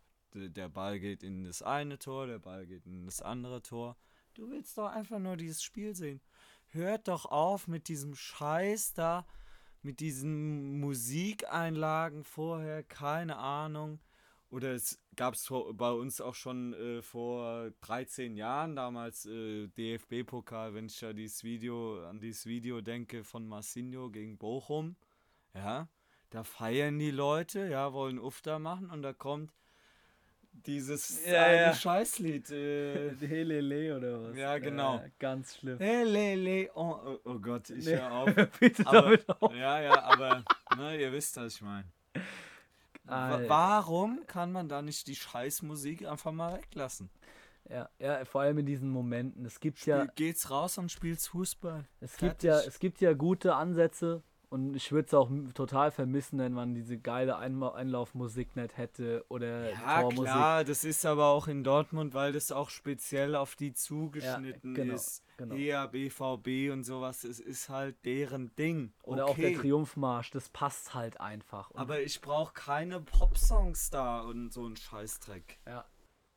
Der 0.49 0.69
Ball 0.69 0.99
geht 0.99 1.23
in 1.23 1.43
das 1.43 1.61
eine 1.61 1.99
Tor, 1.99 2.27
der 2.27 2.39
Ball 2.39 2.65
geht 2.65 2.85
in 2.85 3.05
das 3.05 3.21
andere 3.21 3.61
Tor. 3.61 3.97
Du 4.33 4.49
willst 4.49 4.77
doch 4.77 4.87
einfach 4.87 5.19
nur 5.19 5.37
dieses 5.37 5.61
Spiel 5.61 5.95
sehen. 5.95 6.21
Hört 6.67 7.07
doch 7.07 7.25
auf 7.25 7.67
mit 7.67 7.87
diesem 7.87 8.15
Scheiß 8.15 8.93
da, 8.93 9.25
mit 9.81 9.99
diesen 9.99 10.79
Musikeinlagen 10.79 12.23
vorher, 12.23 12.83
keine 12.83 13.37
Ahnung. 13.37 13.99
Oder 14.51 14.73
es 14.73 14.99
gab 15.15 15.35
es 15.35 15.51
bei 15.73 15.91
uns 15.91 16.21
auch 16.21 16.33
schon 16.33 16.73
äh, 16.73 17.01
vor 17.03 17.71
13 17.81 18.35
Jahren, 18.35 18.75
damals 18.75 19.25
äh, 19.25 19.67
DFB-Pokal, 19.67 20.73
wenn 20.73 20.87
ich 20.87 20.99
ja 21.01 21.13
dieses 21.13 21.43
Video, 21.43 22.03
an 22.07 22.19
dieses 22.19 22.47
Video 22.47 22.81
denke 22.81 23.23
von 23.23 23.47
Marcinho 23.47 24.09
gegen 24.09 24.37
Bochum. 24.37 24.95
Ja, 25.53 25.87
da 26.31 26.43
feiern 26.43 26.97
die 26.97 27.11
Leute, 27.11 27.67
ja, 27.67 27.93
wollen 27.93 28.19
Ufter 28.19 28.57
machen 28.59 28.89
und 28.89 29.03
da 29.03 29.13
kommt 29.13 29.51
dieses 30.51 31.25
ja, 31.25 31.43
eine 31.43 31.61
ja. 31.61 31.73
Scheißlied. 31.73 32.49
Äh, 32.51 33.15
Helele 33.19 33.97
oder 33.97 34.23
was? 34.23 34.37
Ja, 34.37 34.57
genau. 34.57 34.95
Ja, 34.95 35.05
ganz 35.19 35.57
schlimm. 35.57 35.77
Helele, 35.77 36.69
oh, 36.73 36.97
oh, 37.05 37.19
oh 37.23 37.39
Gott, 37.39 37.69
ich 37.69 37.85
nee, 37.85 37.97
höre 37.97 38.11
auf. 38.11 38.35
Bitte 38.59 38.85
aber, 38.85 39.01
damit 39.01 39.29
auf. 39.29 39.55
Ja, 39.55 39.81
ja, 39.81 40.01
aber 40.03 40.43
ne, 40.75 40.99
ihr 40.99 41.11
wisst, 41.11 41.37
was 41.37 41.55
ich 41.55 41.61
meine. 41.61 41.85
Alter. 43.09 43.49
Warum 43.49 44.25
kann 44.27 44.51
man 44.51 44.69
da 44.69 44.81
nicht 44.81 45.07
die 45.07 45.15
Scheißmusik 45.15 46.07
einfach 46.07 46.31
mal 46.31 46.57
weglassen? 46.57 47.09
Ja, 47.69 47.89
ja, 47.99 48.25
vor 48.25 48.41
allem 48.41 48.57
in 48.59 48.65
diesen 48.65 48.89
Momenten. 48.89 49.45
Es 49.45 49.59
gibt 49.59 49.79
Spiel, 49.79 49.93
ja. 49.93 50.05
Geht's 50.15 50.49
raus 50.49 50.77
und 50.77 50.91
spielst 50.91 51.29
Fußball. 51.29 51.85
Es 51.99 52.17
gibt 52.17 52.43
ja, 52.43 52.59
es 52.59 52.79
gibt 52.79 52.99
ja 52.99 53.13
gute 53.13 53.53
Ansätze 53.55 54.23
und 54.49 54.75
ich 54.75 54.91
würde 54.91 55.05
es 55.05 55.13
auch 55.13 55.29
total 55.53 55.91
vermissen, 55.91 56.39
wenn 56.39 56.53
man 56.53 56.73
diese 56.73 56.97
geile 56.97 57.37
Einlaufmusik 57.37 58.55
nicht 58.55 58.77
hätte 58.77 59.23
oder 59.29 59.71
ja, 59.71 60.01
Tormusik. 60.01 60.23
klar, 60.23 60.63
das 60.63 60.83
ist 60.83 61.05
aber 61.05 61.27
auch 61.27 61.47
in 61.47 61.63
Dortmund, 61.63 62.13
weil 62.15 62.33
das 62.33 62.51
auch 62.51 62.69
speziell 62.69 63.35
auf 63.35 63.55
die 63.55 63.73
zugeschnitten 63.73 64.75
ja, 64.75 64.83
genau, 64.83 64.95
ist. 64.95 65.23
Genau. 65.37 65.55
Eher 65.55 65.87
BVB 65.87 66.71
und 66.73 66.83
sowas, 66.83 67.23
es 67.23 67.39
ist 67.39 67.69
halt 67.69 67.95
deren 68.05 68.53
Ding. 68.55 68.91
Oder 69.03 69.29
okay. 69.29 69.31
auch 69.31 69.35
der 69.35 69.61
Triumphmarsch, 69.61 70.31
das 70.31 70.49
passt 70.49 70.93
halt 70.93 71.21
einfach. 71.21 71.69
Und 71.69 71.79
aber 71.79 72.01
ich 72.01 72.19
brauche 72.19 72.53
keine 72.53 72.99
Popsongs 72.99 73.89
da 73.91 74.21
und 74.21 74.51
so 74.51 74.67
ein 74.67 74.75
Scheißdreck. 74.75 75.59
Ja, 75.65 75.85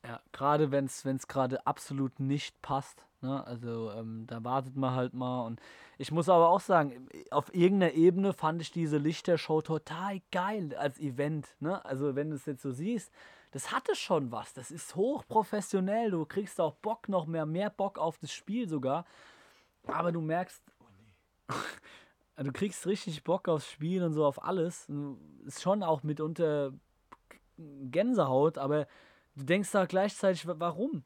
ja, 0.05 0.21
gerade 0.33 0.71
wenn 0.71 0.87
es 0.87 1.29
gerade 1.29 1.67
absolut 1.67 2.19
nicht 2.19 2.61
passt. 2.61 3.07
Ne? 3.21 3.47
Also 3.47 3.93
ähm, 3.93 4.27
da 4.27 4.43
wartet 4.43 4.77
man 4.77 4.95
halt 4.95 5.15
mal. 5.15 5.47
Und 5.47 5.61
ich 5.99 6.11
muss 6.11 6.29
aber 6.29 6.49
auch 6.49 6.61
sagen, 6.61 7.09
auf 7.31 7.55
irgendeiner 7.55 7.93
Ebene 7.93 8.33
fand 8.33 8.61
ich 8.61 8.73
diese 8.73 8.99
Lichtershow 8.99 9.63
total 9.63 10.21
geil 10.33 10.75
als 10.77 10.99
Event. 10.99 11.49
Ne? 11.61 11.85
Also 11.85 12.17
wenn 12.17 12.31
du 12.31 12.37
es 12.37 12.47
jetzt 12.47 12.63
so 12.63 12.73
siehst, 12.73 13.13
das 13.53 13.71
hatte 13.71 13.95
schon 13.95 14.33
was. 14.33 14.55
Das 14.55 14.71
ist 14.71 14.97
hochprofessionell. 14.97 16.11
Du 16.11 16.25
kriegst 16.25 16.61
auch 16.61 16.75
Bock 16.75 17.09
noch 17.09 17.27
mehr, 17.27 17.47
mehr 17.47 17.71
Bock 17.71 17.99
auf 17.99 18.19
das 18.19 18.33
Spiel 18.33 18.69
sogar. 18.69 19.05
Aber 19.87 20.11
du 20.11 20.21
merkst, 20.21 20.63
oh 21.51 21.55
nee. 22.39 22.45
du 22.45 22.53
kriegst 22.53 22.87
richtig 22.87 23.23
Bock 23.23 23.49
aufs 23.49 23.71
Spiel 23.71 24.03
und 24.03 24.15
so 24.15 24.25
auf 24.25 24.43
alles. 24.43 24.91
Ist 25.45 25.63
schon 25.63 25.85
auch 25.85 26.03
mitunter 26.03 26.73
Gänsehaut, 27.57 28.59
aber 28.59 28.89
du 29.37 29.45
denkst 29.45 29.71
da 29.71 29.87
gleichzeitig, 29.87 30.47
warum? 30.47 31.05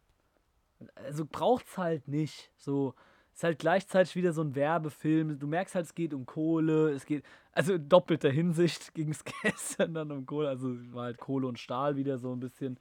Also 0.94 1.24
braucht's 1.24 1.78
halt 1.78 2.08
nicht. 2.08 2.50
So, 2.56 2.94
ist 3.32 3.44
halt 3.44 3.58
gleichzeitig 3.58 4.16
wieder 4.16 4.32
so 4.32 4.42
ein 4.42 4.54
Werbefilm. 4.54 5.38
Du 5.38 5.46
merkst 5.46 5.74
halt, 5.74 5.86
es 5.86 5.94
geht 5.94 6.14
um 6.14 6.26
Kohle, 6.26 6.90
es 6.90 7.04
geht, 7.04 7.24
also 7.52 7.74
in 7.74 7.88
doppelter 7.88 8.30
Hinsicht 8.30 8.94
ging 8.94 9.10
es 9.10 9.24
gestern 9.42 9.94
dann 9.94 10.10
um 10.10 10.26
Kohle. 10.26 10.48
Also 10.48 10.74
war 10.92 11.04
halt 11.04 11.18
Kohle 11.18 11.46
und 11.46 11.58
Stahl 11.58 11.96
wieder 11.96 12.18
so 12.18 12.32
ein 12.32 12.40
bisschen. 12.40 12.78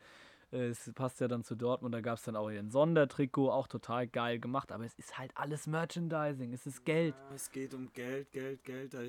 Äh, 0.51 0.67
es 0.67 0.91
passt 0.93 1.19
ja 1.19 1.27
dann 1.27 1.43
zu 1.43 1.55
Dortmund, 1.55 1.93
da 1.93 2.01
gab 2.01 2.17
es 2.17 2.23
dann 2.23 2.35
auch 2.35 2.49
hier 2.49 2.59
ein 2.59 2.69
Sondertrikot, 2.69 3.51
auch 3.51 3.67
total 3.67 4.07
geil 4.07 4.39
gemacht, 4.39 4.71
aber 4.71 4.85
es 4.85 4.93
ist 4.95 5.17
halt 5.17 5.31
alles 5.35 5.67
Merchandising, 5.67 6.53
es 6.53 6.65
ist 6.65 6.85
Geld. 6.85 7.15
Ja, 7.15 7.35
es 7.35 7.51
geht 7.51 7.73
um 7.73 7.91
Geld, 7.93 8.31
Geld, 8.31 8.63
Geld. 8.63 8.93
Da 8.93 9.01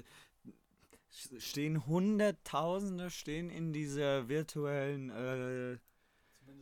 stehen 1.39 1.87
Hunderttausende 1.87 3.11
stehen 3.11 3.51
in 3.51 3.73
dieser 3.73 4.29
virtuellen 4.29 5.11
äh, 5.11 5.79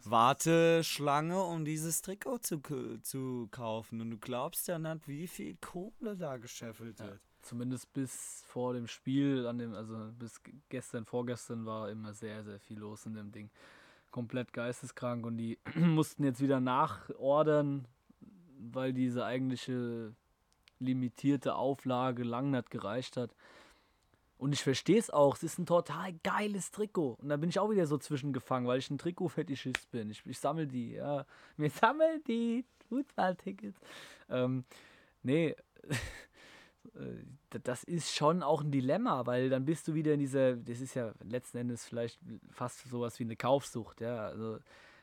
Warteschlange, 0.05 1.43
um 1.43 1.65
dieses 1.65 2.03
Trikot 2.03 2.39
zu, 2.39 2.61
zu 3.03 3.49
kaufen. 3.51 4.01
Und 4.01 4.11
du 4.11 4.19
glaubst 4.19 4.69
ja 4.69 4.79
nicht, 4.79 5.09
wie 5.09 5.27
viel 5.27 5.57
Kohle 5.57 6.17
da 6.17 6.37
gescheffelt 6.37 6.99
wird. 6.99 7.11
Ja, 7.11 7.19
zumindest 7.43 7.93
bis 7.93 8.43
vor 8.47 8.75
dem 8.75 8.87
Spiel, 8.87 9.47
an 9.47 9.59
dem, 9.59 9.75
also 9.75 9.97
bis 10.19 10.41
gestern, 10.69 11.05
vorgestern 11.05 11.65
war 11.67 11.91
immer 11.91 12.13
sehr, 12.13 12.45
sehr 12.45 12.61
viel 12.61 12.79
los 12.79 13.07
in 13.07 13.15
dem 13.15 13.33
Ding. 13.33 13.51
Komplett 14.11 14.53
geisteskrank 14.53 15.27
und 15.27 15.37
die 15.39 15.59
mussten 15.75 16.25
jetzt 16.25 16.41
wieder 16.41 16.61
nachordern, 16.61 17.87
weil 18.59 18.93
diese 18.93 19.25
eigentliche 19.25 20.15
limitierte 20.79 21.55
Auflage 21.55 22.25
lang 22.25 22.51
nicht 22.51 22.71
gereicht 22.71 23.17
hat. 23.17 23.35
Und 24.37 24.53
ich 24.53 24.63
verstehe 24.63 24.99
es 24.99 25.11
auch, 25.11 25.37
es 25.37 25.43
ist 25.43 25.59
ein 25.59 25.67
total 25.67 26.13
geiles 26.23 26.71
Trikot. 26.71 27.17
Und 27.21 27.29
da 27.29 27.37
bin 27.37 27.51
ich 27.51 27.59
auch 27.59 27.71
wieder 27.71 27.87
so 27.87 27.99
zwischengefangen, 27.99 28.67
weil 28.67 28.79
ich 28.79 28.91
ein 28.91 28.99
Trikot-Fetischist 28.99 29.91
bin. 29.91 30.11
Ich, 30.11 30.27
ich 30.27 30.39
sammle 30.39 30.67
die, 30.67 30.93
ja. 30.93 31.25
Wir 31.57 31.71
sammeln 31.71 32.23
die 32.27 32.65
Fußballtickets. 32.89 33.79
Ähm, 34.29 34.65
nee, 35.23 35.55
das 37.63 37.85
ist 37.85 38.15
schon 38.15 38.43
auch 38.43 38.63
ein 38.63 38.73
Dilemma, 38.73 39.25
weil 39.27 39.49
dann 39.49 39.65
bist 39.65 39.89
du 39.89 39.95
wieder 39.95 40.15
in 40.15 40.21
dieser, 40.21 40.57
das 40.57 40.81
ist 40.81 40.95
ja 40.95 41.13
letzten 41.23 41.59
Endes 41.59 41.85
vielleicht 41.85 42.19
fast 42.51 42.89
sowas 42.89 43.19
wie 43.19 43.25
eine 43.25 43.37
Kaufsucht, 43.37 44.01
ja. 44.01 44.27
Also, 44.27 44.59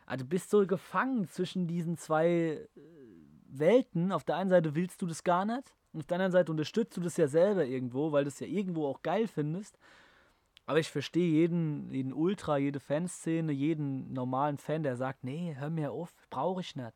also 0.05 0.25
du 0.25 0.29
bist 0.29 0.49
so 0.49 0.65
gefangen 0.67 1.27
zwischen 1.29 1.67
diesen 1.67 1.97
zwei 1.97 2.27
äh, 2.27 2.69
Welten. 3.47 4.11
Auf 4.11 4.23
der 4.23 4.35
einen 4.35 4.49
Seite 4.49 4.75
willst 4.75 5.01
du 5.01 5.07
das 5.07 5.23
gar 5.23 5.45
nicht. 5.45 5.73
Und 5.93 6.01
auf 6.01 6.07
der 6.07 6.15
anderen 6.15 6.31
Seite 6.31 6.51
unterstützt 6.51 6.95
du 6.95 7.01
das 7.01 7.17
ja 7.17 7.27
selber 7.27 7.65
irgendwo, 7.65 8.11
weil 8.11 8.23
du 8.23 8.29
es 8.29 8.39
ja 8.39 8.47
irgendwo 8.47 8.87
auch 8.87 9.01
geil 9.01 9.27
findest. 9.27 9.77
Aber 10.65 10.79
ich 10.79 10.89
verstehe 10.89 11.29
jeden, 11.29 11.91
jeden 11.91 12.13
Ultra, 12.13 12.57
jede 12.57 12.79
Fanszene, 12.79 13.51
jeden 13.51 14.13
normalen 14.13 14.57
Fan, 14.57 14.83
der 14.83 14.95
sagt, 14.95 15.23
nee, 15.23 15.55
hör 15.57 15.69
mir 15.69 15.91
auf, 15.91 16.13
brauche 16.29 16.61
ich 16.61 16.75
nicht. 16.75 16.93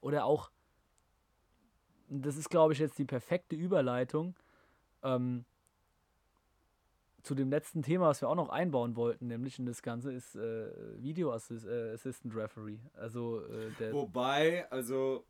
Oder 0.00 0.24
auch, 0.24 0.50
das 2.08 2.36
ist, 2.36 2.50
glaube 2.50 2.72
ich, 2.72 2.78
jetzt 2.78 2.98
die 2.98 3.04
perfekte 3.04 3.54
Überleitung 3.54 4.34
ähm, 5.02 5.44
zu 7.22 7.34
dem 7.34 7.50
letzten 7.50 7.82
Thema, 7.82 8.08
was 8.08 8.20
wir 8.20 8.28
auch 8.28 8.34
noch 8.34 8.50
einbauen 8.50 8.96
wollten, 8.96 9.28
nämlich 9.28 9.58
in 9.58 9.66
das 9.66 9.82
Ganze 9.82 10.12
ist 10.12 10.36
äh, 10.36 10.70
Video 11.02 11.32
Assist, 11.32 11.66
äh, 11.66 11.92
Assistant 11.92 12.34
Referee. 12.34 12.78
Also 12.94 13.42
äh, 13.46 13.92
Wobei, 13.92 14.70
also 14.70 15.24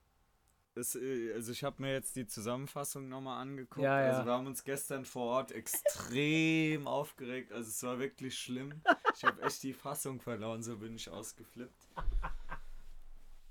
es, 0.76 0.94
äh, 0.94 1.32
also 1.34 1.52
ich 1.52 1.64
habe 1.64 1.82
mir 1.82 1.92
jetzt 1.92 2.16
die 2.16 2.26
Zusammenfassung 2.26 3.08
nochmal 3.08 3.40
angeguckt. 3.40 3.82
Ja, 3.82 4.00
ja. 4.00 4.12
Also 4.12 4.26
wir 4.26 4.32
haben 4.32 4.46
uns 4.46 4.64
gestern 4.64 5.04
vor 5.04 5.24
Ort 5.24 5.52
extrem 5.52 6.86
aufgeregt. 6.86 7.52
Also 7.52 7.68
es 7.68 7.82
war 7.82 7.98
wirklich 7.98 8.38
schlimm. 8.38 8.82
Ich 9.14 9.24
habe 9.24 9.42
echt 9.42 9.62
die 9.62 9.72
Fassung 9.72 10.20
verloren, 10.20 10.62
so 10.62 10.76
bin 10.76 10.96
ich 10.96 11.08
ausgeflippt. 11.08 11.88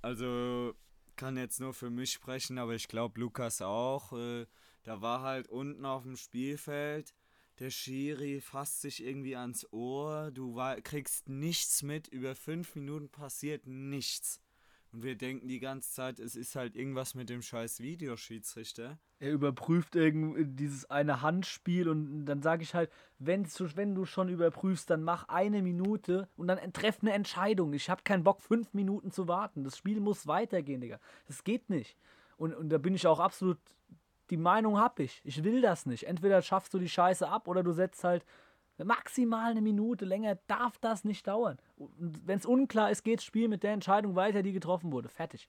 Also 0.02 0.76
kann 1.16 1.38
jetzt 1.38 1.60
nur 1.60 1.74
für 1.74 1.90
mich 1.90 2.12
sprechen, 2.12 2.58
aber 2.58 2.74
ich 2.74 2.88
glaube 2.88 3.20
Lukas 3.20 3.62
auch. 3.62 4.14
Äh, 4.14 4.46
da 4.84 5.02
war 5.02 5.22
halt 5.22 5.48
unten 5.48 5.86
auf 5.86 6.04
dem 6.04 6.18
Spielfeld. 6.18 7.14
Der 7.60 7.70
Schiri 7.70 8.42
fasst 8.42 8.82
sich 8.82 9.04
irgendwie 9.04 9.36
ans 9.36 9.72
Ohr. 9.72 10.32
Du 10.32 10.56
war, 10.56 10.82
kriegst 10.82 11.30
nichts 11.30 11.84
mit. 11.84 12.08
Über 12.08 12.36
fünf 12.36 12.76
Minuten 12.76 13.10
passiert 13.10 13.68
nichts. 13.68 14.42
Und 14.94 15.02
wir 15.02 15.16
denken 15.18 15.48
die 15.48 15.60
ganze 15.60 15.92
Zeit, 15.92 16.20
es 16.20 16.36
ist 16.36 16.56
halt 16.56 16.76
irgendwas 16.76 17.16
mit 17.16 17.28
dem 17.28 17.42
scheiß 17.42 17.80
Videoschiedsrichter. 17.80 19.00
er 19.20 19.32
überprüft 19.32 19.96
irgend 19.96 20.60
dieses 20.60 20.90
eine 20.92 21.24
Handspiel 21.24 21.90
und 21.90 22.26
dann 22.26 22.44
sage 22.44 22.62
ich 22.62 22.76
halt, 22.76 22.92
wenn 23.18 23.96
du 23.96 24.06
schon 24.06 24.30
überprüfst, 24.30 24.88
dann 24.88 25.02
mach 25.02 25.28
eine 25.30 25.64
Minute 25.64 26.30
und 26.38 26.48
dann 26.48 26.60
treff 26.74 27.00
eine 27.02 27.14
Entscheidung. 27.14 27.74
Ich 27.74 27.90
habe 27.90 28.04
keinen 28.04 28.24
Bock, 28.24 28.40
fünf 28.40 28.72
Minuten 28.76 29.10
zu 29.10 29.28
warten. 29.28 29.64
Das 29.64 29.78
Spiel 29.78 30.00
muss 30.00 30.28
weitergehen, 30.28 30.82
Digga. 30.82 31.00
Das 31.26 31.44
geht 31.44 31.72
nicht. 31.72 31.98
Und, 32.38 32.54
und 32.54 32.70
da 32.70 32.78
bin 32.78 32.94
ich 32.94 33.08
auch 33.08 33.20
absolut, 33.20 33.58
die 34.30 34.38
Meinung 34.38 34.78
hab 34.78 35.00
ich. 35.00 35.22
Ich 35.24 35.44
will 35.44 35.62
das 35.62 35.88
nicht. 35.88 36.04
Entweder 36.04 36.44
schaffst 36.44 36.72
du 36.72 36.78
die 36.78 36.90
Scheiße 36.90 37.28
ab 37.28 37.48
oder 37.48 37.64
du 37.64 37.72
setzt 37.72 38.04
halt 38.04 38.24
maximal 38.78 39.52
eine 39.52 39.62
Minute 39.62 40.06
länger 40.06 40.36
darf 40.48 40.78
das 40.80 41.04
nicht 41.04 41.28
dauern. 41.28 41.58
Wenn 41.98 42.40
es 42.40 42.46
unklar 42.46 42.92
ist, 42.92 43.04
geht 43.04 43.20
das 43.20 43.26
Spiel 43.26 43.48
mit 43.48 43.64
der 43.64 43.74
Entscheidung 43.74 44.16
weiter, 44.16 44.44
die 44.44 44.52
getroffen 44.52 44.92
wurde. 44.92 45.10
Fertig. 45.10 45.48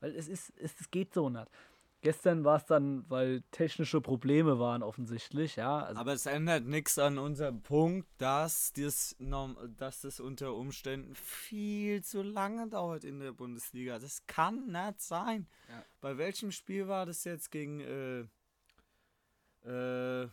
Weil 0.00 0.14
es 0.14 0.28
ist, 0.28 0.52
es, 0.56 0.74
es 0.80 0.90
geht 0.90 1.14
so 1.14 1.30
nicht. 1.30 1.48
Gestern 2.04 2.44
war 2.44 2.56
es 2.58 2.66
dann, 2.66 3.08
weil 3.08 3.42
technische 3.50 4.02
Probleme 4.02 4.58
waren 4.58 4.82
offensichtlich, 4.82 5.56
ja. 5.56 5.78
Also, 5.78 5.98
Aber 5.98 6.12
es 6.12 6.26
ändert 6.26 6.66
nichts 6.66 6.98
an 6.98 7.16
unserem 7.16 7.62
Punkt, 7.62 8.06
dass 8.18 8.74
das, 8.74 9.16
dass 9.78 10.02
das 10.02 10.20
unter 10.20 10.52
Umständen 10.52 11.14
viel 11.14 12.04
zu 12.04 12.20
lange 12.20 12.68
dauert 12.68 13.04
in 13.04 13.20
der 13.20 13.32
Bundesliga. 13.32 13.98
Das 13.98 14.26
kann 14.26 14.66
nicht 14.66 15.00
sein. 15.00 15.46
Ja. 15.70 15.82
Bei 16.02 16.18
welchem 16.18 16.50
Spiel 16.50 16.88
war 16.88 17.06
das 17.06 17.24
jetzt 17.24 17.50
gegen 17.50 17.80
äh, 17.80 18.20
äh, 19.66 20.28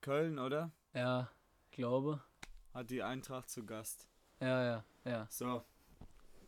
Köln, 0.00 0.38
oder? 0.38 0.70
ja, 0.94 1.28
glaube. 1.78 2.20
Hat 2.74 2.90
die 2.90 3.02
Eintracht 3.02 3.48
zu 3.48 3.64
Gast. 3.64 4.08
Ja, 4.40 4.64
ja, 4.64 4.84
ja. 5.04 5.26
So. 5.30 5.62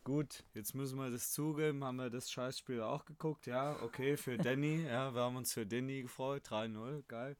Gut, 0.03 0.43
jetzt 0.53 0.73
müssen 0.75 0.97
wir 0.97 1.09
das 1.09 1.31
zugeben, 1.31 1.83
haben 1.83 1.97
wir 1.97 2.09
das 2.09 2.29
Scheißspiel 2.31 2.81
auch 2.81 3.05
geguckt, 3.05 3.45
ja, 3.45 3.75
okay, 3.83 4.17
für 4.17 4.37
Danny, 4.37 4.83
ja, 4.83 5.13
wir 5.13 5.21
haben 5.21 5.35
uns 5.35 5.53
für 5.53 5.65
Danny 5.65 6.01
gefreut, 6.01 6.47
3-0, 6.47 7.03
geil. 7.07 7.37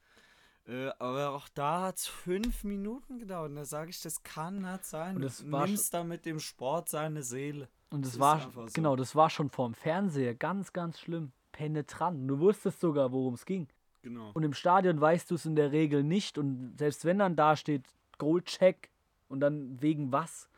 Äh, 0.67 0.89
aber 0.99 1.31
auch 1.31 1.49
da 1.49 1.81
hat 1.81 1.97
es 1.97 2.07
fünf 2.07 2.63
Minuten 2.63 3.17
gedauert 3.17 3.49
und 3.49 3.55
da 3.55 3.65
sage 3.65 3.89
ich, 3.89 3.99
das 4.01 4.21
kann 4.21 4.61
nicht 4.61 4.85
sein. 4.85 5.15
Und 5.15 5.21
Du 5.23 5.27
das 5.27 5.51
war 5.51 5.65
nimmst 5.65 5.93
da 5.93 6.03
mit 6.03 6.25
dem 6.25 6.39
Sport 6.39 6.87
seine 6.89 7.23
Seele. 7.23 7.67
Und 7.89 8.05
das, 8.05 8.11
Das 8.13 8.19
war, 8.19 8.51
so. 8.51 8.67
genau, 8.73 8.95
das 8.95 9.15
war 9.15 9.29
schon 9.29 9.49
vorm 9.49 9.73
Fernseher 9.73 10.35
ganz, 10.35 10.71
ganz 10.71 10.99
schlimm. 10.99 11.31
Penetrant. 11.51 12.29
Du 12.29 12.39
wusstest 12.39 12.79
sogar, 12.79 13.11
worum 13.11 13.33
es 13.33 13.45
ging. 13.45 13.67
Genau. 14.01 14.31
Und 14.33 14.43
im 14.43 14.53
Stadion 14.53 14.99
weißt 14.99 15.29
du 15.29 15.35
es 15.35 15.45
in 15.45 15.55
der 15.55 15.71
Regel 15.71 16.03
nicht. 16.03 16.37
Und 16.37 16.75
selbst 16.77 17.05
wenn 17.05 17.19
dann 17.19 17.35
da 17.35 17.55
steht 17.55 17.85
Goalcheck 18.17 18.89
und 19.27 19.39
dann 19.39 19.81
wegen 19.81 20.11
was, 20.11 20.49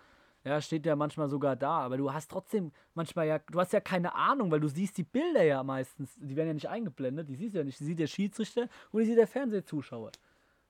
ja, 0.46 0.60
steht 0.62 0.86
ja 0.86 0.96
manchmal 0.96 1.30
sogar 1.30 1.56
da. 1.56 1.80
Aber 1.80 1.98
du 1.98 2.14
hast 2.14 2.32
trotzdem 2.32 2.72
manchmal 2.94 3.28
ja, 3.28 3.40
du 3.40 3.60
hast 3.60 3.74
ja 3.74 3.80
keine 3.80 4.16
Ahnung, 4.16 4.52
weil 4.52 4.60
du 4.60 4.68
siehst 4.68 4.98
die 4.98 5.04
Bilder 5.04 5.44
ja 5.44 5.64
meistens, 5.64 6.16
die 6.20 6.36
werden 6.36 6.48
ja 6.48 6.54
nicht 6.54 6.70
eingeblendet, 6.70 7.30
die 7.30 7.36
siehst 7.36 7.54
du 7.54 7.60
ja 7.60 7.64
nicht. 7.64 7.80
Die 7.80 7.86
sieht 7.86 8.00
der 8.00 8.08
Schiedsrichter 8.08 8.68
und 8.92 9.02
die 9.02 9.06
sieht 9.08 9.18
der 9.18 9.28
Fernsehzuschauer. 9.28 10.12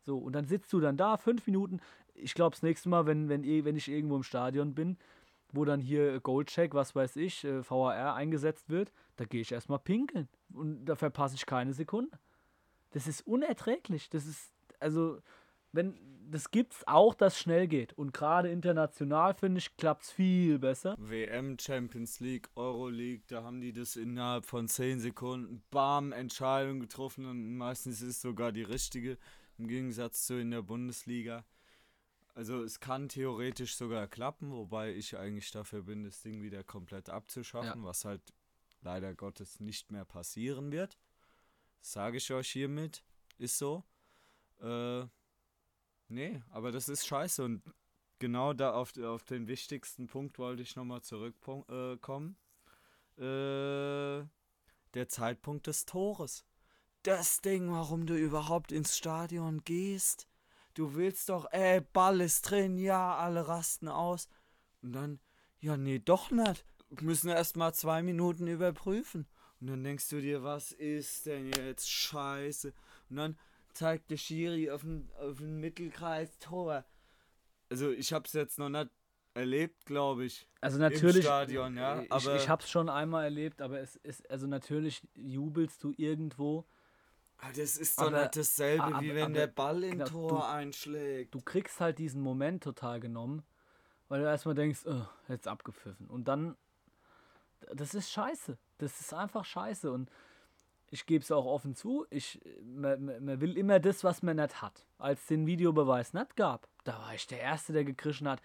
So, 0.02 0.18
und 0.18 0.34
dann 0.34 0.46
sitzt 0.46 0.72
du 0.74 0.80
dann 0.80 0.98
da, 0.98 1.18
fünf 1.18 1.48
Minuten. 1.48 1.80
Ich 2.14 2.34
glaube, 2.34 2.52
das 2.52 2.62
nächste 2.62 2.90
Mal, 2.90 3.06
wenn, 3.06 3.30
wenn, 3.30 3.44
eh- 3.44 3.64
wenn 3.64 3.76
ich 3.76 3.90
irgendwo 3.90 4.16
im 4.16 4.24
Stadion 4.24 4.76
bin, 4.76 4.98
wo 5.52 5.66
dann 5.66 5.80
hier 5.80 6.20
Goldcheck, 6.20 6.74
was 6.74 6.94
weiß 6.96 7.16
ich, 7.16 7.44
äh, 7.46 7.64
VAR 7.68 8.16
eingesetzt 8.16 8.70
wird, 8.70 8.92
da 9.16 9.26
gehe 9.26 9.42
ich 9.42 9.52
erstmal 9.52 9.80
pinkeln. 9.80 10.28
Und 10.54 10.86
da 10.86 10.96
verpasse 10.96 11.36
ich 11.36 11.46
keine 11.46 11.74
Sekunde. 11.74 12.20
Das 12.94 13.08
ist 13.08 13.26
unerträglich. 13.28 14.10
Das 14.10 14.26
ist, 14.26 14.52
also, 14.80 15.20
wenn, 15.72 15.98
das 16.30 16.52
gibt's 16.52 16.86
auch, 16.88 17.16
dass 17.16 17.40
schnell 17.40 17.68
geht. 17.68 17.94
Und 17.94 18.14
gerade 18.14 18.50
international, 18.50 19.34
finde 19.34 19.58
ich, 19.58 19.76
klappt's 19.78 20.12
viel 20.12 20.60
besser. 20.60 20.96
WM, 21.00 21.58
Champions 21.60 22.20
League, 22.20 22.50
Euroleague, 22.56 23.24
da 23.28 23.44
haben 23.44 23.62
die 23.62 23.74
das 23.74 23.96
innerhalb 23.96 24.46
von 24.46 24.68
10 24.68 25.00
Sekunden, 25.00 25.64
bam, 25.72 26.12
Entscheidung 26.12 26.80
getroffen 26.80 27.26
und 27.26 27.58
meistens 27.58 28.02
ist 28.02 28.10
es 28.10 28.22
sogar 28.22 28.52
die 28.52 28.64
richtige, 28.64 29.18
im 29.58 29.68
Gegensatz 29.68 30.26
zu 30.28 30.40
in 30.40 30.52
der 30.52 30.62
Bundesliga. 30.62 31.44
Also 32.36 32.64
es 32.64 32.80
kann 32.80 33.10
theoretisch 33.10 33.76
sogar 33.76 34.08
klappen, 34.08 34.52
wobei 34.52 34.94
ich 34.94 35.18
eigentlich 35.18 35.52
dafür 35.52 35.84
bin, 35.84 36.04
das 36.04 36.22
Ding 36.22 36.42
wieder 36.42 36.64
komplett 36.64 37.10
abzuschaffen, 37.10 37.84
was 37.84 38.06
halt 38.06 38.22
leider 38.82 39.14
Gottes 39.14 39.60
nicht 39.60 39.92
mehr 39.92 40.06
passieren 40.06 40.72
wird. 40.72 40.98
Sage 41.86 42.18
ich 42.18 42.32
euch 42.32 42.50
hiermit, 42.50 43.04
ist 43.38 43.58
so. 43.58 43.84
Äh, 44.62 45.06
nee, 46.08 46.42
aber 46.50 46.72
das 46.72 46.88
ist 46.88 47.06
scheiße 47.06 47.44
und 47.44 47.62
genau 48.20 48.54
da 48.54 48.74
auf, 48.74 48.98
auf 48.98 49.26
den 49.26 49.48
wichtigsten 49.48 50.08
Punkt 50.08 50.40
wollte 50.40 50.62
ich 50.62 50.78
nochmal 50.78 51.02
zurückkommen. 51.02 52.38
Äh, 53.18 54.20
äh, 54.20 54.26
der 54.94 55.10
Zeitpunkt 55.10 55.68
des 55.68 55.86
Tores. 55.86 56.46
Das 57.04 57.42
Ding, 57.42 57.70
warum 57.70 58.06
du 58.06 58.16
überhaupt 58.16 58.72
ins 58.72 58.98
Stadion 58.98 59.64
gehst. 59.66 60.30
Du 60.76 60.96
willst 60.96 61.28
doch, 61.28 61.52
ey, 61.52 61.82
Ball 61.82 62.22
ist 62.22 62.50
drin, 62.50 62.78
ja, 62.78 63.18
alle 63.18 63.48
rasten 63.50 63.90
aus. 63.90 64.30
Und 64.82 64.94
dann, 64.94 65.20
ja, 65.60 65.76
nee, 65.76 66.00
doch 66.00 66.32
nicht. 66.32 66.66
Müssen 67.02 67.30
erst 67.30 67.58
mal 67.58 67.74
zwei 67.74 68.04
Minuten 68.04 68.48
überprüfen. 68.48 69.28
Und 69.64 69.68
dann 69.70 69.84
denkst 69.86 70.10
du 70.10 70.20
dir, 70.20 70.44
was 70.44 70.74
ist 70.74 71.26
denn 71.26 71.50
jetzt 71.54 71.90
scheiße? 71.90 72.74
Und 73.10 73.16
dann 73.16 73.38
zeigt 73.72 74.12
der 74.12 74.18
Schiri 74.18 74.70
auf 74.70 74.82
den, 74.82 75.10
auf 75.18 75.38
den 75.38 75.62
Mittelkreis 75.62 76.38
Tor. 76.40 76.84
Also 77.70 77.90
ich 77.92 78.12
hab's 78.12 78.34
jetzt 78.34 78.60
noch 78.60 78.68
nicht 78.68 78.90
erlebt, 79.36 79.86
glaube 79.86 80.26
ich. 80.26 80.50
Also 80.60 80.78
natürlich. 80.80 81.24
Stadion, 81.24 81.78
ja, 81.78 82.02
Ich, 82.02 82.12
aber- 82.12 82.36
ich 82.36 82.50
habe 82.50 82.62
es 82.62 82.70
schon 82.70 82.90
einmal 82.90 83.24
erlebt, 83.24 83.62
aber 83.62 83.80
es 83.80 83.96
ist, 83.96 84.30
also 84.30 84.48
natürlich 84.48 85.02
jubelst 85.16 85.82
du 85.82 85.94
irgendwo. 85.96 86.66
Ah, 87.38 87.48
Das 87.56 87.78
ist 87.78 87.98
doch 88.00 88.08
Aber- 88.08 88.24
nicht 88.24 88.36
dasselbe, 88.36 88.84
aber- 88.84 89.00
wie 89.02 89.16
wenn 89.16 89.24
aber- 89.24 89.34
der 89.34 89.48
Ball 89.48 89.82
in 89.86 89.92
genau, 89.92 90.06
Tor 90.08 90.30
du- 90.30 90.44
einschlägt. 90.46 91.34
Du 91.34 91.40
kriegst 91.40 91.80
halt 91.80 92.00
diesen 92.00 92.22
Moment 92.22 92.64
total 92.64 93.00
genommen, 93.00 93.44
weil 94.10 94.20
du 94.20 94.28
erstmal 94.28 94.56
denkst, 94.56 94.82
oh, 94.88 95.06
jetzt 95.30 95.48
abgepfiffen. 95.48 96.08
Und 96.08 96.28
dann, 96.28 96.58
das 97.74 97.94
ist 97.94 98.12
scheiße. 98.12 98.58
Das 98.78 99.00
ist 99.00 99.14
einfach 99.14 99.46
scheiße. 99.46 99.92
Und 99.92 100.10
ich 100.90 101.06
gebe 101.06 101.24
es 101.24 101.32
auch 101.32 101.46
offen 101.46 101.76
zu, 101.76 102.06
ich, 102.10 102.40
man, 102.64 103.06
man 103.26 103.42
will 103.42 103.58
immer 103.58 103.80
das, 103.80 104.04
was 104.04 104.22
man 104.22 104.36
nicht 104.36 104.62
hat. 104.62 104.86
Als 105.00 105.22
es 105.22 105.28
den 105.28 105.48
Videobeweis 105.48 106.14
nicht 106.14 106.36
gab, 106.36 106.68
da 106.84 107.00
war 107.00 107.16
ich 107.16 107.26
der 107.26 107.40
Erste, 107.40 107.74
der 107.74 107.84
gekrischen 107.84 108.28
hat, 108.28 108.42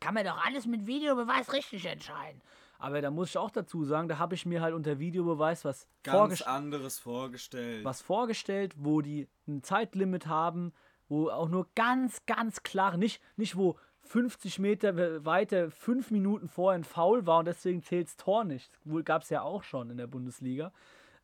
kann 0.00 0.14
man 0.14 0.24
doch 0.24 0.44
alles 0.44 0.66
mit 0.66 0.86
Videobeweis 0.86 1.52
richtig 1.52 1.84
entscheiden. 1.84 2.40
Aber 2.78 3.02
da 3.02 3.10
muss 3.10 3.28
ich 3.28 3.36
auch 3.36 3.50
dazu 3.50 3.84
sagen, 3.84 4.08
da 4.08 4.18
habe 4.18 4.34
ich 4.34 4.46
mir 4.46 4.62
halt 4.62 4.74
unter 4.74 4.98
Videobeweis 4.98 5.66
was 5.66 5.86
Ganz 6.02 6.16
vorgestellt 6.16 6.48
anderes 6.48 6.98
vorgestellt. 6.98 7.84
was 7.84 8.00
vorgestellt, 8.00 8.74
wo 8.78 9.02
die 9.02 9.28
ein 9.46 9.62
Zeitlimit 9.62 10.26
haben, 10.26 10.72
wo 11.08 11.28
auch 11.28 11.50
nur 11.50 11.68
ganz, 11.74 12.24
ganz 12.24 12.62
klar, 12.62 12.96
nicht, 12.96 13.20
nicht 13.36 13.56
wo 13.56 13.76
50 14.10 14.58
Meter 14.58 14.96
we- 14.96 15.24
weiter, 15.24 15.70
fünf 15.70 16.10
Minuten 16.10 16.48
vorher 16.48 16.76
ein 16.76 16.82
Foul 16.82 17.26
war 17.26 17.38
und 17.38 17.44
deswegen 17.44 17.80
zählt's 17.80 18.16
Tor 18.16 18.42
nicht. 18.42 18.72
Gab 19.04 19.22
es 19.22 19.30
ja 19.30 19.42
auch 19.42 19.62
schon 19.62 19.88
in 19.88 19.98
der 19.98 20.08
Bundesliga. 20.08 20.72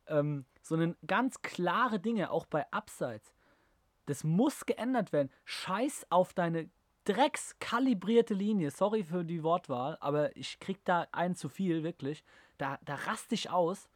Ähm, 0.07 0.45
sondern 0.61 0.95
ganz 1.05 1.41
klare 1.41 1.99
Dinge, 1.99 2.31
auch 2.31 2.45
bei 2.45 2.65
Abseits. 2.71 3.33
Das 4.05 4.23
muss 4.23 4.65
geändert 4.65 5.11
werden. 5.11 5.29
Scheiß 5.43 6.07
auf 6.09 6.33
deine 6.33 6.69
dreckskalibrierte 7.03 8.33
Linie. 8.33 8.71
Sorry 8.71 9.03
für 9.03 9.25
die 9.25 9.43
Wortwahl, 9.43 9.97
aber 9.99 10.35
ich 10.37 10.57
krieg 10.59 10.79
da 10.85 11.07
einen 11.11 11.35
zu 11.35 11.49
viel, 11.49 11.83
wirklich. 11.83 12.23
Da, 12.57 12.79
da 12.85 12.95
raste 12.95 13.35
ich 13.35 13.49
aus. 13.49 13.89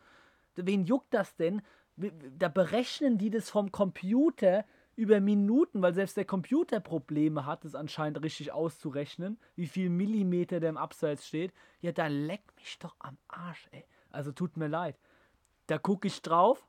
Wen 0.55 0.83
juckt 0.83 1.13
das 1.13 1.33
denn? 1.37 1.61
Da 1.95 2.49
berechnen 2.49 3.17
die 3.17 3.29
das 3.29 3.49
vom 3.49 3.71
Computer 3.71 4.65
über 4.95 5.19
Minuten, 5.19 5.81
weil 5.81 5.93
selbst 5.93 6.17
der 6.17 6.25
Computer 6.25 6.79
Probleme 6.79 7.45
hat, 7.45 7.65
es 7.65 7.75
anscheinend 7.75 8.21
richtig 8.21 8.51
auszurechnen, 8.51 9.39
wie 9.55 9.67
viel 9.67 9.89
Millimeter 9.89 10.59
der 10.59 10.69
im 10.69 10.77
Abseits 10.77 11.27
steht. 11.27 11.53
Ja, 11.79 11.91
da 11.91 12.07
leck 12.07 12.43
mich 12.57 12.77
doch 12.79 12.95
am 12.99 13.17
Arsch, 13.27 13.67
ey. 13.71 13.85
Also 14.09 14.31
tut 14.31 14.57
mir 14.57 14.67
leid. 14.67 14.97
Da 15.67 15.77
gucke 15.77 16.07
ich 16.07 16.21
drauf 16.21 16.67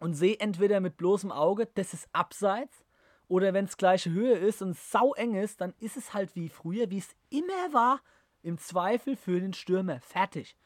und 0.00 0.14
sehe 0.14 0.38
entweder 0.40 0.80
mit 0.80 0.96
bloßem 0.96 1.30
Auge, 1.30 1.68
das 1.74 1.92
ist 1.92 2.08
Abseits, 2.12 2.84
oder 3.28 3.54
wenn 3.54 3.64
es 3.64 3.76
gleiche 3.76 4.10
Höhe 4.10 4.36
ist 4.36 4.62
und 4.62 4.76
sau 4.76 5.14
eng 5.14 5.34
ist, 5.34 5.60
dann 5.60 5.74
ist 5.80 5.96
es 5.96 6.12
halt 6.12 6.34
wie 6.36 6.48
früher, 6.48 6.90
wie 6.90 6.98
es 6.98 7.16
immer 7.30 7.72
war, 7.72 8.00
im 8.42 8.58
Zweifel 8.58 9.16
für 9.16 9.40
den 9.40 9.54
Stürmer. 9.54 10.00
Fertig. 10.00 10.56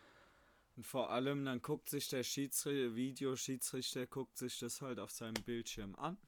Und 0.76 0.85
vor 0.85 1.11
allem, 1.11 1.45
dann 1.45 1.62
guckt 1.62 1.89
sich 1.89 2.09
der 2.09 2.22
Schiedsrichter, 2.22 2.95
Videoschiedsrichter, 2.95 4.07
guckt 4.07 4.37
sich 4.37 4.59
das 4.59 4.81
halt 4.81 4.99
auf 4.99 5.11
seinem 5.11 5.43
Bildschirm 5.45 5.95
an 5.97 6.18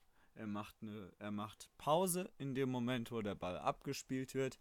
er 0.41 0.47
macht, 0.47 0.75
eine, 0.81 1.13
er 1.19 1.31
macht 1.31 1.71
Pause 1.77 2.31
in 2.39 2.55
dem 2.55 2.71
Moment, 2.71 3.13
wo 3.13 3.21
der 3.21 3.35
Ball 3.35 3.59
abgespielt 3.59 4.35
wird. 4.35 4.59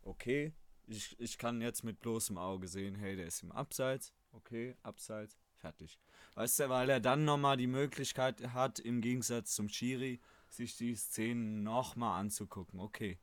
Okay, 0.00 0.54
ich, 0.86 1.20
ich 1.20 1.36
kann 1.36 1.60
jetzt 1.60 1.84
mit 1.84 2.00
bloßem 2.00 2.38
Auge 2.38 2.66
sehen, 2.66 2.94
hey, 2.94 3.14
der 3.14 3.26
ist 3.26 3.42
im 3.42 3.52
Abseits. 3.52 4.14
Okay, 4.32 4.74
Abseits, 4.82 5.38
fertig. 5.56 6.00
Weißt 6.34 6.60
du, 6.60 6.68
weil 6.70 6.88
er 6.88 7.00
dann 7.00 7.26
nochmal 7.26 7.58
die 7.58 7.66
Möglichkeit 7.66 8.54
hat, 8.54 8.78
im 8.78 9.02
Gegensatz 9.02 9.54
zum 9.54 9.68
Schiri, 9.68 10.18
sich 10.48 10.78
die 10.78 10.94
Szenen 10.94 11.62
nochmal 11.62 12.20
anzugucken. 12.20 12.80
Okay, 12.80 13.18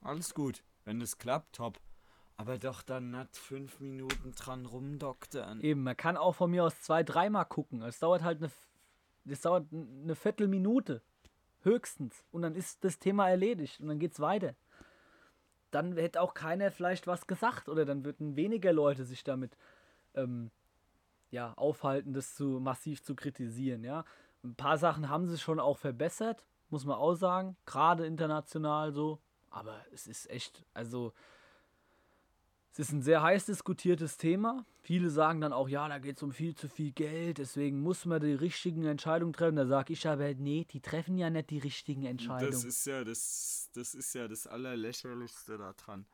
alles 0.00 0.34
gut. 0.34 0.64
Wenn 0.84 0.98
das 0.98 1.18
klappt, 1.18 1.54
top. 1.54 1.78
Aber 2.36 2.58
doch 2.58 2.82
dann 2.82 3.12
nicht 3.12 3.36
fünf 3.36 3.78
Minuten 3.78 4.32
dran 4.32 4.66
rumdoktern. 4.66 5.60
Eben, 5.60 5.84
man 5.84 5.96
kann 5.96 6.16
auch 6.16 6.34
von 6.34 6.50
mir 6.50 6.64
aus 6.64 6.80
zwei, 6.80 7.04
dreimal 7.04 7.46
gucken. 7.46 7.82
Es 7.82 8.00
dauert 8.00 8.22
halt 8.22 8.42
eine, 8.42 8.50
es 9.24 9.40
dauert 9.40 9.72
eine 9.72 10.16
Viertelminute. 10.16 11.02
Höchstens. 11.62 12.24
Und 12.30 12.42
dann 12.42 12.54
ist 12.54 12.84
das 12.84 12.98
Thema 12.98 13.28
erledigt 13.28 13.80
und 13.80 13.88
dann 13.88 13.98
geht's 13.98 14.20
weiter. 14.20 14.54
Dann 15.70 15.96
hätte 15.96 16.20
auch 16.20 16.34
keiner 16.34 16.70
vielleicht 16.70 17.06
was 17.06 17.26
gesagt 17.26 17.68
oder 17.68 17.84
dann 17.84 18.04
würden 18.04 18.36
weniger 18.36 18.72
Leute 18.72 19.04
sich 19.04 19.24
damit 19.24 19.56
ähm, 20.14 20.50
ja, 21.30 21.52
aufhalten, 21.54 22.14
das 22.14 22.34
zu 22.34 22.60
massiv 22.60 23.02
zu 23.02 23.14
kritisieren. 23.14 23.84
Ja. 23.84 24.04
Ein 24.42 24.54
paar 24.54 24.78
Sachen 24.78 25.08
haben 25.08 25.26
sie 25.26 25.38
schon 25.38 25.60
auch 25.60 25.78
verbessert, 25.78 26.44
muss 26.70 26.84
man 26.84 26.96
auch 26.96 27.14
sagen, 27.14 27.56
gerade 27.66 28.06
international 28.06 28.92
so. 28.92 29.18
Aber 29.50 29.84
es 29.92 30.06
ist 30.06 30.30
echt, 30.30 30.64
also 30.74 31.12
es 32.78 32.90
ist 32.90 32.92
ein 32.92 33.02
sehr 33.02 33.22
heiß 33.22 33.46
diskutiertes 33.46 34.18
Thema. 34.18 34.64
Viele 34.82 35.10
sagen 35.10 35.40
dann 35.40 35.52
auch, 35.52 35.68
ja, 35.68 35.88
da 35.88 35.98
geht 35.98 36.16
es 36.16 36.22
um 36.22 36.30
viel 36.30 36.54
zu 36.54 36.68
viel 36.68 36.92
Geld, 36.92 37.38
deswegen 37.38 37.80
muss 37.80 38.06
man 38.06 38.20
die 38.20 38.34
richtigen 38.34 38.84
Entscheidungen 38.84 39.32
treffen. 39.32 39.56
Da 39.56 39.66
sage 39.66 39.92
ich 39.92 40.06
aber, 40.06 40.32
nee, 40.34 40.64
die 40.70 40.80
treffen 40.80 41.18
ja 41.18 41.28
nicht 41.28 41.50
die 41.50 41.58
richtigen 41.58 42.04
Entscheidungen. 42.04 42.52
Das 42.52 42.62
ist 42.62 42.86
ja 42.86 43.02
das, 43.02 43.68
das 43.74 43.94
ist 43.94 44.14
ja 44.14 44.28
das 44.28 44.46
Allerlächerlichste 44.46 45.58
daran. 45.58 46.06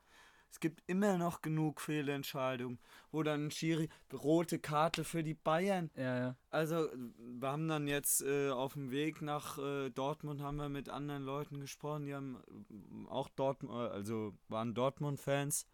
Es 0.51 0.59
gibt 0.59 0.83
immer 0.87 1.19
noch 1.19 1.43
genug 1.43 1.83
Fehlentscheidungen, 1.83 2.79
wo 3.11 3.23
dann 3.23 3.51
Schiri 3.51 3.91
rote 4.13 4.59
Karte 4.59 5.05
für 5.05 5.23
die 5.23 5.35
Bayern. 5.35 5.91
Ja, 5.97 6.17
ja. 6.17 6.37
Also 6.49 6.89
wir 7.19 7.49
haben 7.49 7.69
dann 7.69 7.89
jetzt 7.89 8.23
äh, 8.23 8.49
auf 8.51 8.73
dem 8.73 8.91
Weg 8.91 9.21
nach 9.21 9.59
äh, 9.59 9.91
Dortmund 9.91 10.41
haben 10.41 10.57
wir 10.57 10.71
mit 10.71 10.89
anderen 10.89 11.25
Leuten 11.25 11.61
gesprochen, 11.61 12.07
die 12.07 12.15
haben 12.15 12.39
auch 13.11 13.29
Dortmund, 13.31 13.75
also 13.75 14.33
waren 14.49 14.75
Dortmund-Fans 14.75 15.67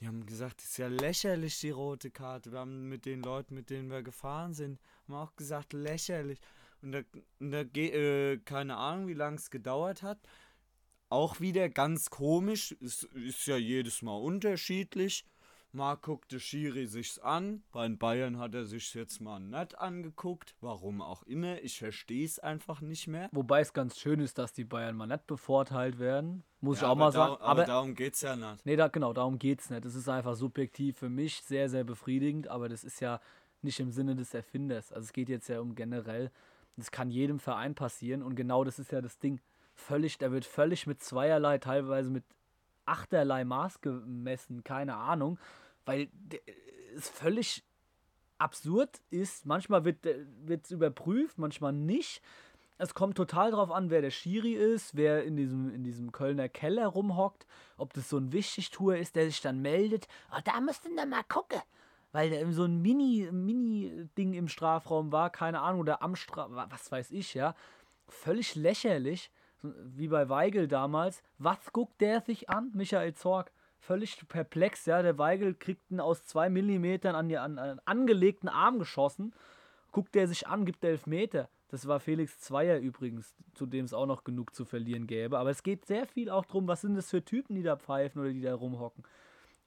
die 0.00 0.06
haben 0.06 0.26
gesagt, 0.26 0.60
das 0.60 0.70
ist 0.70 0.78
ja 0.78 0.88
lächerlich, 0.88 1.60
die 1.60 1.70
rote 1.70 2.10
Karte. 2.10 2.52
Wir 2.52 2.60
haben 2.60 2.88
mit 2.88 3.06
den 3.06 3.22
Leuten, 3.22 3.54
mit 3.54 3.70
denen 3.70 3.90
wir 3.90 4.02
gefahren 4.02 4.54
sind, 4.54 4.80
haben 5.06 5.14
auch 5.14 5.36
gesagt, 5.36 5.72
lächerlich. 5.72 6.40
Und 6.82 6.92
da, 6.92 7.00
und 7.40 7.50
da 7.50 7.60
äh, 7.60 8.38
keine 8.44 8.76
Ahnung, 8.76 9.08
wie 9.08 9.14
lange 9.14 9.36
es 9.36 9.50
gedauert 9.50 10.02
hat. 10.02 10.18
Auch 11.08 11.40
wieder 11.40 11.68
ganz 11.68 12.10
komisch, 12.10 12.76
es 12.80 13.04
ist 13.04 13.46
ja 13.46 13.56
jedes 13.56 14.02
Mal 14.02 14.16
unterschiedlich. 14.16 15.24
Mal 15.74 15.96
guckte 15.96 16.38
Schiri 16.38 16.86
sich's 16.86 17.18
an. 17.18 17.64
Bei 17.72 17.82
den 17.82 17.98
Bayern 17.98 18.38
hat 18.38 18.54
er 18.54 18.64
sich 18.64 18.94
jetzt 18.94 19.20
mal 19.20 19.40
nett 19.40 19.76
angeguckt. 19.76 20.54
Warum 20.60 21.02
auch 21.02 21.24
immer. 21.24 21.60
Ich 21.62 21.78
verstehe 21.78 22.24
es 22.24 22.38
einfach 22.38 22.80
nicht 22.80 23.08
mehr. 23.08 23.28
Wobei 23.32 23.60
es 23.60 23.72
ganz 23.72 23.98
schön 23.98 24.20
ist, 24.20 24.38
dass 24.38 24.52
die 24.52 24.62
Bayern 24.64 24.94
mal 24.94 25.08
nicht 25.08 25.26
bevorteilt 25.26 25.98
werden. 25.98 26.44
Muss 26.64 26.80
ja, 26.80 26.86
ich 26.86 26.90
auch 26.90 26.96
mal 26.96 27.12
sagen. 27.12 27.34
aber, 27.34 27.44
aber 27.44 27.64
darum 27.64 27.94
geht's 27.94 28.20
ja 28.22 28.36
nicht. 28.36 28.64
Nee, 28.66 28.76
da, 28.76 28.88
genau, 28.88 29.12
darum 29.12 29.38
geht's 29.38 29.70
nicht. 29.70 29.84
Das 29.84 29.94
ist 29.94 30.08
einfach 30.08 30.34
subjektiv 30.34 30.98
für 30.98 31.08
mich 31.08 31.42
sehr, 31.42 31.68
sehr 31.68 31.84
befriedigend. 31.84 32.48
Aber 32.48 32.68
das 32.68 32.84
ist 32.84 33.00
ja 33.00 33.20
nicht 33.62 33.80
im 33.80 33.90
Sinne 33.90 34.16
des 34.16 34.34
Erfinders. 34.34 34.92
Also 34.92 35.06
es 35.06 35.12
geht 35.12 35.28
jetzt 35.28 35.48
ja 35.48 35.60
um 35.60 35.74
generell. 35.74 36.30
Das 36.76 36.90
kann 36.90 37.10
jedem 37.10 37.38
Verein 37.38 37.74
passieren. 37.74 38.22
Und 38.22 38.34
genau 38.34 38.64
das 38.64 38.78
ist 38.78 38.92
ja 38.92 39.00
das 39.00 39.18
Ding. 39.18 39.40
Völlig, 39.74 40.18
da 40.18 40.32
wird 40.32 40.44
völlig 40.44 40.86
mit 40.86 41.02
zweierlei, 41.02 41.58
teilweise 41.58 42.10
mit 42.10 42.24
achterlei 42.84 43.44
Maß 43.44 43.80
gemessen. 43.80 44.64
Keine 44.64 44.96
Ahnung 44.96 45.38
weil 45.84 46.08
es 46.96 47.08
völlig 47.08 47.64
absurd 48.38 49.00
ist. 49.10 49.46
Manchmal 49.46 49.84
wird 49.84 50.04
es 50.64 50.70
überprüft, 50.70 51.38
manchmal 51.38 51.72
nicht. 51.72 52.22
Es 52.84 52.92
kommt 52.92 53.16
total 53.16 53.50
drauf 53.50 53.70
an, 53.70 53.88
wer 53.88 54.02
der 54.02 54.10
Schiri 54.10 54.52
ist, 54.52 54.94
wer 54.94 55.24
in 55.24 55.36
diesem, 55.36 55.74
in 55.74 55.84
diesem 55.84 56.12
Kölner 56.12 56.50
Keller 56.50 56.86
rumhockt, 56.86 57.46
ob 57.78 57.94
das 57.94 58.10
so 58.10 58.18
ein 58.18 58.30
Wichtigtour 58.30 58.98
ist, 58.98 59.16
der 59.16 59.24
sich 59.24 59.40
dann 59.40 59.62
meldet. 59.62 60.06
Oh, 60.30 60.40
da 60.44 60.60
müsst 60.60 60.84
ihr 60.84 61.06
mal 61.06 61.24
gucken. 61.24 61.62
Weil 62.12 62.28
da 62.28 62.52
so 62.52 62.64
ein 62.64 62.82
Mini-Ding 62.82 63.46
Mini 63.46 64.36
im 64.36 64.48
Strafraum 64.48 65.12
war, 65.12 65.30
keine 65.30 65.60
Ahnung, 65.60 65.80
oder 65.80 66.02
am 66.02 66.14
Strafraum, 66.14 66.56
was 66.68 66.92
weiß 66.92 67.10
ich, 67.12 67.32
ja. 67.32 67.54
Völlig 68.06 68.54
lächerlich, 68.54 69.30
wie 69.62 70.08
bei 70.08 70.28
Weigel 70.28 70.68
damals. 70.68 71.22
Was 71.38 71.72
guckt 71.72 72.02
der 72.02 72.20
sich 72.20 72.50
an? 72.50 72.70
Michael 72.74 73.14
Zorg 73.14 73.50
völlig 73.78 74.28
perplex. 74.28 74.84
Ja, 74.84 75.00
der 75.00 75.16
Weigel 75.16 75.54
kriegt 75.54 75.90
ihn 75.90 76.00
aus 76.00 76.26
zwei 76.26 76.50
Millimetern 76.50 77.14
an, 77.14 77.30
die, 77.30 77.38
an 77.38 77.58
einen 77.58 77.80
angelegten 77.86 78.50
Arm 78.50 78.78
geschossen. 78.78 79.32
Guckt 79.90 80.14
er 80.16 80.28
sich 80.28 80.46
an, 80.46 80.66
gibt 80.66 80.84
elf 80.84 81.06
Meter. 81.06 81.48
Das 81.68 81.86
war 81.86 81.98
Felix 82.00 82.38
Zweier 82.38 82.78
übrigens, 82.78 83.34
zu 83.54 83.66
dem 83.66 83.84
es 83.84 83.94
auch 83.94 84.06
noch 84.06 84.24
genug 84.24 84.54
zu 84.54 84.64
verlieren 84.64 85.06
gäbe. 85.06 85.38
Aber 85.38 85.50
es 85.50 85.62
geht 85.62 85.86
sehr 85.86 86.06
viel 86.06 86.30
auch 86.30 86.44
darum, 86.44 86.68
was 86.68 86.82
sind 86.82 86.94
das 86.94 87.10
für 87.10 87.24
Typen, 87.24 87.56
die 87.56 87.62
da 87.62 87.76
pfeifen 87.76 88.20
oder 88.20 88.32
die 88.32 88.42
da 88.42 88.54
rumhocken. 88.54 89.04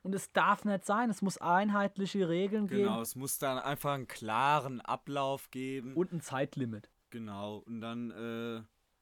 Und 0.03 0.13
es 0.13 0.31
darf 0.31 0.63
nicht 0.63 0.85
sein, 0.85 1.09
es 1.09 1.21
muss 1.21 1.37
einheitliche 1.37 2.29
Regeln 2.29 2.67
genau, 2.67 2.77
geben. 2.77 2.89
Genau, 2.89 3.01
es 3.01 3.15
muss 3.15 3.39
dann 3.39 3.57
einfach 3.57 3.93
einen 3.93 4.07
klaren 4.07 4.79
Ablauf 4.79 5.51
geben. 5.51 5.95
Und 5.95 6.13
ein 6.13 6.21
Zeitlimit. 6.21 6.89
Genau, 7.09 7.57
und 7.65 7.81
dann, 7.81 8.11
äh, 8.11 8.61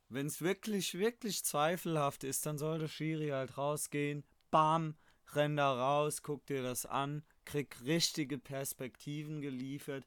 wenn 0.10 0.28
es 0.28 0.42
wirklich, 0.42 0.98
wirklich 0.98 1.44
zweifelhaft 1.44 2.24
ist, 2.24 2.46
dann 2.46 2.58
soll 2.58 2.80
der 2.80 2.88
Schiri 2.88 3.30
halt 3.30 3.58
rausgehen, 3.58 4.24
bam, 4.52 4.96
renn 5.34 5.58
da 5.58 5.74
raus, 5.74 6.22
guck 6.22 6.46
dir 6.46 6.64
das 6.64 6.86
an, 6.86 7.24
krieg 7.46 7.76
richtige 7.84 8.38
Perspektiven 8.38 9.42
geliefert. 9.42 10.06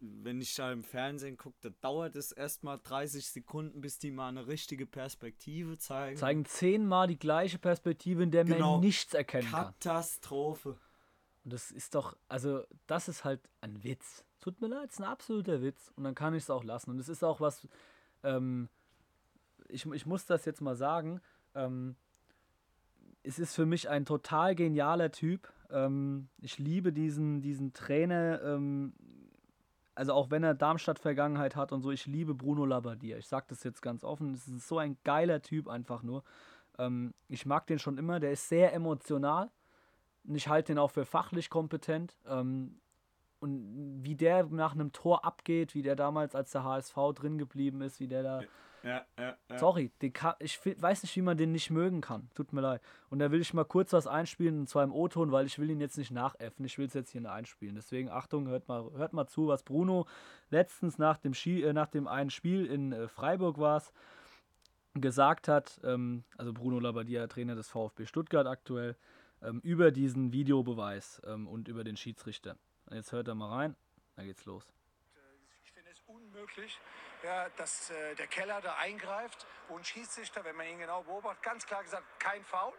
Wenn 0.00 0.40
ich 0.40 0.54
da 0.54 0.72
im 0.72 0.82
Fernsehen 0.82 1.36
gucke, 1.36 1.56
da 1.60 1.70
dauert 1.80 2.16
es 2.16 2.32
erstmal 2.32 2.78
30 2.82 3.26
Sekunden, 3.26 3.80
bis 3.80 3.98
die 3.98 4.10
mal 4.10 4.28
eine 4.28 4.46
richtige 4.46 4.86
Perspektive 4.86 5.78
zeigen. 5.78 6.16
Zeigen 6.16 6.44
zehnmal 6.44 7.06
die 7.06 7.18
gleiche 7.18 7.58
Perspektive, 7.58 8.22
in 8.22 8.30
der 8.30 8.44
genau. 8.44 8.72
man 8.72 8.80
nichts 8.80 9.14
erkennen 9.14 9.50
kann. 9.50 9.66
Katastrophe. 9.66 10.76
Und 11.44 11.52
das 11.52 11.70
ist 11.70 11.94
doch, 11.94 12.16
also 12.28 12.64
das 12.86 13.08
ist 13.08 13.24
halt 13.24 13.40
ein 13.60 13.84
Witz. 13.84 14.24
Tut 14.40 14.60
mir 14.60 14.66
leid, 14.66 14.88
es 14.88 14.94
ist 14.94 15.00
ein 15.00 15.04
absoluter 15.04 15.62
Witz. 15.62 15.92
Und 15.96 16.04
dann 16.04 16.14
kann 16.14 16.34
ich 16.34 16.42
es 16.42 16.50
auch 16.50 16.64
lassen. 16.64 16.90
Und 16.90 16.98
es 16.98 17.08
ist 17.08 17.22
auch 17.22 17.40
was, 17.40 17.68
ähm, 18.22 18.68
ich, 19.68 19.86
ich 19.86 20.06
muss 20.06 20.26
das 20.26 20.44
jetzt 20.44 20.60
mal 20.60 20.74
sagen, 20.74 21.20
ähm, 21.54 21.96
es 23.22 23.38
ist 23.38 23.54
für 23.54 23.66
mich 23.66 23.88
ein 23.88 24.04
total 24.04 24.54
genialer 24.54 25.10
Typ. 25.10 25.52
Ähm, 25.70 26.28
ich 26.40 26.58
liebe 26.58 26.92
diesen, 26.92 27.42
diesen 27.42 27.72
Trainer, 27.72 28.40
ähm, 28.42 28.92
also 29.96 30.12
auch 30.12 30.30
wenn 30.30 30.44
er 30.44 30.54
Darmstadt-Vergangenheit 30.54 31.56
hat 31.56 31.72
und 31.72 31.80
so, 31.80 31.90
ich 31.90 32.06
liebe 32.06 32.34
Bruno 32.34 32.66
Labbadia. 32.66 33.16
Ich 33.16 33.26
sage 33.26 33.46
das 33.48 33.64
jetzt 33.64 33.80
ganz 33.80 34.04
offen, 34.04 34.34
es 34.34 34.46
ist 34.46 34.68
so 34.68 34.78
ein 34.78 34.98
geiler 35.04 35.40
Typ 35.40 35.68
einfach 35.68 36.02
nur. 36.02 36.22
Ähm, 36.78 37.14
ich 37.28 37.46
mag 37.46 37.66
den 37.66 37.78
schon 37.78 37.96
immer, 37.96 38.20
der 38.20 38.30
ist 38.30 38.48
sehr 38.48 38.74
emotional 38.74 39.50
und 40.24 40.34
ich 40.34 40.48
halte 40.48 40.72
den 40.72 40.78
auch 40.78 40.90
für 40.90 41.06
fachlich 41.06 41.48
kompetent. 41.48 42.14
Ähm, 42.26 42.78
und 43.40 44.02
wie 44.02 44.16
der 44.16 44.44
nach 44.44 44.74
einem 44.74 44.92
Tor 44.92 45.24
abgeht, 45.24 45.74
wie 45.74 45.82
der 45.82 45.96
damals, 45.96 46.34
als 46.34 46.52
der 46.52 46.64
HSV 46.64 46.96
drin 47.14 47.38
geblieben 47.38 47.80
ist, 47.80 47.98
wie 47.98 48.08
der 48.08 48.22
da 48.22 48.40
ja, 48.42 48.46
ja, 48.86 49.04
ja. 49.18 49.58
Sorry, 49.58 49.90
kann, 50.12 50.36
ich 50.38 50.60
weiß 50.64 51.02
nicht, 51.02 51.16
wie 51.16 51.22
man 51.22 51.36
den 51.36 51.50
nicht 51.50 51.70
mögen 51.70 52.00
kann. 52.00 52.30
Tut 52.34 52.52
mir 52.52 52.60
leid. 52.60 52.80
Und 53.10 53.18
da 53.18 53.32
will 53.32 53.40
ich 53.40 53.52
mal 53.52 53.64
kurz 53.64 53.92
was 53.92 54.06
einspielen, 54.06 54.60
und 54.60 54.68
zwar 54.68 54.84
im 54.84 54.92
O-Ton, 54.92 55.32
weil 55.32 55.46
ich 55.46 55.58
will 55.58 55.68
ihn 55.70 55.80
jetzt 55.80 55.98
nicht 55.98 56.12
nachäffen. 56.12 56.64
Ich 56.64 56.78
will 56.78 56.86
es 56.86 56.94
jetzt 56.94 57.10
hier 57.10 57.28
einspielen. 57.30 57.74
Deswegen, 57.74 58.08
Achtung, 58.08 58.46
hört 58.46 58.68
mal, 58.68 58.88
hört 58.92 59.12
mal 59.12 59.26
zu, 59.26 59.48
was 59.48 59.64
Bruno 59.64 60.06
letztens 60.50 60.98
nach 60.98 61.18
dem, 61.18 61.34
Ski, 61.34 61.62
äh, 61.62 61.72
nach 61.72 61.88
dem 61.88 62.06
einen 62.06 62.30
Spiel 62.30 62.64
in 62.66 62.92
äh, 62.92 63.08
Freiburg 63.08 63.58
war 63.58 63.82
gesagt 65.00 65.48
hat, 65.48 65.80
ähm, 65.84 66.24
also 66.38 66.52
Bruno 66.52 66.78
Labbadia, 66.78 67.26
Trainer 67.26 67.54
des 67.54 67.68
VfB 67.68 68.06
Stuttgart 68.06 68.46
aktuell, 68.46 68.96
ähm, 69.42 69.60
über 69.62 69.90
diesen 69.90 70.32
Videobeweis 70.32 71.20
ähm, 71.26 71.48
und 71.48 71.68
über 71.68 71.84
den 71.84 71.96
Schiedsrichter. 71.96 72.56
Und 72.86 72.96
jetzt 72.96 73.12
hört 73.12 73.28
er 73.28 73.34
mal 73.34 73.50
rein, 73.50 73.76
dann 74.14 74.26
geht's 74.26 74.46
los. 74.46 74.72
möglich, 76.32 76.78
ja, 77.22 77.48
dass 77.56 77.90
äh, 77.90 78.14
der 78.14 78.26
Keller 78.26 78.60
da 78.60 78.76
eingreift, 78.76 79.46
wo 79.68 79.76
ein 79.76 79.84
Schiedsrichter, 79.84 80.44
wenn 80.44 80.56
man 80.56 80.66
ihn 80.66 80.78
genau 80.78 81.02
beobachtet, 81.02 81.42
ganz 81.42 81.66
klar 81.66 81.82
gesagt, 81.82 82.04
kein 82.18 82.44
Foul. 82.44 82.72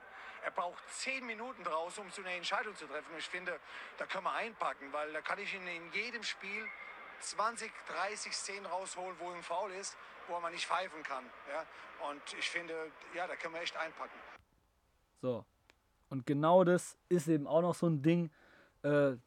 Er 0.43 0.51
braucht 0.51 0.81
zehn 0.89 1.25
Minuten 1.25 1.63
draußen, 1.63 2.03
um 2.03 2.11
so 2.11 2.21
eine 2.21 2.33
Entscheidung 2.33 2.75
zu 2.75 2.85
treffen. 2.85 3.11
Und 3.11 3.17
ich 3.17 3.27
finde, 3.27 3.59
da 3.97 4.05
können 4.05 4.23
wir 4.23 4.33
einpacken, 4.33 4.93
weil 4.93 5.11
da 5.11 5.21
kann 5.21 5.39
ich 5.39 5.53
ihn 5.53 5.67
in 5.67 5.91
jedem 5.91 6.23
Spiel 6.23 6.65
20, 7.19 7.71
30 7.87 8.35
Szenen 8.35 8.65
rausholen, 8.65 9.17
wo 9.19 9.31
ein 9.31 9.43
Foul 9.43 9.71
ist, 9.71 9.97
wo 10.27 10.39
man 10.39 10.53
nicht 10.53 10.65
pfeifen 10.65 11.03
kann. 11.03 11.25
Ja? 11.51 11.65
Und 12.09 12.21
ich 12.37 12.49
finde, 12.49 12.91
ja, 13.15 13.27
da 13.27 13.35
können 13.35 13.55
wir 13.55 13.61
echt 13.61 13.75
einpacken. 13.75 14.17
So. 15.21 15.43
Und 16.09 16.25
genau 16.25 16.63
das 16.63 16.97
ist 17.09 17.27
eben 17.27 17.47
auch 17.47 17.61
noch 17.61 17.75
so 17.75 17.87
ein 17.87 18.01
Ding, 18.01 18.29
äh, 18.83 19.17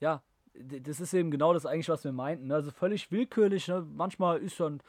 ja, 0.00 0.22
das 0.54 1.00
ist 1.00 1.14
eben 1.14 1.30
genau 1.30 1.52
das 1.52 1.66
eigentlich, 1.66 1.88
was 1.88 2.04
wir 2.04 2.12
meinten. 2.12 2.48
Ne? 2.48 2.54
Also 2.54 2.70
völlig 2.70 3.10
willkürlich. 3.10 3.68
Ne? 3.68 3.86
Manchmal 3.94 4.38
ist 4.38 4.60
dann, 4.60 4.80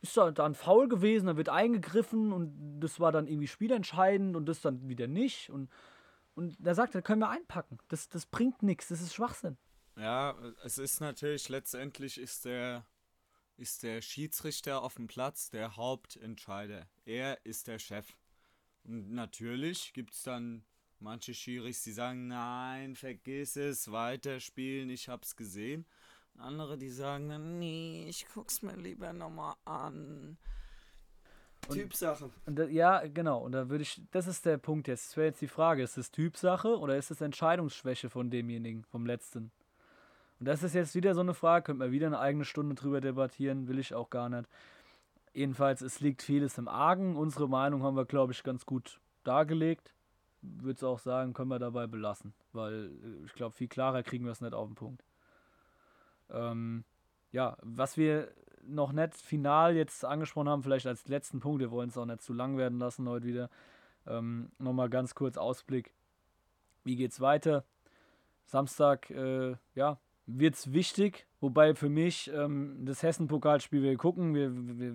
ist 0.00 0.16
da 0.16 0.30
dann 0.30 0.54
faul 0.54 0.88
gewesen, 0.88 1.26
dann 1.26 1.36
wird 1.36 1.48
eingegriffen 1.48 2.32
und 2.32 2.80
das 2.80 3.00
war 3.00 3.12
dann 3.12 3.26
irgendwie 3.26 3.48
spielentscheidend 3.48 4.36
und 4.36 4.46
das 4.46 4.60
dann 4.60 4.88
wieder 4.88 5.06
nicht. 5.06 5.50
Und, 5.50 5.70
und 6.34 6.56
da 6.60 6.74
sagt 6.74 6.94
er, 6.94 7.02
können 7.02 7.20
wir 7.20 7.30
einpacken. 7.30 7.78
Das, 7.88 8.08
das 8.08 8.26
bringt 8.26 8.62
nichts, 8.62 8.88
das 8.88 9.00
ist 9.00 9.14
Schwachsinn. 9.14 9.56
Ja, 9.96 10.36
es 10.62 10.78
ist 10.78 11.00
natürlich, 11.00 11.48
letztendlich 11.48 12.18
ist 12.18 12.44
der, 12.44 12.86
ist 13.56 13.82
der 13.82 14.00
Schiedsrichter 14.00 14.82
auf 14.82 14.94
dem 14.94 15.08
Platz 15.08 15.50
der 15.50 15.76
Hauptentscheider. 15.76 16.86
Er 17.04 17.44
ist 17.44 17.66
der 17.66 17.80
Chef. 17.80 18.14
Und 18.84 19.10
natürlich 19.10 19.92
gibt 19.92 20.14
es 20.14 20.22
dann 20.22 20.64
manche 21.00 21.34
Schiris, 21.34 21.82
die 21.82 21.92
sagen, 21.92 22.28
nein, 22.28 22.96
vergiss 22.96 23.56
es, 23.56 23.90
weiterspielen, 23.90 24.90
ich 24.90 25.08
hab's 25.08 25.36
gesehen. 25.36 25.86
Und 26.34 26.40
andere, 26.40 26.78
die 26.78 26.90
sagen 26.90 27.28
dann, 27.28 27.58
nee, 27.58 28.06
ich 28.08 28.26
guck's 28.32 28.62
mir 28.62 28.76
lieber 28.76 29.12
nochmal 29.12 29.54
an. 29.64 30.38
Und, 31.68 31.74
Typsache. 31.74 32.30
Und 32.46 32.56
da, 32.56 32.64
ja, 32.64 33.06
genau. 33.06 33.38
Und 33.40 33.52
da 33.52 33.68
würde 33.68 33.82
ich, 33.82 34.00
das 34.10 34.26
ist 34.26 34.46
der 34.46 34.58
Punkt 34.58 34.88
jetzt. 34.88 35.08
Das 35.08 35.16
wäre 35.16 35.26
jetzt 35.26 35.40
die 35.40 35.48
Frage, 35.48 35.82
ist 35.82 35.98
es 35.98 36.10
Typsache 36.10 36.78
oder 36.78 36.96
ist 36.96 37.10
es 37.10 37.20
Entscheidungsschwäche 37.20 38.08
von 38.08 38.30
demjenigen, 38.30 38.84
vom 38.84 39.04
Letzten? 39.04 39.50
Und 40.38 40.46
das 40.46 40.62
ist 40.62 40.74
jetzt 40.74 40.94
wieder 40.94 41.14
so 41.14 41.20
eine 41.20 41.34
Frage, 41.34 41.64
könnte 41.64 41.80
man 41.80 41.90
wieder 41.90 42.06
eine 42.06 42.20
eigene 42.20 42.44
Stunde 42.44 42.74
drüber 42.74 43.00
debattieren, 43.00 43.66
will 43.66 43.78
ich 43.78 43.92
auch 43.92 44.08
gar 44.08 44.28
nicht. 44.28 44.48
Jedenfalls, 45.34 45.82
es 45.82 46.00
liegt 46.00 46.22
vieles 46.22 46.58
im 46.58 46.68
Argen. 46.68 47.16
Unsere 47.16 47.48
Meinung 47.48 47.82
haben 47.82 47.96
wir, 47.96 48.06
glaube 48.06 48.32
ich, 48.32 48.42
ganz 48.42 48.64
gut 48.64 49.00
dargelegt. 49.24 49.92
Würde 50.42 50.76
es 50.76 50.84
auch 50.84 50.98
sagen, 50.98 51.32
können 51.32 51.50
wir 51.50 51.58
dabei 51.58 51.86
belassen, 51.86 52.32
weil 52.52 52.90
äh, 53.02 53.24
ich 53.24 53.32
glaube, 53.34 53.54
viel 53.54 53.68
klarer 53.68 54.02
kriegen 54.02 54.24
wir 54.24 54.32
es 54.32 54.40
nicht 54.40 54.54
auf 54.54 54.68
den 54.68 54.74
Punkt. 54.74 55.04
Ähm, 56.30 56.84
ja, 57.32 57.56
was 57.62 57.96
wir 57.96 58.32
noch 58.66 58.92
nicht 58.92 59.14
final 59.14 59.74
jetzt 59.74 60.04
angesprochen 60.04 60.48
haben, 60.48 60.62
vielleicht 60.62 60.86
als 60.86 61.08
letzten 61.08 61.40
Punkt, 61.40 61.60
wir 61.60 61.70
wollen 61.70 61.88
es 61.88 61.96
auch 61.96 62.04
nicht 62.04 62.22
zu 62.22 62.32
lang 62.32 62.56
werden 62.56 62.78
lassen 62.78 63.08
heute 63.08 63.26
wieder. 63.26 63.50
Ähm, 64.06 64.50
Nochmal 64.58 64.90
ganz 64.90 65.14
kurz 65.14 65.36
Ausblick. 65.36 65.92
Wie 66.84 66.96
geht's 66.96 67.20
weiter? 67.20 67.64
Samstag, 68.44 69.10
äh, 69.10 69.56
ja, 69.74 69.98
es 70.26 70.72
wichtig, 70.72 71.26
wobei 71.40 71.74
für 71.74 71.88
mich 71.88 72.30
ähm, 72.32 72.84
das 72.84 73.02
Hessen-Pokalspiel, 73.02 73.82
wir 73.82 73.96
gucken, 73.96 74.34
wir, 74.34 74.50
wir 74.78 74.94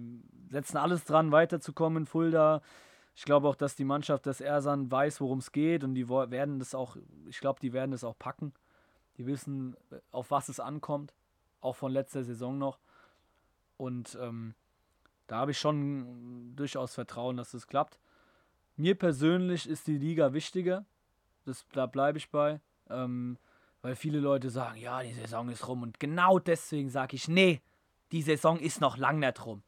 setzen 0.50 0.78
alles 0.78 1.06
dran, 1.06 1.32
weiterzukommen 1.32 2.04
in 2.04 2.06
Fulda. 2.06 2.62
Ich 3.16 3.24
glaube 3.24 3.48
auch, 3.48 3.56
dass 3.56 3.76
die 3.76 3.86
Mannschaft 3.86 4.26
des 4.26 4.42
Ersan 4.42 4.92
weiß, 4.92 5.22
worum 5.22 5.40
es 5.40 5.52
geht 5.52 5.84
und 5.84 5.94
die 5.94 6.10
werden 6.10 6.60
das 6.60 6.74
auch, 6.74 6.98
ich 7.28 7.40
glaube, 7.40 7.60
die 7.60 7.74
werden 7.74 7.92
das 7.92 8.04
auch 8.04 8.18
packen. 8.18 8.54
Die 9.18 9.28
wissen, 9.28 9.76
äh, 9.92 10.00
auf 10.12 10.32
was 10.32 10.50
es 10.50 10.60
ankommt, 10.60 11.14
auch 11.62 11.76
von 11.76 11.92
letzter 11.92 12.24
Saison 12.24 12.58
noch. 12.58 12.80
Und 13.78 14.18
ähm, 14.20 14.56
da 15.28 15.38
habe 15.38 15.52
ich 15.52 15.60
schon 15.60 16.56
durchaus 16.56 16.96
Vertrauen, 16.96 17.38
dass 17.38 17.54
es 17.54 17.68
klappt. 17.68 18.00
Mir 18.76 18.96
persönlich 18.96 19.70
ist 19.70 19.88
die 19.88 19.98
Liga 19.98 20.34
wichtiger. 20.34 20.86
Das, 21.46 21.66
da 21.74 21.86
bleibe 21.86 22.18
ich 22.18 22.32
bei. 22.32 22.60
Ähm, 22.90 23.38
weil 23.84 23.96
viele 23.96 24.20
Leute 24.20 24.50
sagen, 24.50 24.80
ja, 24.80 25.04
die 25.04 25.14
Saison 25.14 25.50
ist 25.50 25.68
rum. 25.68 25.84
Und 25.84 26.00
genau 26.00 26.40
deswegen 26.40 26.90
sage 26.90 27.16
ich, 27.16 27.28
nee, 27.28 27.62
die 28.12 28.22
Saison 28.22 28.60
ist 28.60 28.82
noch 28.82 28.98
lang 28.98 29.20
nicht 29.20 29.46
rum. 29.46 29.62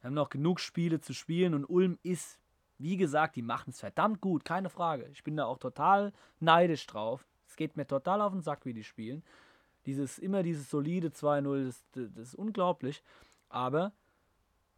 Wir 0.00 0.08
haben 0.08 0.14
noch 0.14 0.30
genug 0.30 0.58
Spiele 0.58 1.00
zu 1.00 1.12
spielen 1.12 1.54
und 1.54 1.64
Ulm 1.66 1.98
ist, 2.02 2.38
wie 2.78 2.96
gesagt, 2.96 3.36
die 3.36 3.42
machen 3.42 3.70
es 3.70 3.80
verdammt 3.80 4.20
gut, 4.20 4.44
keine 4.44 4.70
Frage. 4.70 5.08
Ich 5.12 5.24
bin 5.24 5.36
da 5.36 5.46
auch 5.46 5.58
total 5.58 6.12
neidisch 6.40 6.86
drauf. 6.86 7.26
Es 7.46 7.56
geht 7.56 7.76
mir 7.76 7.86
total 7.86 8.20
auf 8.20 8.32
den 8.32 8.42
Sack, 8.42 8.64
wie 8.64 8.74
die 8.74 8.84
spielen. 8.84 9.22
Dieses, 9.86 10.18
immer 10.18 10.42
dieses 10.42 10.70
solide 10.70 11.08
2-0, 11.08 11.66
das, 11.66 11.84
das 11.92 12.28
ist 12.28 12.34
unglaublich. 12.34 13.02
Aber 13.48 13.92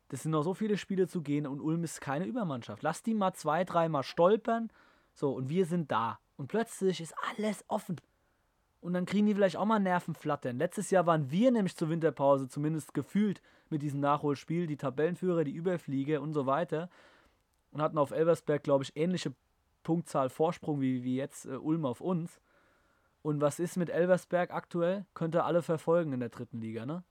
das 0.09 0.23
sind 0.23 0.33
noch 0.33 0.43
so 0.43 0.55
viele 0.55 0.77
Spiele 0.77 1.09
zu 1.09 1.23
gehen 1.23 1.47
und 1.47 1.61
Ulm 1.61 1.85
ist 1.85 2.01
keine 2.01 2.25
Übermannschaft. 2.25 2.83
Lass 2.83 3.03
die 3.03 3.15
mal 3.15 3.33
zwei, 3.35 3.65
dreimal 3.65 4.03
stolpern. 4.03 4.71
So, 5.13 5.33
und 5.33 5.49
wir 5.49 5.67
sind 5.67 5.91
da. 5.91 6.19
Und 6.37 6.49
plötzlich 6.49 7.01
ist 7.01 7.15
alles 7.31 7.65
offen. 7.69 7.97
Und 8.81 8.95
dann 8.95 9.05
kriegen 9.05 9.27
die 9.27 9.35
vielleicht 9.35 9.57
auch 9.57 9.67
mal 9.67 9.79
Nervenflattern. 9.79 10.57
Letztes 10.57 10.91
Jahr 10.91 11.07
waren 11.07 11.31
wir 11.31 11.51
nämlich 11.51 11.77
zur 11.77 11.91
Winterpause, 11.91 12.49
zumindest 12.49 12.95
gefühlt, 12.95 13.43
mit 13.69 13.83
diesem 13.83 14.01
Nachholspiel, 14.01 14.67
die 14.67 14.77
Tabellenführer, 14.77 15.45
die 15.45 15.53
Überflieger 15.53 16.23
und 16.23 16.33
so 16.33 16.47
weiter. 16.47 16.89
Und 17.71 17.83
hatten 17.83 17.99
auf 17.99 18.11
Elversberg, 18.11 18.63
glaube 18.63 18.85
ich, 18.85 18.97
ähnliche 18.97 19.35
Punktzahl 19.83 20.29
Vorsprung 20.29 20.81
wie, 20.81 21.05
wie 21.05 21.17
jetzt 21.17 21.47
äh, 21.47 21.51
Ulm 21.57 21.85
auf 21.85 22.01
uns. 22.01 22.41
Und 23.23 23.41
was 23.41 23.59
ist 23.59 23.77
mit 23.77 23.91
Elversberg 23.91 24.51
aktuell? 24.51 25.07
Könnt 25.15 25.35
ihr 25.35 25.45
alle 25.45 25.63
verfolgen 25.63 26.13
in 26.13 26.21
der 26.21 26.31
dritten 26.31 26.61
Liga, 26.61 26.87
ne? 26.87 27.05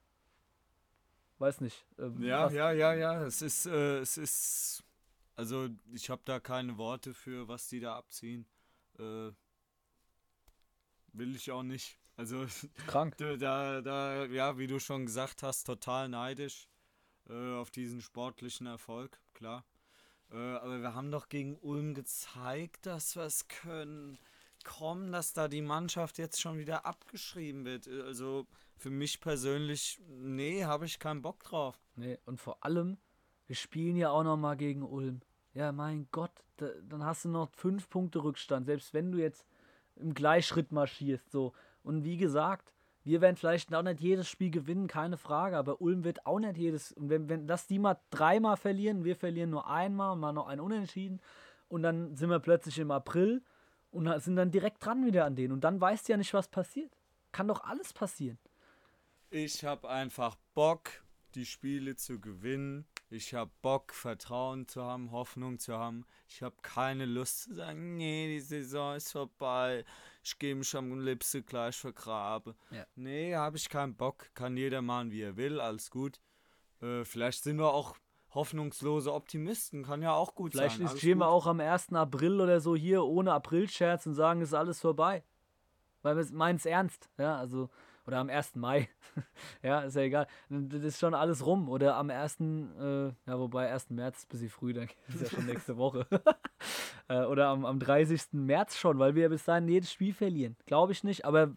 Weiß 1.37 1.61
nicht. 1.61 1.85
Ähm, 1.97 2.21
ja, 2.21 2.49
ja, 2.49 2.71
ja, 2.71 2.93
ja. 2.93 3.23
Es 3.23 3.41
ist, 3.41 3.65
äh, 3.65 3.99
es 3.99 4.17
ist. 4.17 4.83
Also, 5.35 5.69
ich 5.93 6.09
habe 6.09 6.21
da 6.25 6.39
keine 6.39 6.77
Worte 6.77 7.13
für, 7.13 7.47
was 7.47 7.69
die 7.69 7.79
da 7.79 7.95
abziehen. 7.95 8.45
Äh, 8.97 9.31
will 11.13 11.35
ich 11.35 11.51
auch 11.51 11.63
nicht. 11.63 11.97
Also 12.17 12.45
krank. 12.87 13.15
Da, 13.39 13.81
da, 13.81 14.25
ja, 14.25 14.57
wie 14.57 14.67
du 14.67 14.79
schon 14.79 15.05
gesagt 15.05 15.41
hast, 15.41 15.63
total 15.63 16.09
neidisch 16.09 16.67
äh, 17.29 17.53
auf 17.53 17.71
diesen 17.71 18.01
sportlichen 18.01 18.67
Erfolg, 18.67 19.21
klar. 19.33 19.63
Äh, 20.31 20.37
aber 20.37 20.81
wir 20.81 20.93
haben 20.93 21.11
doch 21.11 21.29
gegen 21.29 21.57
Ulm 21.57 21.93
gezeigt, 21.93 22.85
dass 22.85 23.15
wir 23.15 23.23
es 23.23 23.47
können. 23.47 24.17
Komm, 24.63 25.11
dass 25.11 25.33
da 25.33 25.47
die 25.47 25.61
Mannschaft 25.61 26.17
jetzt 26.17 26.41
schon 26.41 26.57
wieder 26.57 26.85
abgeschrieben 26.85 27.65
wird. 27.65 27.87
Also 27.87 28.45
für 28.75 28.89
mich 28.89 29.21
persönlich, 29.21 29.99
nee, 30.07 30.65
habe 30.65 30.85
ich 30.85 30.99
keinen 30.99 31.21
Bock 31.21 31.43
drauf. 31.43 31.79
Nee, 31.95 32.17
und 32.25 32.39
vor 32.39 32.63
allem, 32.63 32.97
wir 33.47 33.55
spielen 33.55 33.95
ja 33.95 34.09
auch 34.09 34.23
noch 34.23 34.37
mal 34.37 34.55
gegen 34.55 34.83
Ulm. 34.83 35.21
Ja, 35.53 35.71
mein 35.71 36.07
Gott, 36.11 36.31
da, 36.57 36.69
dann 36.83 37.03
hast 37.03 37.25
du 37.25 37.29
noch 37.29 37.49
fünf 37.51 37.89
Punkte 37.89 38.23
Rückstand. 38.23 38.65
Selbst 38.65 38.93
wenn 38.93 39.11
du 39.11 39.17
jetzt 39.17 39.45
im 39.95 40.13
Gleichschritt 40.13 40.71
marschierst. 40.71 41.31
So. 41.31 41.53
Und 41.83 42.03
wie 42.03 42.17
gesagt, 42.17 42.73
wir 43.03 43.21
werden 43.21 43.35
vielleicht 43.35 43.73
auch 43.73 43.81
nicht 43.81 44.01
jedes 44.01 44.27
Spiel 44.27 44.51
gewinnen, 44.51 44.87
keine 44.87 45.17
Frage, 45.17 45.57
aber 45.57 45.81
Ulm 45.81 46.03
wird 46.03 46.25
auch 46.25 46.39
nicht 46.39 46.57
jedes. 46.57 46.91
Und 46.91 47.09
wenn, 47.09 47.29
wenn 47.29 47.47
das 47.47 47.67
die 47.67 47.79
mal 47.79 47.97
dreimal 48.09 48.57
verlieren, 48.57 49.03
wir 49.03 49.15
verlieren 49.15 49.49
nur 49.49 49.67
einmal, 49.67 50.15
mal 50.15 50.33
noch 50.33 50.47
ein 50.47 50.59
Unentschieden 50.59 51.21
und 51.69 51.83
dann 51.83 52.15
sind 52.15 52.29
wir 52.29 52.39
plötzlich 52.39 52.77
im 52.79 52.91
April 52.91 53.41
und 53.91 54.21
sind 54.21 54.35
dann 54.35 54.51
direkt 54.51 54.85
dran 54.85 55.05
wieder 55.05 55.25
an 55.25 55.35
denen. 55.35 55.53
Und 55.53 55.63
dann 55.63 55.79
weißt 55.79 56.07
du 56.07 56.13
ja 56.13 56.17
nicht, 56.17 56.33
was 56.33 56.47
passiert. 56.47 56.91
Kann 57.31 57.47
doch 57.47 57.63
alles 57.63 57.93
passieren. 57.93 58.37
Ich 59.29 59.63
habe 59.63 59.89
einfach 59.89 60.35
Bock, 60.53 60.89
die 61.35 61.45
Spiele 61.45 61.95
zu 61.95 62.19
gewinnen. 62.19 62.85
Ich 63.11 63.33
habe 63.33 63.49
Bock, 63.63 63.91
Vertrauen 63.91 64.67
zu 64.67 64.83
haben, 64.83 65.11
Hoffnung 65.11 65.57
zu 65.57 65.77
haben. 65.77 66.05
Ich 66.27 66.43
habe 66.43 66.55
keine 66.61 67.05
Lust 67.05 67.43
zu 67.43 67.55
sagen, 67.55 67.97
nee, 67.97 68.27
die 68.27 68.39
Saison 68.39 68.95
ist 68.95 69.11
vorbei. 69.11 69.83
Ich 70.23 70.37
gehe 70.37 70.53
mich 70.53 70.75
am 70.75 70.99
liebsten 70.99 71.43
gleich 71.43 71.75
vergraben. 71.75 72.53
Ja. 72.69 72.85
Nee, 72.95 73.35
habe 73.35 73.57
ich 73.57 73.67
keinen 73.67 73.95
Bock. 73.95 74.29
Kann 74.35 74.57
jeder 74.57 74.83
machen, 74.83 75.11
wie 75.11 75.21
er 75.21 75.37
will. 75.37 75.59
Alles 75.59 75.89
gut. 75.89 76.19
Äh, 76.81 77.03
vielleicht 77.03 77.43
sind 77.43 77.57
wir 77.57 77.73
auch 77.73 77.95
hoffnungslose 78.35 79.11
Optimisten. 79.11 79.83
Kann 79.83 80.03
ja 80.03 80.13
auch 80.13 80.35
gut 80.35 80.51
vielleicht 80.51 80.77
sein. 80.77 80.87
Vielleicht 80.87 80.99
stehen 80.99 81.17
wir 81.17 81.29
auch 81.29 81.47
am 81.47 81.59
1. 81.59 81.93
April 81.93 82.39
oder 82.39 82.61
so 82.61 82.75
hier 82.75 83.03
ohne 83.03 83.33
Aprilscherz 83.33 84.05
und 84.05 84.13
sagen, 84.13 84.41
es 84.41 84.49
ist 84.49 84.53
alles 84.53 84.81
vorbei. 84.81 85.23
Weil 86.03 86.15
wir 86.15 86.25
meinen 86.31 86.57
es 86.57 86.65
ernst. 86.67 87.09
Ja, 87.17 87.37
also 87.37 87.71
oder 88.09 88.17
am 88.17 88.29
1. 88.29 88.55
Mai. 88.55 88.89
ja, 89.61 89.81
ist 89.81 89.95
ja 89.95 90.01
egal. 90.01 90.27
Das 90.49 90.81
ist 90.81 90.99
schon 90.99 91.13
alles 91.13 91.45
rum. 91.45 91.69
Oder 91.69 91.95
am 91.95 92.09
1. 92.09 92.39
Äh, 92.39 93.05
ja, 93.05 93.13
wobei 93.27 93.71
1. 93.71 93.91
März 93.91 94.17
ist 94.17 94.25
ein 94.25 94.29
bisschen 94.29 94.49
früh, 94.49 94.73
dann 94.73 94.89
ist 95.09 95.21
ja 95.21 95.29
schon 95.29 95.45
nächste 95.45 95.77
Woche. 95.77 96.07
äh, 97.07 97.23
oder 97.25 97.49
am, 97.49 97.65
am 97.65 97.79
30. 97.79 98.29
März 98.31 98.77
schon, 98.77 98.97
weil 98.97 99.13
wir 99.13 99.23
ja 99.23 99.29
bis 99.29 99.45
dahin 99.45 99.67
jedes 99.67 99.91
Spiel 99.91 100.11
verlieren. 100.11 100.55
Glaube 100.65 100.91
ich 100.91 101.03
nicht, 101.03 101.23
aber 101.23 101.55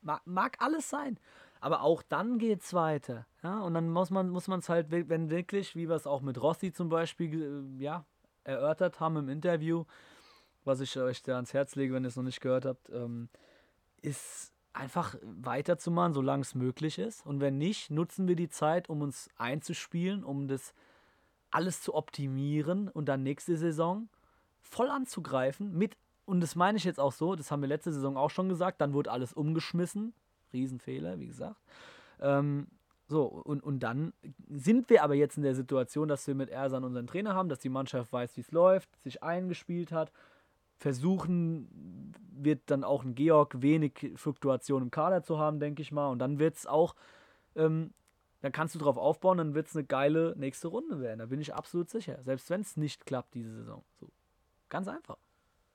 mag, 0.00 0.22
mag 0.26 0.56
alles 0.60 0.88
sein. 0.88 1.18
Aber 1.60 1.82
auch 1.82 2.04
dann 2.04 2.38
geht 2.38 2.62
es 2.62 2.72
weiter. 2.72 3.26
Ja, 3.42 3.60
und 3.62 3.74
dann 3.74 3.90
muss 3.90 4.10
man 4.10 4.34
es 4.36 4.46
muss 4.46 4.68
halt, 4.68 4.92
wenn 4.92 5.28
wirklich, 5.28 5.74
wie 5.74 5.88
wir 5.88 5.96
es 5.96 6.06
auch 6.06 6.20
mit 6.20 6.40
Rossi 6.40 6.72
zum 6.72 6.88
Beispiel 6.88 7.74
äh, 7.78 7.82
ja, 7.82 8.04
erörtert 8.44 9.00
haben 9.00 9.16
im 9.16 9.28
Interview, 9.28 9.86
was 10.64 10.78
ich 10.78 10.96
euch 10.96 11.18
sehr 11.18 11.34
ans 11.34 11.52
Herz 11.52 11.74
lege, 11.74 11.92
wenn 11.94 12.04
ihr 12.04 12.08
es 12.08 12.16
noch 12.16 12.22
nicht 12.22 12.40
gehört 12.40 12.64
habt, 12.64 12.88
ähm, 12.90 13.28
ist 14.02 14.54
einfach 14.72 15.16
weiterzumachen, 15.22 16.14
solange 16.14 16.42
es 16.42 16.54
möglich 16.54 16.98
ist. 16.98 17.26
Und 17.26 17.40
wenn 17.40 17.58
nicht, 17.58 17.90
nutzen 17.90 18.28
wir 18.28 18.36
die 18.36 18.48
Zeit, 18.48 18.88
um 18.88 19.02
uns 19.02 19.28
einzuspielen, 19.36 20.24
um 20.24 20.48
das 20.48 20.74
alles 21.50 21.82
zu 21.82 21.94
optimieren 21.94 22.88
und 22.88 23.06
dann 23.06 23.22
nächste 23.22 23.56
Saison 23.56 24.08
voll 24.62 24.88
anzugreifen. 24.88 25.76
Mit, 25.76 25.96
und 26.24 26.40
das 26.40 26.54
meine 26.54 26.78
ich 26.78 26.84
jetzt 26.84 27.00
auch 27.00 27.12
so, 27.12 27.34
das 27.34 27.50
haben 27.50 27.60
wir 27.62 27.68
letzte 27.68 27.92
Saison 27.92 28.16
auch 28.16 28.30
schon 28.30 28.48
gesagt, 28.48 28.80
dann 28.80 28.92
wurde 28.92 29.10
alles 29.10 29.32
umgeschmissen. 29.32 30.12
Riesenfehler, 30.52 31.18
wie 31.18 31.26
gesagt. 31.26 31.60
Ähm, 32.20 32.66
so, 33.08 33.24
und, 33.24 33.62
und 33.64 33.80
dann 33.80 34.12
sind 34.48 34.88
wir 34.88 35.02
aber 35.02 35.14
jetzt 35.14 35.36
in 35.36 35.42
der 35.42 35.56
Situation, 35.56 36.06
dass 36.06 36.26
wir 36.28 36.36
mit 36.36 36.48
Ersan 36.48 36.84
unseren 36.84 37.08
Trainer 37.08 37.34
haben, 37.34 37.48
dass 37.48 37.58
die 37.58 37.68
Mannschaft 37.68 38.12
weiß, 38.12 38.36
wie 38.36 38.42
es 38.42 38.52
läuft, 38.52 38.88
sich 39.02 39.22
eingespielt 39.22 39.90
hat. 39.90 40.12
Versuchen 40.80 42.14
wird 42.32 42.62
dann 42.70 42.84
auch 42.84 43.04
ein 43.04 43.14
Georg 43.14 43.60
wenig 43.60 44.12
Fluktuation 44.16 44.82
im 44.82 44.90
Kader 44.90 45.22
zu 45.22 45.38
haben, 45.38 45.60
denke 45.60 45.82
ich 45.82 45.92
mal. 45.92 46.08
Und 46.08 46.18
dann 46.20 46.38
wird 46.38 46.56
es 46.56 46.66
auch, 46.66 46.96
ähm, 47.54 47.92
dann 48.40 48.50
kannst 48.50 48.74
du 48.74 48.78
drauf 48.78 48.96
aufbauen, 48.96 49.36
dann 49.36 49.54
wird 49.54 49.66
es 49.66 49.76
eine 49.76 49.84
geile 49.84 50.34
nächste 50.38 50.68
Runde 50.68 50.98
werden. 51.00 51.18
Da 51.18 51.26
bin 51.26 51.38
ich 51.38 51.54
absolut 51.54 51.90
sicher. 51.90 52.22
Selbst 52.24 52.48
wenn 52.48 52.62
es 52.62 52.78
nicht 52.78 53.04
klappt 53.04 53.34
diese 53.34 53.54
Saison. 53.56 53.84
So. 54.00 54.08
Ganz 54.70 54.88
einfach. 54.88 55.18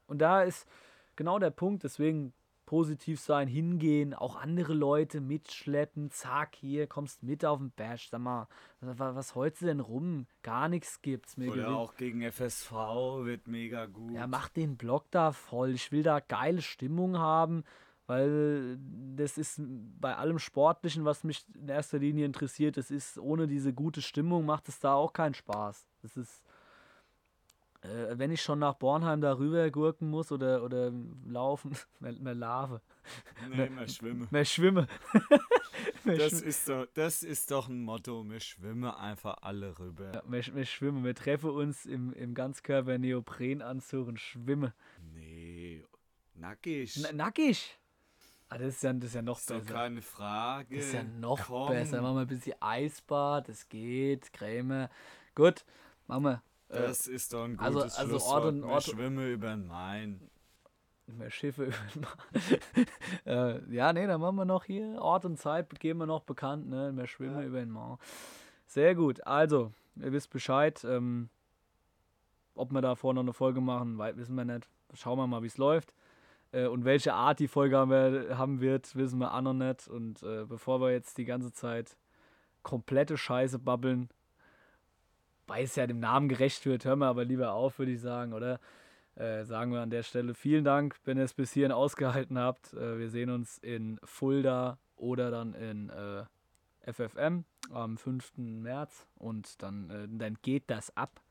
Und 0.07 0.19
da 0.19 0.41
ist 0.41 0.67
genau 1.15 1.37
der 1.37 1.51
Punkt, 1.51 1.83
deswegen 1.83 2.33
positiv 2.65 3.19
sein, 3.19 3.47
hingehen, 3.47 4.13
auch 4.13 4.35
andere 4.35 4.73
Leute 4.73 5.21
mitschleppen, 5.21 6.11
zack, 6.11 6.55
hier, 6.55 6.87
kommst 6.87 7.23
mit 7.23 7.45
auf 7.45 7.59
den 7.59 7.71
Bash, 7.71 8.09
sag 8.09 8.21
mal, 8.21 8.47
was, 8.81 8.97
was 8.97 9.35
holst 9.35 9.61
du 9.61 9.65
denn 9.65 9.79
rum? 9.79 10.27
Gar 10.41 10.69
nichts 10.69 11.01
gibt's 11.01 11.37
mehr. 11.37 11.49
Oder 11.49 11.63
gewinnt. 11.63 11.77
auch 11.77 11.95
gegen 11.95 12.21
FSV 12.21 12.71
wird 13.23 13.47
mega 13.47 13.85
gut. 13.85 14.13
Ja, 14.13 14.27
mach 14.27 14.49
den 14.49 14.77
Block 14.77 15.09
da 15.11 15.31
voll. 15.31 15.71
Ich 15.71 15.91
will 15.91 16.03
da 16.03 16.19
geile 16.19 16.61
Stimmung 16.61 17.17
haben, 17.17 17.63
weil 18.07 18.77
das 19.15 19.37
ist 19.37 19.61
bei 19.99 20.15
allem 20.15 20.39
Sportlichen, 20.39 21.05
was 21.05 21.23
mich 21.23 21.45
in 21.55 21.69
erster 21.69 21.99
Linie 21.99 22.25
interessiert, 22.25 22.77
das 22.77 22.91
ist, 22.91 23.17
ohne 23.17 23.47
diese 23.47 23.73
gute 23.73 24.01
Stimmung 24.01 24.45
macht 24.45 24.69
es 24.69 24.79
da 24.79 24.93
auch 24.93 25.13
keinen 25.13 25.33
Spaß. 25.33 25.87
Das 26.01 26.17
ist, 26.17 26.43
äh, 27.85 28.17
wenn 28.17 28.31
ich 28.31 28.41
schon 28.41 28.59
nach 28.59 28.75
Bornheim 28.75 29.21
da 29.21 29.37
rüber 29.37 29.69
gurken 29.69 30.09
muss 30.09 30.31
oder, 30.31 30.63
oder 30.63 30.91
laufen, 31.25 31.75
mehr, 31.99 32.13
mehr 32.13 32.35
Lave. 32.35 32.81
Nee, 33.49 33.69
mehr 33.69 33.87
schwimme. 33.87 34.27
Mehr 34.31 34.45
schwimme. 34.45 34.87
mehr 36.03 36.17
das, 36.17 36.31
schwimme. 36.31 36.45
Ist 36.45 36.69
doch, 36.69 36.87
das 36.93 37.23
ist 37.23 37.51
doch 37.51 37.67
ein 37.69 37.81
Motto, 37.81 38.23
wir 38.27 38.39
schwimmen 38.39 38.89
einfach 38.89 39.37
alle 39.41 39.77
rüber. 39.77 40.11
Ja, 40.13 40.23
wir, 40.27 40.55
wir 40.55 40.65
schwimmen, 40.65 41.03
wir 41.03 41.15
treffen 41.15 41.51
uns 41.51 41.85
im, 41.85 42.13
im 42.13 42.33
Ganzkörper-Neoprenanzug 42.33 44.07
und 44.07 44.19
schwimmen. 44.19 44.73
Nee, 45.13 45.83
nackig. 46.33 46.97
Na, 47.01 47.11
nackig? 47.11 47.77
Ah, 48.49 48.57
das, 48.57 48.75
ist 48.75 48.83
ja, 48.83 48.93
das 48.93 49.09
ist 49.09 49.15
ja 49.15 49.21
noch 49.21 49.39
ist 49.39 49.47
besser. 49.47 49.65
Doch 49.65 49.73
keine 49.73 50.01
Frage. 50.01 50.75
Das 50.75 50.85
ist 50.85 50.93
ja 50.93 51.03
noch 51.03 51.47
Komm. 51.47 51.69
besser. 51.69 52.01
Machen 52.01 52.15
wir 52.15 52.21
ein 52.21 52.27
bisschen 52.27 52.53
Eisbad, 52.61 53.49
das 53.49 53.67
geht, 53.69 54.31
Creme. 54.33 54.87
Gut, 55.33 55.65
machen 56.07 56.23
wir. 56.23 56.43
Äh, 56.69 56.81
das 56.81 57.07
ist 57.07 57.33
doch 57.33 57.43
ein 57.43 57.59
also, 57.59 57.79
gutes 57.79 57.97
also, 57.97 58.15
also 58.15 58.25
Ort 58.27 58.45
und 58.45 58.63
Ort. 58.63 58.83
Schwimme 58.83 59.31
über 59.31 59.49
den 59.49 59.67
Main. 59.67 60.29
Mehr 61.07 61.29
Schiffe 61.29 61.65
über 61.65 61.75
den 61.93 62.01
Main. 62.01 62.87
äh, 63.25 63.73
ja, 63.75 63.93
nee, 63.93 64.07
dann 64.07 64.21
machen 64.21 64.35
wir 64.35 64.45
noch 64.45 64.63
hier 64.63 65.01
Ort 65.01 65.25
und 65.25 65.37
Zeit, 65.37 65.79
geben 65.79 65.99
wir 65.99 66.07
noch 66.07 66.23
bekannt, 66.23 66.67
ne? 66.69 66.91
Mehr 66.91 67.07
Schwimme 67.07 67.41
ja. 67.41 67.47
über 67.47 67.59
den 67.59 67.71
Main. 67.71 67.97
Sehr 68.65 68.95
gut. 68.95 69.25
Also, 69.25 69.71
ihr 69.95 70.11
wisst 70.11 70.31
Bescheid. 70.31 70.83
Ähm, 70.83 71.29
ob 72.55 72.71
wir 72.71 72.81
davor 72.81 73.13
noch 73.13 73.21
eine 73.21 73.33
Folge 73.33 73.61
machen, 73.61 73.97
wissen 73.97 74.35
wir 74.35 74.45
nicht. 74.45 74.69
Schauen 74.93 75.19
wir 75.19 75.27
mal, 75.27 75.43
wie 75.43 75.47
es 75.47 75.57
läuft. 75.57 75.93
Äh, 76.51 76.67
und 76.67 76.85
welche 76.85 77.13
Art 77.13 77.39
die 77.39 77.47
Folge 77.47 77.77
haben, 77.77 77.91
wir, 77.91 78.37
haben 78.37 78.61
wird, 78.61 78.95
wissen 78.95 79.19
wir 79.19 79.33
auch 79.33 79.41
noch 79.41 79.53
nicht. 79.53 79.87
Und 79.87 80.23
äh, 80.23 80.45
bevor 80.45 80.79
wir 80.81 80.91
jetzt 80.91 81.17
die 81.17 81.25
ganze 81.25 81.51
Zeit 81.51 81.97
komplette 82.63 83.17
Scheiße 83.17 83.59
babbeln, 83.59 84.09
weil 85.47 85.65
es 85.65 85.75
ja 85.75 85.87
dem 85.87 85.99
Namen 85.99 86.29
gerecht 86.29 86.65
wird, 86.65 86.85
hören 86.85 86.99
wir 86.99 87.07
aber 87.07 87.25
lieber 87.25 87.53
auf, 87.53 87.79
würde 87.79 87.91
ich 87.91 88.01
sagen, 88.01 88.33
oder? 88.33 88.59
Äh, 89.15 89.45
sagen 89.45 89.71
wir 89.71 89.79
an 89.79 89.89
der 89.89 90.03
Stelle 90.03 90.33
vielen 90.33 90.65
Dank, 90.65 90.97
wenn 91.05 91.17
ihr 91.17 91.23
es 91.23 91.33
bis 91.33 91.53
hierhin 91.53 91.71
ausgehalten 91.71 92.37
habt. 92.37 92.73
Äh, 92.73 92.99
wir 92.99 93.09
sehen 93.09 93.29
uns 93.29 93.57
in 93.59 93.97
Fulda 94.03 94.77
oder 94.97 95.31
dann 95.31 95.53
in 95.53 95.89
äh, 95.89 96.25
FFM 96.91 97.45
am 97.71 97.97
5. 97.97 98.33
März 98.37 99.07
und 99.15 99.61
dann, 99.63 99.89
äh, 99.89 100.07
dann 100.09 100.37
geht 100.41 100.69
das 100.69 100.95
ab 100.97 101.21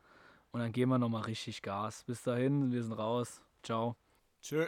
und 0.50 0.60
dann 0.60 0.72
gehen 0.72 0.88
wir 0.88 0.98
nochmal 0.98 1.22
richtig 1.22 1.62
Gas. 1.62 2.04
Bis 2.04 2.22
dahin, 2.22 2.72
wir 2.72 2.82
sind 2.82 2.92
raus. 2.92 3.42
Ciao. 3.62 3.96
Tschö. 4.40 4.66